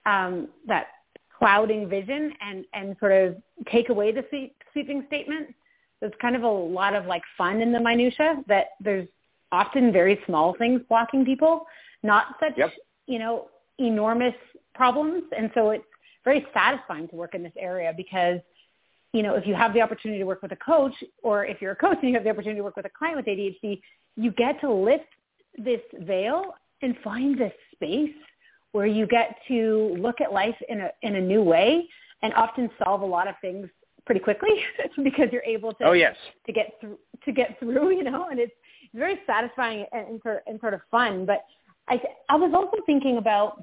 um, 0.06 0.48
that 0.66 0.86
clouding 1.38 1.88
vision 1.88 2.32
and 2.40 2.64
and 2.72 2.96
sort 2.98 3.12
of 3.12 3.36
take 3.70 3.90
away 3.90 4.12
the 4.12 4.24
sweeping 4.72 5.04
statement, 5.08 5.54
there's 6.00 6.12
kind 6.20 6.34
of 6.34 6.42
a 6.42 6.48
lot 6.48 6.94
of 6.94 7.04
like 7.04 7.22
fun 7.36 7.60
in 7.60 7.70
the 7.70 7.80
minutia 7.80 8.42
that 8.48 8.68
there's 8.80 9.08
often 9.52 9.92
very 9.92 10.20
small 10.26 10.54
things 10.58 10.80
blocking 10.88 11.24
people, 11.24 11.66
not 12.02 12.36
such, 12.40 12.52
yep. 12.56 12.70
you 13.06 13.18
know, 13.18 13.48
enormous 13.78 14.34
problems. 14.74 15.24
And 15.36 15.50
so 15.54 15.70
it's 15.70 15.84
very 16.24 16.46
satisfying 16.52 17.08
to 17.08 17.16
work 17.16 17.34
in 17.34 17.42
this 17.42 17.52
area 17.58 17.92
because, 17.96 18.40
you 19.12 19.22
know, 19.22 19.34
if 19.34 19.46
you 19.46 19.54
have 19.54 19.72
the 19.74 19.80
opportunity 19.80 20.18
to 20.18 20.26
work 20.26 20.42
with 20.42 20.52
a 20.52 20.56
coach 20.56 20.94
or 21.22 21.44
if 21.44 21.60
you're 21.60 21.72
a 21.72 21.76
coach 21.76 21.98
and 22.00 22.10
you 22.10 22.14
have 22.14 22.24
the 22.24 22.30
opportunity 22.30 22.58
to 22.58 22.64
work 22.64 22.76
with 22.76 22.86
a 22.86 22.90
client 22.90 23.16
with 23.16 23.26
ADHD, 23.26 23.80
you 24.16 24.30
get 24.32 24.60
to 24.60 24.72
lift 24.72 25.06
this 25.56 25.80
veil 26.00 26.54
and 26.82 26.96
find 27.02 27.38
this 27.38 27.52
space 27.72 28.14
where 28.72 28.86
you 28.86 29.06
get 29.06 29.36
to 29.48 29.96
look 29.98 30.20
at 30.20 30.32
life 30.32 30.54
in 30.68 30.80
a 30.80 30.90
in 31.02 31.16
a 31.16 31.20
new 31.20 31.42
way 31.42 31.88
and 32.22 32.34
often 32.34 32.70
solve 32.82 33.00
a 33.00 33.06
lot 33.06 33.26
of 33.26 33.34
things 33.40 33.68
pretty 34.04 34.20
quickly 34.20 34.62
because 35.02 35.28
you're 35.32 35.42
able 35.42 35.72
to 35.72 35.84
oh 35.84 35.92
yes 35.92 36.16
to 36.46 36.52
get 36.52 36.72
through 36.80 36.98
to 37.24 37.32
get 37.32 37.58
through 37.58 37.90
you 37.96 38.04
know 38.04 38.28
and 38.30 38.38
it's 38.38 38.52
very 38.94 39.20
satisfying 39.26 39.84
and, 39.92 40.08
and 40.08 40.22
sort 40.22 40.42
and 40.46 40.60
sort 40.60 40.74
of 40.74 40.80
fun 40.90 41.24
but 41.24 41.44
i 41.88 42.00
i 42.28 42.36
was 42.36 42.52
also 42.54 42.82
thinking 42.86 43.18
about 43.18 43.62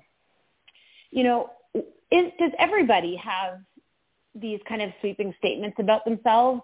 you 1.11 1.23
know 1.23 1.49
is 1.73 2.31
does 2.39 2.51
everybody 2.59 3.15
have 3.15 3.59
these 4.35 4.59
kind 4.67 4.81
of 4.81 4.91
sweeping 4.99 5.33
statements 5.37 5.77
about 5.79 6.03
themselves 6.05 6.61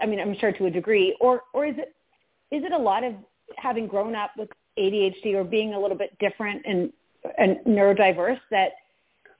i 0.00 0.06
mean 0.06 0.20
i'm 0.20 0.36
sure 0.38 0.52
to 0.52 0.66
a 0.66 0.70
degree 0.70 1.16
or 1.20 1.42
or 1.52 1.66
is 1.66 1.74
it 1.76 1.94
is 2.54 2.64
it 2.64 2.72
a 2.72 2.78
lot 2.78 3.04
of 3.04 3.14
having 3.56 3.86
grown 3.86 4.14
up 4.14 4.30
with 4.38 4.48
adhd 4.78 5.34
or 5.34 5.44
being 5.44 5.74
a 5.74 5.80
little 5.80 5.96
bit 5.96 6.16
different 6.18 6.62
and 6.64 6.92
and 7.38 7.58
neurodiverse 7.66 8.40
that 8.50 8.72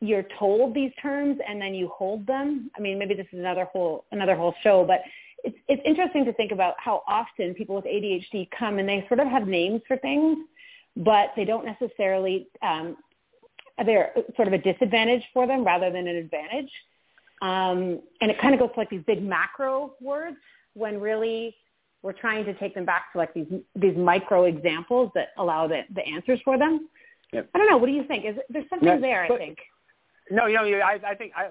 you're 0.02 0.24
told 0.36 0.74
these 0.74 0.90
terms 1.00 1.38
and 1.48 1.62
then 1.62 1.74
you 1.74 1.88
hold 1.96 2.26
them. 2.26 2.70
I 2.76 2.80
mean, 2.80 2.98
maybe 2.98 3.14
this 3.14 3.26
is 3.32 3.38
another 3.38 3.66
whole 3.66 4.04
another 4.10 4.34
whole 4.34 4.54
show, 4.62 4.84
but 4.84 5.00
it's 5.44 5.56
it's 5.68 5.82
interesting 5.86 6.24
to 6.24 6.32
think 6.32 6.50
about 6.50 6.74
how 6.78 7.02
often 7.06 7.54
people 7.54 7.76
with 7.76 7.84
ADHD 7.84 8.48
come 8.58 8.78
and 8.78 8.88
they 8.88 9.04
sort 9.06 9.20
of 9.20 9.28
have 9.28 9.46
names 9.46 9.80
for 9.86 9.96
things, 9.98 10.38
but 10.96 11.30
they 11.36 11.44
don't 11.44 11.64
necessarily 11.64 12.48
um, 12.62 12.96
they're 13.84 14.12
sort 14.36 14.48
of 14.48 14.54
a 14.54 14.58
disadvantage 14.58 15.22
for 15.32 15.46
them 15.46 15.64
rather 15.64 15.90
than 15.90 16.06
an 16.06 16.16
advantage. 16.16 16.70
Um, 17.40 18.00
and 18.20 18.30
it 18.30 18.40
kind 18.40 18.54
of 18.54 18.60
goes 18.60 18.70
to 18.74 18.80
like 18.80 18.90
these 18.90 19.02
big 19.06 19.22
macro 19.22 19.94
words 20.00 20.36
when 20.74 21.00
really 21.00 21.56
we're 22.02 22.12
trying 22.12 22.44
to 22.44 22.54
take 22.54 22.74
them 22.74 22.84
back 22.84 23.12
to 23.12 23.18
like 23.18 23.34
these 23.34 23.46
these 23.74 23.96
micro 23.96 24.44
examples 24.44 25.10
that 25.14 25.28
allow 25.38 25.66
the, 25.66 25.82
the 25.94 26.06
answers 26.06 26.40
for 26.44 26.58
them. 26.58 26.88
Yep. 27.32 27.48
I 27.54 27.58
don't 27.58 27.70
know. 27.70 27.78
What 27.78 27.86
do 27.86 27.92
you 27.92 28.04
think? 28.04 28.24
Is 28.24 28.36
there's 28.50 28.68
something 28.68 29.00
there? 29.00 29.26
but, 29.28 29.34
I 29.36 29.38
think. 29.38 29.58
No, 30.30 30.46
you 30.46 30.54
know, 30.54 30.78
I, 30.78 30.98
I 31.04 31.14
think 31.14 31.32
I, 31.36 31.44
I, 31.44 31.46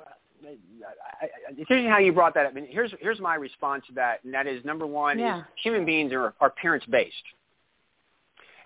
I, 1.21 1.27
it's 1.49 1.59
interesting 1.59 1.89
how 1.89 1.97
you 1.97 2.13
brought 2.13 2.33
that 2.35 2.45
up. 2.45 2.51
I 2.51 2.55
mean, 2.55 2.67
here's 2.69 2.93
here's 2.99 3.19
my 3.19 3.35
response 3.35 3.85
to 3.87 3.93
that, 3.95 4.23
and 4.23 4.33
that 4.33 4.47
is 4.47 4.63
number 4.63 4.85
one 4.87 5.19
yeah. 5.19 5.39
is 5.39 5.43
human 5.61 5.85
beings 5.85 6.13
are, 6.13 6.33
are 6.39 6.49
parents 6.49 6.85
based, 6.85 7.15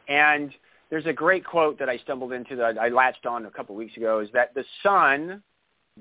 and 0.07 0.51
there's 0.89 1.05
a 1.05 1.13
great 1.13 1.43
quote 1.45 1.79
that 1.79 1.89
I 1.89 1.97
stumbled 1.97 2.31
into 2.31 2.55
that 2.57 2.77
I 2.77 2.89
latched 2.89 3.25
on 3.25 3.45
a 3.45 3.51
couple 3.51 3.75
of 3.75 3.79
weeks 3.79 3.97
ago 3.97 4.19
is 4.19 4.29
that 4.33 4.53
the 4.53 4.63
sun 4.83 5.41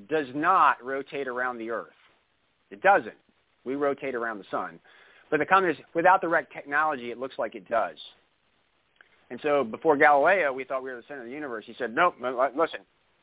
does 0.08 0.26
not 0.34 0.82
rotate 0.84 1.28
around 1.28 1.58
the 1.58 1.70
earth. 1.70 1.92
It 2.70 2.82
doesn't. 2.82 3.14
We 3.64 3.76
rotate 3.76 4.14
around 4.14 4.38
the 4.38 4.44
sun. 4.50 4.78
But 5.30 5.38
the 5.38 5.46
comment 5.46 5.78
is, 5.78 5.84
without 5.94 6.20
the 6.20 6.28
right 6.28 6.46
technology, 6.52 7.10
it 7.10 7.18
looks 7.18 7.38
like 7.38 7.54
it 7.54 7.68
does. 7.68 7.96
And 9.30 9.40
so 9.42 9.64
before 9.64 9.96
Galileo, 9.96 10.52
we 10.52 10.64
thought 10.64 10.82
we 10.82 10.90
were 10.90 10.96
the 10.96 11.02
center 11.08 11.22
of 11.22 11.26
the 11.26 11.32
universe. 11.32 11.64
He 11.66 11.74
said, 11.78 11.94
nope, 11.94 12.14
listen, 12.56 12.80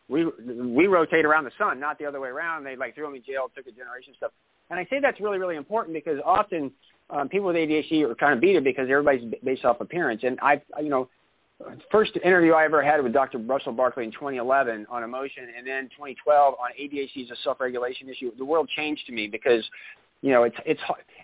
we 0.10 0.26
we 0.26 0.88
rotate 0.88 1.26
around 1.26 1.46
the 1.46 1.52
sun, 1.58 1.80
not 1.80 2.00
the 2.00 2.06
other 2.06 2.20
way 2.20 2.30
around. 2.30 2.64
They 2.64 2.76
like 2.76 2.96
threw 2.96 3.08
him 3.08 3.16
in 3.16 3.24
jail, 3.24 3.50
took 3.56 3.68
a 3.68 3.72
generation 3.72 4.14
stuff. 4.18 4.32
And 4.70 4.80
I 4.80 4.86
say 4.90 5.00
that's 5.00 5.22
really 5.22 5.38
really 5.38 5.56
important 5.56 5.94
because 5.94 6.20
often 6.26 6.72
um, 7.10 7.30
people 7.30 7.48
with 7.48 7.56
ADHD 7.56 8.10
are 8.10 8.16
kind 8.16 8.34
of 8.34 8.42
beat 8.42 8.56
it 8.56 8.64
because 8.64 8.90
everybody's 8.90 9.34
based 9.44 9.64
off 9.64 9.80
appearance. 9.80 10.22
And 10.24 10.40
I, 10.42 10.62
you 10.82 10.90
know, 10.90 11.08
first 11.92 12.12
interview 12.24 12.54
I 12.54 12.66
ever 12.66 12.82
had 12.82 13.04
with 13.04 13.14
Dr. 13.14 13.38
Russell 13.40 13.74
Barkley 13.74 14.04
in 14.04 14.12
2011 14.12 14.88
on 14.90 15.04
emotion, 15.04 15.48
and 15.58 15.66
then 15.66 15.86
2012 15.90 16.56
on 16.56 16.70
ADHD 16.80 17.24
as 17.26 17.32
a 17.32 17.42
self-regulation 17.44 18.10
issue. 18.10 18.32
The 18.38 18.46
world 18.46 18.70
changed 18.76 19.06
to 19.08 19.12
me 19.12 19.28
because, 19.28 19.64
you 20.22 20.32
know, 20.32 20.44
it's 20.44 20.58
it's 20.66 20.82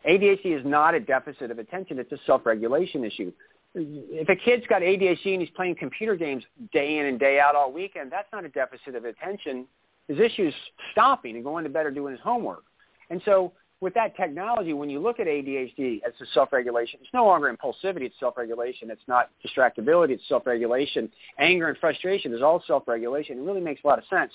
ADHD 0.08 0.60
is 0.60 0.65
not 0.65 0.93
a 0.95 1.00
deficit 1.00 1.52
of 1.52 1.60
attention; 1.60 2.00
it's 2.00 2.12
a 2.12 2.19
self-regulation 2.26 3.04
issue 3.04 3.32
if 3.78 4.29
a 4.29 4.35
kid's 4.35 4.65
got 4.67 4.81
ADHD 4.81 5.33
and 5.33 5.42
he's 5.42 5.52
playing 5.52 5.75
computer 5.75 6.15
games 6.15 6.44
day 6.73 6.98
in 6.98 7.06
and 7.06 7.19
day 7.19 7.40
out 7.40 7.56
all 7.56 7.71
weekend, 7.71 8.12
that's 8.12 8.27
not 8.31 8.46
a 8.46 8.50
deficit 8.50 8.96
of 8.96 9.06
attention. 9.06 9.65
His 10.08 10.19
issue's 10.19 10.54
stopping 10.92 11.35
and 11.35 11.44
going 11.44 11.63
to 11.63 11.69
bed 11.69 11.85
or 11.85 11.92
doing 11.92 12.13
his 12.13 12.21
homework. 12.21 12.63
And 13.10 13.21
so 13.25 13.54
with 13.80 13.94
that 13.94 14.15
technology, 14.17 14.73
when 14.73 14.90
you 14.90 15.00
look 15.00 15.19
at 15.19 15.28
ADHD 15.28 16.02
as 16.06 16.13
a 16.19 16.25
self-regulation, 16.34 17.00
it's 17.02 17.13
no 17.13 17.25
longer 17.25 17.54
impulsivity, 17.54 18.04
it's 18.04 18.15
self-regulation. 18.19 18.90
It's 18.90 19.02
not 19.08 19.30
distractibility, 19.46 20.12
it's 20.12 20.28
self-regulation. 20.28 21.12
Anger 21.38 21.69
and 21.69 21.78
frustration 21.78 22.34
is 22.34 22.42
all 22.42 22.63
self-regulation. 22.65 23.38
It 23.38 23.42
really 23.42 23.62
makes 23.62 23.82
a 23.84 23.88
lot 23.88 24.00
of 24.00 24.06
sense. 24.10 24.32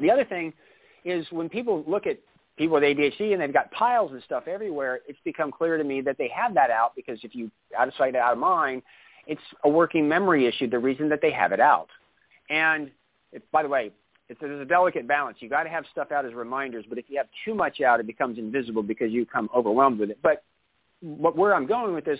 The 0.00 0.10
other 0.10 0.24
thing 0.24 0.52
is 1.04 1.26
when 1.30 1.48
people 1.48 1.84
look 1.86 2.06
at 2.06 2.18
people 2.58 2.74
with 2.74 2.82
ADHD 2.82 3.32
and 3.32 3.40
they've 3.40 3.52
got 3.52 3.70
piles 3.70 4.12
and 4.12 4.22
stuff 4.24 4.44
everywhere, 4.46 5.00
it's 5.08 5.18
become 5.24 5.50
clear 5.50 5.78
to 5.78 5.84
me 5.84 6.02
that 6.02 6.18
they 6.18 6.28
have 6.28 6.52
that 6.54 6.70
out 6.70 6.92
because 6.94 7.18
if 7.22 7.34
you 7.34 7.50
out 7.78 7.88
of 7.88 7.94
sight, 7.96 8.14
out 8.14 8.32
of 8.32 8.38
mind, 8.38 8.82
it's 9.26 9.40
a 9.64 9.68
working 9.68 10.06
memory 10.06 10.46
issue, 10.46 10.68
the 10.68 10.78
reason 10.78 11.08
that 11.08 11.20
they 11.22 11.30
have 11.30 11.52
it 11.52 11.60
out. 11.60 11.88
And 12.50 12.90
by 13.52 13.62
the 13.62 13.68
way, 13.68 13.90
it's, 14.28 14.40
there's 14.40 14.60
a 14.60 14.64
delicate 14.64 15.06
balance. 15.06 15.38
You 15.40 15.48
got 15.48 15.64
to 15.64 15.68
have 15.68 15.84
stuff 15.92 16.10
out 16.10 16.26
as 16.26 16.34
reminders, 16.34 16.84
but 16.88 16.98
if 16.98 17.06
you 17.08 17.16
have 17.18 17.28
too 17.44 17.54
much 17.54 17.80
out, 17.80 18.00
it 18.00 18.06
becomes 18.06 18.38
invisible 18.38 18.82
because 18.82 19.12
you 19.12 19.24
become 19.24 19.48
overwhelmed 19.54 20.00
with 20.00 20.10
it. 20.10 20.18
But 20.22 20.42
what 21.00 21.36
where 21.36 21.54
I'm 21.54 21.66
going 21.66 21.94
with 21.94 22.04
this. 22.04 22.18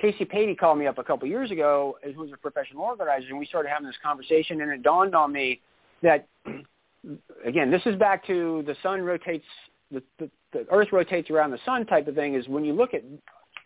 Casey 0.00 0.24
Patey 0.24 0.54
called 0.54 0.78
me 0.78 0.86
up 0.86 0.96
a 0.96 1.04
couple 1.04 1.28
years 1.28 1.50
ago, 1.50 1.98
who's 2.16 2.32
a 2.32 2.36
professional 2.36 2.82
organizer, 2.84 3.28
and 3.28 3.38
we 3.38 3.44
started 3.44 3.68
having 3.68 3.86
this 3.86 3.96
conversation, 4.02 4.62
and 4.62 4.70
it 4.70 4.82
dawned 4.82 5.14
on 5.14 5.30
me 5.30 5.60
that, 6.02 6.26
again, 7.44 7.70
this 7.70 7.82
is 7.84 7.96
back 7.96 8.26
to 8.26 8.64
the 8.66 8.74
sun 8.82 9.02
rotates, 9.02 9.44
the, 9.90 10.02
the, 10.18 10.30
the 10.54 10.66
earth 10.70 10.88
rotates 10.90 11.28
around 11.28 11.50
the 11.50 11.58
sun 11.66 11.84
type 11.84 12.08
of 12.08 12.14
thing, 12.14 12.34
is 12.34 12.48
when 12.48 12.64
you 12.64 12.72
look 12.72 12.94
at 12.94 13.02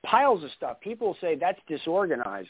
piles 0.05 0.43
of 0.43 0.51
stuff, 0.57 0.81
people 0.81 1.17
say 1.21 1.37
that's 1.37 1.61
disorganized. 1.69 2.49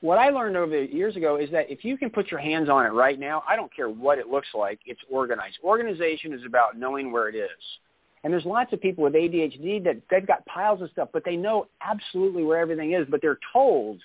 What 0.00 0.18
I 0.18 0.30
learned 0.30 0.56
over 0.56 0.70
the 0.70 0.92
years 0.92 1.16
ago 1.16 1.36
is 1.36 1.50
that 1.50 1.70
if 1.70 1.84
you 1.84 1.98
can 1.98 2.08
put 2.08 2.30
your 2.30 2.40
hands 2.40 2.70
on 2.70 2.86
it 2.86 2.90
right 2.90 3.18
now, 3.18 3.42
I 3.46 3.54
don't 3.54 3.74
care 3.74 3.90
what 3.90 4.18
it 4.18 4.28
looks 4.28 4.48
like, 4.54 4.80
it's 4.86 5.00
organized. 5.10 5.58
Organization 5.62 6.32
is 6.32 6.40
about 6.46 6.78
knowing 6.78 7.12
where 7.12 7.28
it 7.28 7.34
is. 7.34 7.50
And 8.22 8.32
there's 8.32 8.44
lots 8.44 8.72
of 8.72 8.80
people 8.80 9.04
with 9.04 9.14
ADHD 9.14 9.82
that 9.84 9.96
they've 10.10 10.26
got 10.26 10.44
piles 10.46 10.80
of 10.82 10.90
stuff, 10.90 11.08
but 11.12 11.24
they 11.24 11.36
know 11.36 11.68
absolutely 11.82 12.44
where 12.44 12.58
everything 12.58 12.92
is, 12.92 13.06
but 13.10 13.20
they're 13.22 13.38
told 13.52 14.00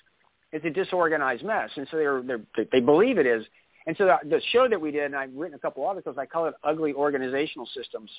it's 0.52 0.64
a 0.64 0.70
disorganized 0.70 1.44
mess, 1.44 1.70
and 1.76 1.86
so 1.90 1.96
they're, 1.96 2.22
they're 2.22 2.66
they 2.72 2.80
believe 2.80 3.18
it 3.18 3.26
is. 3.26 3.44
And 3.86 3.96
so 3.96 4.06
the, 4.06 4.28
the 4.28 4.40
show 4.52 4.68
that 4.68 4.80
we 4.80 4.90
did, 4.90 5.04
and 5.04 5.16
I've 5.16 5.34
written 5.34 5.54
a 5.54 5.58
couple 5.58 5.84
articles, 5.84 6.16
I 6.18 6.26
call 6.26 6.46
it 6.46 6.54
ugly 6.64 6.92
organizational 6.92 7.68
systems. 7.74 8.10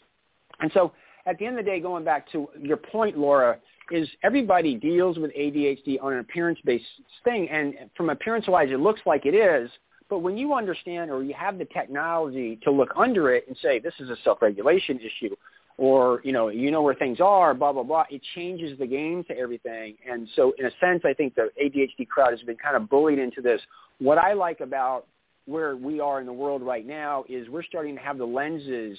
And 0.60 0.72
so 0.74 0.94
at 1.28 1.38
the 1.38 1.46
end 1.46 1.60
of 1.60 1.66
the 1.66 1.70
day, 1.70 1.80
going 1.80 2.04
back 2.04 2.32
to 2.32 2.50
your 2.60 2.78
point, 2.78 3.18
Laura, 3.18 3.58
is 3.92 4.08
everybody 4.24 4.76
deals 4.76 5.18
with 5.18 5.32
ADHD 5.36 6.02
on 6.02 6.14
an 6.14 6.20
appearance-based 6.20 6.86
thing, 7.24 7.50
and 7.50 7.76
from 7.96 8.10
appearance-wise, 8.10 8.70
it 8.72 8.80
looks 8.80 9.02
like 9.06 9.26
it 9.26 9.36
is. 9.36 9.70
But 10.10 10.20
when 10.20 10.38
you 10.38 10.54
understand 10.54 11.12
or 11.12 11.22
you 11.22 11.34
have 11.34 11.58
the 11.58 11.66
technology 11.66 12.58
to 12.64 12.72
look 12.72 12.90
under 12.96 13.34
it 13.34 13.46
and 13.48 13.58
say 13.62 13.78
this 13.80 13.94
is 14.00 14.10
a 14.10 14.16
self-regulation 14.24 15.00
issue, 15.00 15.36
or 15.78 16.22
you 16.24 16.32
know 16.32 16.48
you 16.48 16.72
know 16.72 16.82
where 16.82 16.96
things 16.96 17.20
are, 17.20 17.54
blah 17.54 17.74
blah 17.74 17.84
blah. 17.84 18.06
It 18.10 18.22
changes 18.34 18.80
the 18.80 18.88
game 18.88 19.26
to 19.26 19.38
everything, 19.38 19.96
and 20.10 20.28
so 20.36 20.54
in 20.58 20.66
a 20.66 20.72
sense, 20.80 21.04
I 21.06 21.14
think 21.14 21.36
the 21.36 21.50
ADHD 21.62 22.08
crowd 22.08 22.32
has 22.32 22.42
been 22.42 22.56
kind 22.56 22.78
of 22.78 22.90
bullied 22.90 23.20
into 23.20 23.42
this. 23.42 23.62
What 24.00 24.18
I 24.18 24.32
like 24.32 24.62
about 24.62 25.08
where 25.46 25.76
we 25.76 26.00
are 26.00 26.20
in 26.20 26.26
the 26.26 26.34
world 26.34 26.62
right 26.62 26.86
now 26.86 27.26
is 27.28 27.50
we're 27.50 27.64
starting 27.64 27.96
to 27.96 28.02
have 28.02 28.18
the 28.18 28.26
lenses 28.26 28.98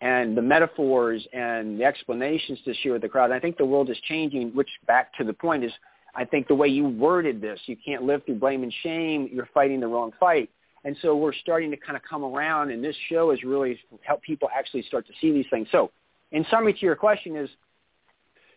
and 0.00 0.36
the 0.36 0.42
metaphors 0.42 1.26
and 1.32 1.78
the 1.80 1.84
explanations 1.84 2.58
to 2.64 2.74
share 2.74 2.92
with 2.92 3.02
the 3.02 3.08
crowd. 3.08 3.26
And 3.26 3.34
I 3.34 3.40
think 3.40 3.56
the 3.56 3.64
world 3.64 3.90
is 3.90 3.98
changing, 4.08 4.50
which 4.54 4.68
back 4.86 5.12
to 5.18 5.24
the 5.24 5.32
point 5.32 5.64
is 5.64 5.72
I 6.14 6.24
think 6.24 6.48
the 6.48 6.54
way 6.54 6.68
you 6.68 6.88
worded 6.88 7.40
this, 7.40 7.60
you 7.66 7.76
can't 7.84 8.02
live 8.02 8.24
through 8.24 8.36
blame 8.36 8.62
and 8.62 8.72
shame, 8.82 9.28
you're 9.32 9.48
fighting 9.52 9.80
the 9.80 9.86
wrong 9.86 10.12
fight. 10.18 10.50
And 10.84 10.96
so 11.02 11.16
we're 11.16 11.34
starting 11.34 11.70
to 11.70 11.76
kind 11.76 11.96
of 11.96 12.02
come 12.08 12.24
around, 12.24 12.70
and 12.70 12.82
this 12.82 12.96
show 13.08 13.30
has 13.30 13.42
really 13.42 13.78
helped 14.02 14.22
people 14.22 14.48
actually 14.56 14.82
start 14.82 15.06
to 15.08 15.12
see 15.20 15.32
these 15.32 15.46
things. 15.50 15.68
So 15.72 15.90
in 16.32 16.46
summary 16.50 16.72
to 16.72 16.80
your 16.80 16.96
question 16.96 17.36
is 17.36 17.50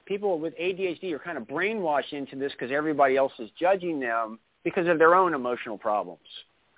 people 0.05 0.39
with 0.39 0.53
ADHD 0.57 1.11
are 1.13 1.19
kind 1.19 1.37
of 1.37 1.45
brainwashed 1.45 2.13
into 2.13 2.35
this 2.35 2.51
because 2.51 2.71
everybody 2.71 3.17
else 3.17 3.33
is 3.39 3.49
judging 3.59 3.99
them 3.99 4.39
because 4.63 4.87
of 4.87 4.99
their 4.99 5.15
own 5.15 5.33
emotional 5.33 5.77
problems. 5.77 6.19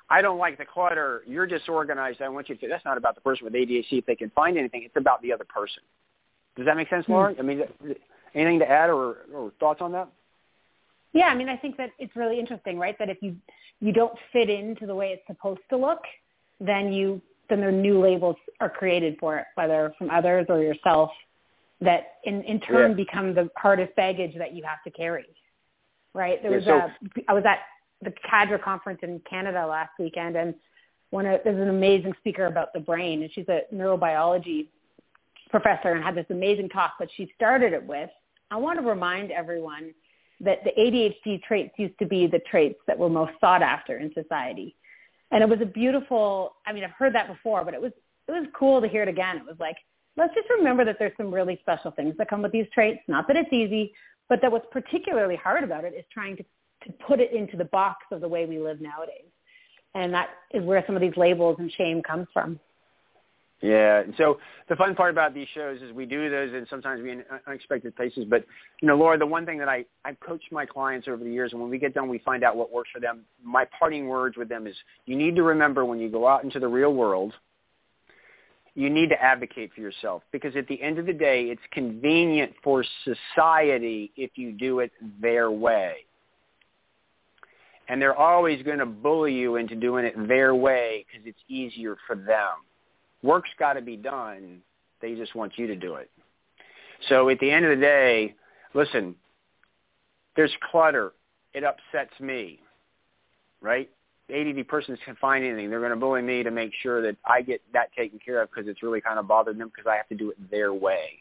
I 0.10 0.22
don't 0.22 0.38
like 0.38 0.58
the 0.58 0.66
clutter. 0.66 1.24
You're 1.26 1.48
disorganized. 1.48 2.22
I 2.22 2.30
want 2.30 2.50
you 2.50 2.56
to. 2.56 2.68
That's 2.68 2.86
not 2.86 2.98
about 2.98 3.16
the 3.16 3.22
person 3.22 3.46
with 3.46 3.54
ADHD 3.54 4.00
if 4.00 4.06
they 4.06 4.16
can 4.16 4.30
find 4.32 4.58
anything. 4.58 4.84
It's 4.84 4.96
about 4.98 5.22
the 5.22 5.32
other 5.32 5.46
person. 5.46 5.84
Does 6.56 6.66
that 6.66 6.76
make 6.76 6.90
sense, 6.90 7.06
Laura? 7.08 7.34
Hmm. 7.34 7.40
I 7.40 7.44
mean, 7.44 7.64
anything 8.36 8.60
to 8.60 8.70
add 8.70 8.90
or, 8.90 9.26
or 9.34 9.52
thoughts 9.60 9.82
on 9.82 9.92
that? 9.94 10.10
Yeah, 11.14 11.26
I 11.26 11.36
mean, 11.36 11.48
I 11.48 11.58
think 11.58 11.78
that 11.78 11.92
it's 12.00 12.16
really 12.16 12.40
interesting, 12.40 12.78
right? 12.78 12.98
That 13.00 13.10
if 13.10 13.18
you 13.22 13.36
you 13.80 13.92
don't 13.92 14.18
fit 14.32 14.50
into 14.50 14.86
the 14.86 14.96
way 14.96 15.10
it's 15.10 15.26
supposed 15.28 15.62
to 15.70 15.78
look, 15.78 16.02
then 16.60 16.92
you 16.92 17.22
then 17.50 17.60
their 17.60 17.72
new 17.72 18.00
labels 18.00 18.36
are 18.60 18.70
created 18.70 19.18
for 19.20 19.38
it, 19.38 19.46
whether 19.56 19.94
from 19.98 20.10
others 20.10 20.46
or 20.50 20.62
yourself, 20.62 21.12
that 21.82 22.16
in, 22.24 22.42
in 22.44 22.60
turn 22.62 22.92
yeah. 22.92 22.96
become 22.96 23.36
the 23.36 23.50
hardest 23.58 23.96
baggage 23.96 24.36
that 24.38 24.54
you 24.54 24.64
have 24.64 24.82
to 24.84 24.92
carry. 24.92 25.26
Right? 26.14 26.42
There 26.42 26.52
was 26.52 26.64
so, 26.66 26.78
a, 26.78 26.96
I 27.28 27.34
was 27.34 27.44
at 27.46 27.60
the 28.04 28.14
CADDRA 28.30 28.62
conference 28.62 29.00
in 29.04 29.22
Canada 29.30 29.66
last 29.66 29.92
weekend, 30.00 30.36
and 30.36 30.56
one 31.10 31.26
of, 31.26 31.42
there's 31.44 31.62
an 31.62 31.70
amazing 31.70 32.14
speaker 32.20 32.46
about 32.46 32.74
the 32.74 32.80
brain, 32.80 33.22
and 33.24 33.32
she's 33.34 33.48
a 33.50 33.62
neurobiology 33.74 34.68
professor 35.50 35.90
and 35.90 36.04
had 36.04 36.16
this 36.16 36.26
amazing 36.30 36.70
talk 36.70 36.94
that 37.00 37.10
she 37.16 37.32
started 37.36 37.74
it 37.74 37.86
with. 37.86 38.10
I 38.52 38.58
want 38.58 38.80
to 38.80 38.86
remind 38.86 39.32
everyone 39.32 39.94
that 40.40 40.64
the 40.64 40.72
ADHD 40.72 41.42
traits 41.44 41.74
used 41.78 41.98
to 42.00 42.06
be 42.06 42.28
the 42.28 42.40
traits 42.50 42.80
that 42.88 42.98
were 42.98 43.10
most 43.10 43.34
sought 43.40 43.62
after 43.62 43.98
in 43.98 44.12
society 44.14 44.76
and 45.34 45.42
it 45.42 45.50
was 45.50 45.60
a 45.62 45.66
beautiful 45.66 46.56
i 46.66 46.72
mean 46.72 46.84
i've 46.84 46.92
heard 46.92 47.14
that 47.14 47.28
before 47.28 47.66
but 47.66 47.74
it 47.74 47.82
was 47.82 47.92
it 48.28 48.32
was 48.32 48.46
cool 48.58 48.80
to 48.80 48.88
hear 48.88 49.04
it 49.04 49.10
again 49.10 49.36
it 49.38 49.46
was 49.46 49.58
like 49.60 49.76
let's 50.16 50.34
just 50.34 50.48
remember 50.50 50.86
that 50.86 50.96
there's 51.00 51.12
some 51.18 51.34
really 51.34 51.58
special 51.62 51.92
things 51.92 52.14
that 52.18 52.30
come 52.30 52.42
with 52.42 52.52
these 52.52 52.68
traits 52.74 53.00
not 53.08 53.28
that 53.28 53.36
it's 53.36 53.52
easy 53.52 53.94
but 54.30 54.40
that 54.42 54.52
what's 54.52 54.68
particularly 54.72 55.36
hard 55.36 55.64
about 55.64 55.84
it 55.84 55.94
is 55.98 56.06
trying 56.14 56.38
to 56.38 56.46
to 56.84 56.92
put 57.08 57.20
it 57.20 57.34
into 57.34 57.58
the 57.58 57.66
box 57.66 58.06
of 58.12 58.22
the 58.22 58.28
way 58.28 58.46
we 58.46 58.60
live 58.60 58.82
nowadays 58.82 59.30
and 59.96 60.14
that 60.14 60.30
is 60.52 60.64
where 60.64 60.84
some 60.86 60.96
of 60.96 61.02
these 61.02 61.16
labels 61.18 61.56
and 61.60 61.72
shame 61.72 62.02
comes 62.02 62.28
from 62.34 62.60
yeah. 63.64 64.04
So 64.18 64.40
the 64.68 64.76
fun 64.76 64.94
part 64.94 65.12
about 65.12 65.34
these 65.34 65.48
shows 65.56 65.82
is 65.82 65.94
we 65.94 66.06
do 66.06 66.30
those 66.30 66.54
and 66.54 66.68
sometimes 66.70 67.02
we 67.02 67.12
in 67.12 67.24
unexpected 67.48 67.96
places. 67.96 68.26
But, 68.30 68.46
you 68.82 68.90
know, 68.90 68.98
Laura, 68.98 69.18
the 69.18 69.26
one 69.26 69.46
thing 69.46 69.58
that 69.60 69.70
I, 69.70 69.86
I've 70.04 70.20
coached 70.20 70.52
my 70.52 70.66
clients 70.66 71.08
over 71.08 71.24
the 71.24 71.32
years, 71.32 71.54
and 71.54 71.62
when 71.62 71.70
we 71.70 71.80
get 71.80 71.94
done, 71.94 72.10
we 72.10 72.18
find 72.20 72.44
out 72.44 72.58
what 72.58 72.74
works 72.74 72.90
for 72.94 73.00
them. 73.00 73.22
My 73.42 73.66
parting 73.80 74.08
words 74.08 74.36
with 74.36 74.50
them 74.50 74.68
is 74.68 74.76
you 75.06 75.16
need 75.16 75.38
to 75.38 75.44
remember 75.44 75.86
when 75.86 75.98
you 75.98 76.10
go 76.10 76.28
out 76.28 76.44
into 76.44 76.60
the 76.60 76.68
real 76.68 76.94
world, 76.94 77.34
you 78.76 78.90
need 78.90 79.08
to 79.10 79.24
advocate 79.24 79.72
for 79.74 79.80
yourself 79.80 80.24
because 80.34 80.58
at 80.58 80.68
the 80.68 80.82
end 80.82 81.00
of 81.00 81.06
the 81.06 81.14
day, 81.14 81.44
it's 81.44 81.62
convenient 81.72 82.52
for 82.62 82.84
society 83.06 84.12
if 84.18 84.32
you 84.36 84.52
do 84.52 84.80
it 84.80 84.92
their 85.22 85.50
way. 85.52 86.06
And 87.90 88.02
they're 88.02 88.16
always 88.16 88.64
going 88.64 88.80
to 88.80 88.86
bully 88.86 89.34
you 89.34 89.58
into 89.58 89.76
doing 89.76 90.06
it 90.06 90.16
their 90.28 90.56
way 90.56 91.06
because 91.06 91.28
it's 91.28 91.40
easier 91.50 91.98
for 92.08 92.16
them 92.16 92.56
work's 93.24 93.50
got 93.58 93.74
to 93.74 93.82
be 93.82 93.98
done. 93.98 94.62
They 95.02 95.16
just 95.16 95.34
want 95.34 95.54
you 95.58 95.66
to 95.68 95.76
do 95.76 95.96
it. 95.96 96.12
So 97.10 97.30
at 97.30 97.40
the 97.40 97.50
end 97.50 97.66
of 97.66 97.78
the 97.78 97.82
day, 97.82 98.36
listen, 98.74 99.16
there's 100.36 100.52
clutter. 100.70 101.14
It 101.54 101.64
upsets 101.64 102.18
me, 102.20 102.60
right? 103.62 103.90
The 104.30 104.36
ADD 104.36 104.68
person 104.68 104.98
can 105.04 105.16
find 105.16 105.44
anything. 105.44 105.70
They're 105.70 105.80
going 105.80 105.92
to 105.92 105.98
bully 105.98 106.22
me 106.22 106.44
to 106.44 106.52
make 106.52 106.72
sure 106.82 107.02
that 107.02 107.18
I 107.26 107.42
get 107.42 107.62
that 107.74 107.92
taken 107.98 108.20
care 108.24 108.42
of 108.42 108.50
because 108.50 108.70
it's 108.70 108.84
really 108.84 109.02
kind 109.02 109.20
of 109.20 109.28
bothered 109.28 109.58
them 109.58 109.72
because 109.76 109.90
I 109.90 109.96
have 109.96 110.08
to 110.10 110.16
do 110.16 110.30
it 110.30 110.52
their 110.52 110.74
way. 110.74 111.20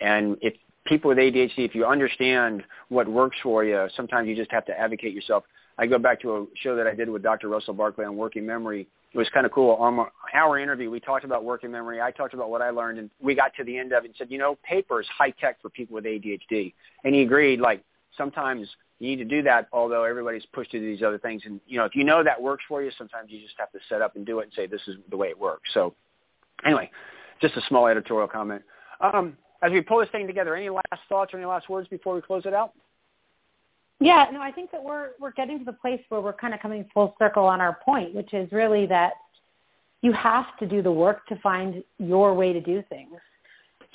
And 0.00 0.36
if 0.42 0.54
people 0.84 1.08
with 1.08 1.18
ADHD, 1.18 1.58
if 1.58 1.74
you 1.74 1.86
understand 1.86 2.62
what 2.88 3.08
works 3.08 3.36
for 3.42 3.64
you, 3.64 3.88
sometimes 3.96 4.28
you 4.28 4.36
just 4.36 4.50
have 4.50 4.66
to 4.66 4.78
advocate 4.78 5.14
yourself. 5.14 5.44
I 5.78 5.86
go 5.86 5.98
back 5.98 6.20
to 6.22 6.36
a 6.36 6.46
show 6.56 6.76
that 6.76 6.86
I 6.86 6.94
did 6.94 7.08
with 7.08 7.22
Dr. 7.22 7.48
Russell 7.48 7.74
Barkley 7.74 8.04
on 8.04 8.16
working 8.16 8.46
memory 8.46 8.88
it 9.12 9.18
was 9.18 9.28
kind 9.28 9.44
of 9.44 9.52
cool. 9.52 9.74
On 9.74 10.06
our 10.32 10.58
interview, 10.58 10.90
we 10.90 10.98
talked 10.98 11.24
about 11.24 11.44
working 11.44 11.70
memory. 11.70 12.00
I 12.00 12.10
talked 12.10 12.32
about 12.32 12.48
what 12.48 12.62
I 12.62 12.70
learned, 12.70 12.98
and 12.98 13.10
we 13.20 13.34
got 13.34 13.54
to 13.56 13.64
the 13.64 13.76
end 13.76 13.92
of 13.92 14.04
it 14.04 14.08
and 14.08 14.14
said, 14.16 14.30
you 14.30 14.38
know, 14.38 14.56
paper 14.64 15.00
is 15.00 15.06
high 15.06 15.30
tech 15.30 15.60
for 15.60 15.68
people 15.68 15.94
with 15.94 16.04
ADHD. 16.04 16.72
And 17.04 17.14
he 17.14 17.20
agreed, 17.20 17.60
like 17.60 17.84
sometimes 18.16 18.68
you 19.00 19.08
need 19.08 19.16
to 19.16 19.24
do 19.24 19.42
that, 19.42 19.68
although 19.70 20.04
everybody's 20.04 20.46
pushed 20.46 20.70
to 20.70 20.80
these 20.80 21.02
other 21.02 21.18
things. 21.18 21.42
And 21.44 21.60
you 21.66 21.76
know, 21.76 21.84
if 21.84 21.94
you 21.94 22.04
know 22.04 22.24
that 22.24 22.40
works 22.40 22.64
for 22.66 22.82
you, 22.82 22.90
sometimes 22.96 23.30
you 23.30 23.40
just 23.42 23.54
have 23.58 23.70
to 23.72 23.78
set 23.88 24.00
up 24.00 24.16
and 24.16 24.24
do 24.24 24.38
it 24.38 24.44
and 24.44 24.52
say 24.54 24.66
this 24.66 24.80
is 24.86 24.96
the 25.10 25.16
way 25.16 25.28
it 25.28 25.38
works. 25.38 25.68
So, 25.74 25.94
anyway, 26.64 26.90
just 27.42 27.54
a 27.56 27.62
small 27.68 27.88
editorial 27.88 28.28
comment. 28.28 28.62
Um, 29.00 29.36
as 29.62 29.72
we 29.72 29.82
pull 29.82 30.00
this 30.00 30.08
thing 30.10 30.26
together, 30.26 30.56
any 30.56 30.70
last 30.70 31.02
thoughts 31.08 31.34
or 31.34 31.36
any 31.36 31.46
last 31.46 31.68
words 31.68 31.86
before 31.88 32.14
we 32.14 32.22
close 32.22 32.46
it 32.46 32.54
out? 32.54 32.72
Yeah, 34.02 34.26
no, 34.32 34.40
I 34.42 34.50
think 34.50 34.72
that 34.72 34.82
we're 34.82 35.10
we're 35.20 35.30
getting 35.30 35.60
to 35.60 35.64
the 35.64 35.72
place 35.72 36.00
where 36.08 36.20
we're 36.20 36.32
kind 36.32 36.52
of 36.52 36.58
coming 36.60 36.84
full 36.92 37.14
circle 37.20 37.44
on 37.44 37.60
our 37.60 37.78
point, 37.84 38.12
which 38.14 38.34
is 38.34 38.50
really 38.50 38.84
that 38.86 39.12
you 40.00 40.12
have 40.12 40.56
to 40.58 40.66
do 40.66 40.82
the 40.82 40.90
work 40.90 41.24
to 41.28 41.36
find 41.36 41.84
your 41.98 42.34
way 42.34 42.52
to 42.52 42.60
do 42.60 42.82
things. 42.88 43.20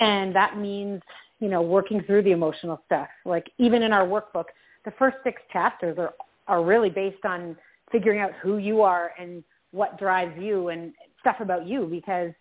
And 0.00 0.34
that 0.34 0.56
means, 0.56 1.02
you 1.40 1.48
know, 1.48 1.60
working 1.60 2.02
through 2.04 2.22
the 2.22 2.30
emotional 2.30 2.80
stuff. 2.86 3.08
Like 3.26 3.50
even 3.58 3.82
in 3.82 3.92
our 3.92 4.06
workbook, 4.06 4.46
the 4.86 4.92
first 4.98 5.18
six 5.24 5.42
chapters 5.52 5.98
are 5.98 6.14
are 6.46 6.64
really 6.64 6.88
based 6.88 7.26
on 7.26 7.54
figuring 7.92 8.20
out 8.20 8.32
who 8.40 8.56
you 8.56 8.80
are 8.80 9.12
and 9.20 9.44
what 9.72 9.98
drives 9.98 10.40
you 10.40 10.68
and 10.68 10.94
stuff 11.20 11.36
about 11.40 11.66
you 11.66 11.84
because 11.84 12.32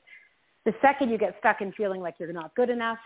the 0.63 0.73
second 0.81 1.09
you 1.09 1.17
get 1.17 1.35
stuck 1.39 1.59
in 1.59 1.73
feeling 1.73 1.99
like 1.99 2.15
you're 2.17 2.31
not 2.31 2.55
good 2.55 2.69
enough, 2.69 2.99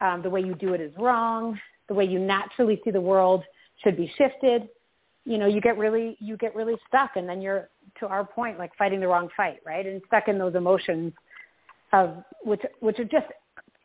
um, 0.00 0.22
the 0.22 0.30
way 0.30 0.40
you 0.40 0.54
do 0.54 0.72
it 0.74 0.80
is 0.80 0.92
wrong, 0.96 1.58
the 1.88 1.94
way 1.94 2.04
you 2.04 2.20
naturally 2.20 2.80
see 2.84 2.92
the 2.92 3.00
world– 3.00 3.42
should 3.82 3.96
be 3.96 4.12
shifted 4.16 4.68
you 5.24 5.38
know 5.38 5.46
you 5.46 5.60
get 5.60 5.76
really 5.76 6.16
you 6.20 6.36
get 6.36 6.54
really 6.54 6.76
stuck 6.88 7.16
and 7.16 7.28
then 7.28 7.40
you're 7.40 7.68
to 8.00 8.06
our 8.06 8.24
point 8.24 8.58
like 8.58 8.70
fighting 8.76 9.00
the 9.00 9.06
wrong 9.06 9.28
fight 9.36 9.60
right 9.64 9.86
and 9.86 10.00
stuck 10.06 10.28
in 10.28 10.38
those 10.38 10.54
emotions 10.54 11.12
of 11.92 12.24
which 12.42 12.62
which 12.80 12.98
are 12.98 13.04
just 13.04 13.26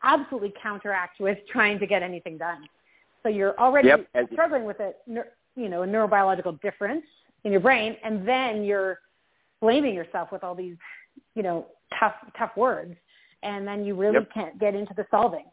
absolutely 0.02 0.52
counteract 0.62 1.20
with 1.20 1.38
trying 1.52 1.78
to 1.78 1.86
get 1.86 2.02
anything 2.02 2.38
done 2.38 2.64
so 3.22 3.28
you're 3.28 3.58
already 3.58 3.88
yep. 3.88 4.08
struggling 4.32 4.64
with 4.64 4.80
a 4.80 4.92
you 5.56 5.68
know 5.68 5.82
a 5.82 5.86
neurobiological 5.86 6.60
difference 6.60 7.04
in 7.44 7.52
your 7.52 7.60
brain 7.60 7.96
and 8.04 8.26
then 8.26 8.64
you're 8.64 8.98
blaming 9.60 9.94
yourself 9.94 10.30
with 10.32 10.42
all 10.42 10.54
these 10.54 10.76
you 11.34 11.42
know 11.42 11.66
tough 11.98 12.14
tough 12.38 12.56
words 12.56 12.94
and 13.42 13.66
then 13.66 13.84
you 13.84 13.94
really 13.94 14.14
yep. 14.14 14.32
can't 14.32 14.58
get 14.58 14.74
into 14.74 14.94
the 14.96 15.06
solving 15.10 15.44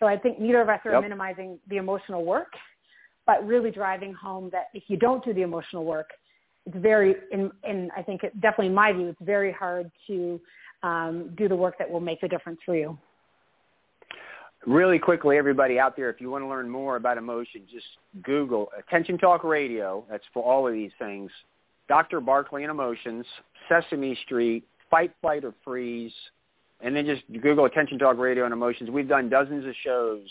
So 0.00 0.06
I 0.06 0.16
think 0.16 0.40
neither 0.40 0.60
of 0.62 0.68
us 0.68 0.80
are 0.84 0.92
Yep. 0.92 1.02
minimizing 1.02 1.58
the 1.68 1.76
emotional 1.76 2.24
work, 2.24 2.52
but 3.26 3.46
really 3.46 3.70
driving 3.70 4.12
home 4.12 4.50
that 4.52 4.66
if 4.74 4.84
you 4.88 4.96
don't 4.96 5.24
do 5.24 5.32
the 5.32 5.42
emotional 5.42 5.84
work, 5.84 6.10
it's 6.66 6.76
very, 6.78 7.14
in, 7.32 7.90
I 7.96 8.02
think 8.02 8.22
it, 8.22 8.38
definitely 8.40 8.68
in 8.68 8.74
my 8.74 8.92
view, 8.92 9.08
it's 9.08 9.18
very 9.22 9.52
hard 9.52 9.90
to 10.06 10.40
um, 10.82 11.30
do 11.36 11.48
the 11.48 11.56
work 11.56 11.78
that 11.78 11.90
will 11.90 12.00
make 12.00 12.20
the 12.20 12.28
difference 12.28 12.60
for 12.64 12.76
you. 12.76 12.98
Really 14.66 14.98
quickly, 14.98 15.36
everybody 15.36 15.78
out 15.78 15.94
there, 15.94 16.08
if 16.08 16.20
you 16.20 16.30
want 16.30 16.42
to 16.42 16.48
learn 16.48 16.68
more 16.70 16.96
about 16.96 17.18
emotion, 17.18 17.62
just 17.70 17.84
Google 18.22 18.70
Attention 18.78 19.18
Talk 19.18 19.44
Radio. 19.44 20.04
That's 20.10 20.24
for 20.32 20.42
all 20.42 20.66
of 20.66 20.72
these 20.72 20.92
things. 20.98 21.30
Dr. 21.86 22.20
Barkley 22.20 22.62
and 22.62 22.70
Emotions, 22.70 23.26
Sesame 23.68 24.18
Street, 24.24 24.64
Fight, 24.90 25.12
Flight, 25.20 25.44
or 25.44 25.52
Freeze, 25.62 26.14
and 26.80 26.96
then 26.96 27.04
just 27.04 27.22
Google 27.42 27.66
Attention 27.66 27.98
Talk 27.98 28.16
Radio 28.16 28.44
and 28.44 28.54
Emotions. 28.54 28.88
We've 28.88 29.08
done 29.08 29.28
dozens 29.28 29.66
of 29.66 29.74
shows 29.82 30.26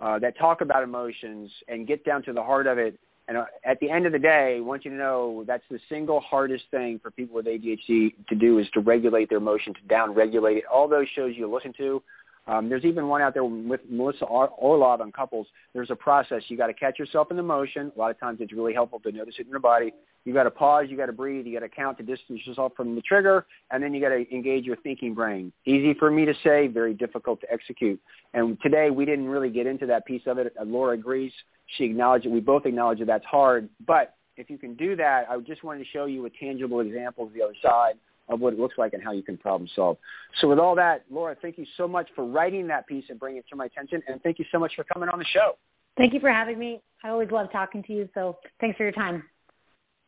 uh, 0.00 0.18
that 0.18 0.36
talk 0.38 0.60
about 0.60 0.82
emotions 0.82 1.50
and 1.68 1.86
get 1.86 2.04
down 2.04 2.22
to 2.24 2.32
the 2.32 2.42
heart 2.42 2.66
of 2.66 2.78
it. 2.78 2.98
And 3.28 3.36
uh, 3.36 3.44
at 3.64 3.80
the 3.80 3.90
end 3.90 4.06
of 4.06 4.12
the 4.12 4.18
day, 4.18 4.56
I 4.58 4.60
want 4.60 4.84
you 4.84 4.90
to 4.92 4.96
know 4.96 5.44
that's 5.46 5.64
the 5.70 5.80
single 5.88 6.20
hardest 6.20 6.64
thing 6.70 7.00
for 7.02 7.10
people 7.10 7.34
with 7.34 7.46
ADHD 7.46 8.14
to 8.28 8.34
do 8.34 8.58
is 8.58 8.68
to 8.74 8.80
regulate 8.80 9.28
their 9.28 9.38
emotion, 9.38 9.74
to 9.74 9.80
down-regulate 9.88 10.58
it. 10.58 10.64
All 10.72 10.86
those 10.86 11.08
shows 11.14 11.34
you 11.36 11.52
listen 11.52 11.72
to, 11.78 12.02
um, 12.46 12.68
there's 12.68 12.84
even 12.84 13.08
one 13.08 13.22
out 13.22 13.34
there 13.34 13.44
with 13.44 13.80
Melissa 13.88 14.24
Or- 14.24 14.48
Orlov 14.50 15.00
on 15.00 15.10
couples. 15.10 15.46
There's 15.74 15.90
a 15.90 15.96
process. 15.96 16.42
You 16.48 16.56
got 16.56 16.68
to 16.68 16.74
catch 16.74 16.98
yourself 16.98 17.30
in 17.30 17.36
the 17.36 17.42
motion. 17.42 17.90
A 17.94 17.98
lot 17.98 18.10
of 18.10 18.20
times 18.20 18.38
it's 18.40 18.52
really 18.52 18.72
helpful 18.72 19.00
to 19.00 19.12
notice 19.12 19.34
it 19.38 19.46
in 19.46 19.50
your 19.50 19.58
body. 19.58 19.92
You 20.24 20.32
got 20.32 20.44
to 20.44 20.50
pause. 20.50 20.86
You 20.88 20.96
got 20.96 21.06
to 21.06 21.12
breathe. 21.12 21.46
You 21.46 21.58
got 21.58 21.64
to 21.64 21.68
count 21.68 21.98
to 21.98 22.04
distance 22.04 22.40
yourself 22.44 22.72
from 22.76 22.94
the 22.94 23.02
trigger, 23.02 23.46
and 23.70 23.82
then 23.82 23.94
you 23.94 24.00
got 24.00 24.10
to 24.10 24.34
engage 24.34 24.64
your 24.64 24.76
thinking 24.76 25.14
brain. 25.14 25.52
Easy 25.66 25.94
for 25.94 26.10
me 26.10 26.24
to 26.24 26.34
say, 26.44 26.68
very 26.68 26.94
difficult 26.94 27.40
to 27.40 27.52
execute. 27.52 28.00
And 28.34 28.58
today 28.60 28.90
we 28.90 29.04
didn't 29.04 29.28
really 29.28 29.50
get 29.50 29.66
into 29.66 29.86
that 29.86 30.06
piece 30.06 30.22
of 30.26 30.38
it. 30.38 30.52
Uh, 30.60 30.64
Laura 30.64 30.94
agrees. 30.94 31.32
She 31.76 31.84
acknowledged 31.84 32.26
it. 32.26 32.30
We 32.30 32.40
both 32.40 32.66
acknowledge 32.66 32.98
that 33.00 33.06
that's 33.06 33.24
hard. 33.24 33.68
But 33.86 34.14
if 34.36 34.50
you 34.50 34.58
can 34.58 34.74
do 34.74 34.94
that, 34.96 35.26
I 35.30 35.38
just 35.38 35.64
wanted 35.64 35.80
to 35.80 35.90
show 35.90 36.06
you 36.06 36.26
a 36.26 36.30
tangible 36.30 36.80
example 36.80 37.24
of 37.24 37.32
the 37.32 37.42
other 37.42 37.54
side 37.62 37.94
of 38.28 38.40
what 38.40 38.52
it 38.52 38.58
looks 38.58 38.76
like 38.78 38.92
and 38.92 39.02
how 39.02 39.12
you 39.12 39.22
can 39.22 39.36
problem 39.36 39.68
solve. 39.74 39.96
So 40.40 40.48
with 40.48 40.58
all 40.58 40.74
that, 40.76 41.04
Laura, 41.10 41.36
thank 41.40 41.58
you 41.58 41.66
so 41.76 41.86
much 41.86 42.08
for 42.14 42.24
writing 42.24 42.66
that 42.68 42.86
piece 42.86 43.04
and 43.08 43.18
bringing 43.18 43.38
it 43.38 43.44
to 43.50 43.56
my 43.56 43.66
attention, 43.66 44.02
and 44.08 44.22
thank 44.22 44.38
you 44.38 44.44
so 44.50 44.58
much 44.58 44.72
for 44.74 44.84
coming 44.84 45.08
on 45.08 45.18
the 45.18 45.24
show. 45.26 45.56
Thank 45.96 46.12
you 46.12 46.20
for 46.20 46.30
having 46.30 46.58
me. 46.58 46.82
I 47.02 47.08
always 47.08 47.30
love 47.30 47.50
talking 47.52 47.82
to 47.84 47.92
you, 47.92 48.08
so 48.14 48.38
thanks 48.60 48.76
for 48.76 48.82
your 48.82 48.92
time. 48.92 49.22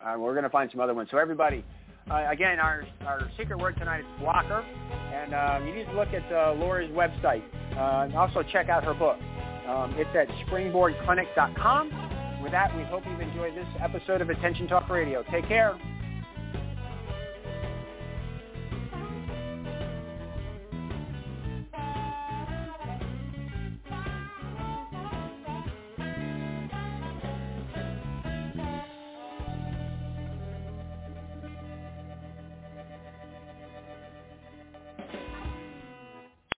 Uh, 0.01 0.17
we're 0.19 0.33
going 0.33 0.45
to 0.45 0.51
find 0.51 0.71
some 0.71 0.81
other 0.81 0.95
ones. 0.95 1.09
So 1.11 1.19
everybody, 1.19 1.65
uh, 2.11 2.27
again, 2.31 2.61
our, 2.61 2.85
our 3.07 3.31
secret 3.37 3.59
word 3.59 3.77
tonight 3.79 4.01
is 4.01 4.07
blocker, 4.21 4.61
and 4.61 5.35
um, 5.35 5.67
you 5.67 5.75
need 5.75 5.87
to 5.87 5.93
look 5.93 6.09
at 6.09 6.31
uh, 6.33 6.55
Laura's 6.55 6.91
website 6.91 7.43
uh, 7.77 8.05
and 8.05 8.15
also 8.15 8.43
check 8.43 8.69
out 8.69 8.85
her 8.85 8.95
book. 8.95 9.19
Um, 9.67 9.95
it's 9.97 10.11
at 10.15 10.29
springboardclinic.com. 10.47 12.43
With 12.43 12.53
that, 12.53 12.75
we 12.77 12.85
hope 12.85 13.03
you've 13.09 13.21
enjoyed 13.21 13.55
this 13.55 13.67
episode 13.81 14.21
of 14.21 14.31
Attention 14.31 14.69
Talk 14.69 14.89
Radio. 14.89 15.25
Take 15.31 15.49
care. 15.49 15.79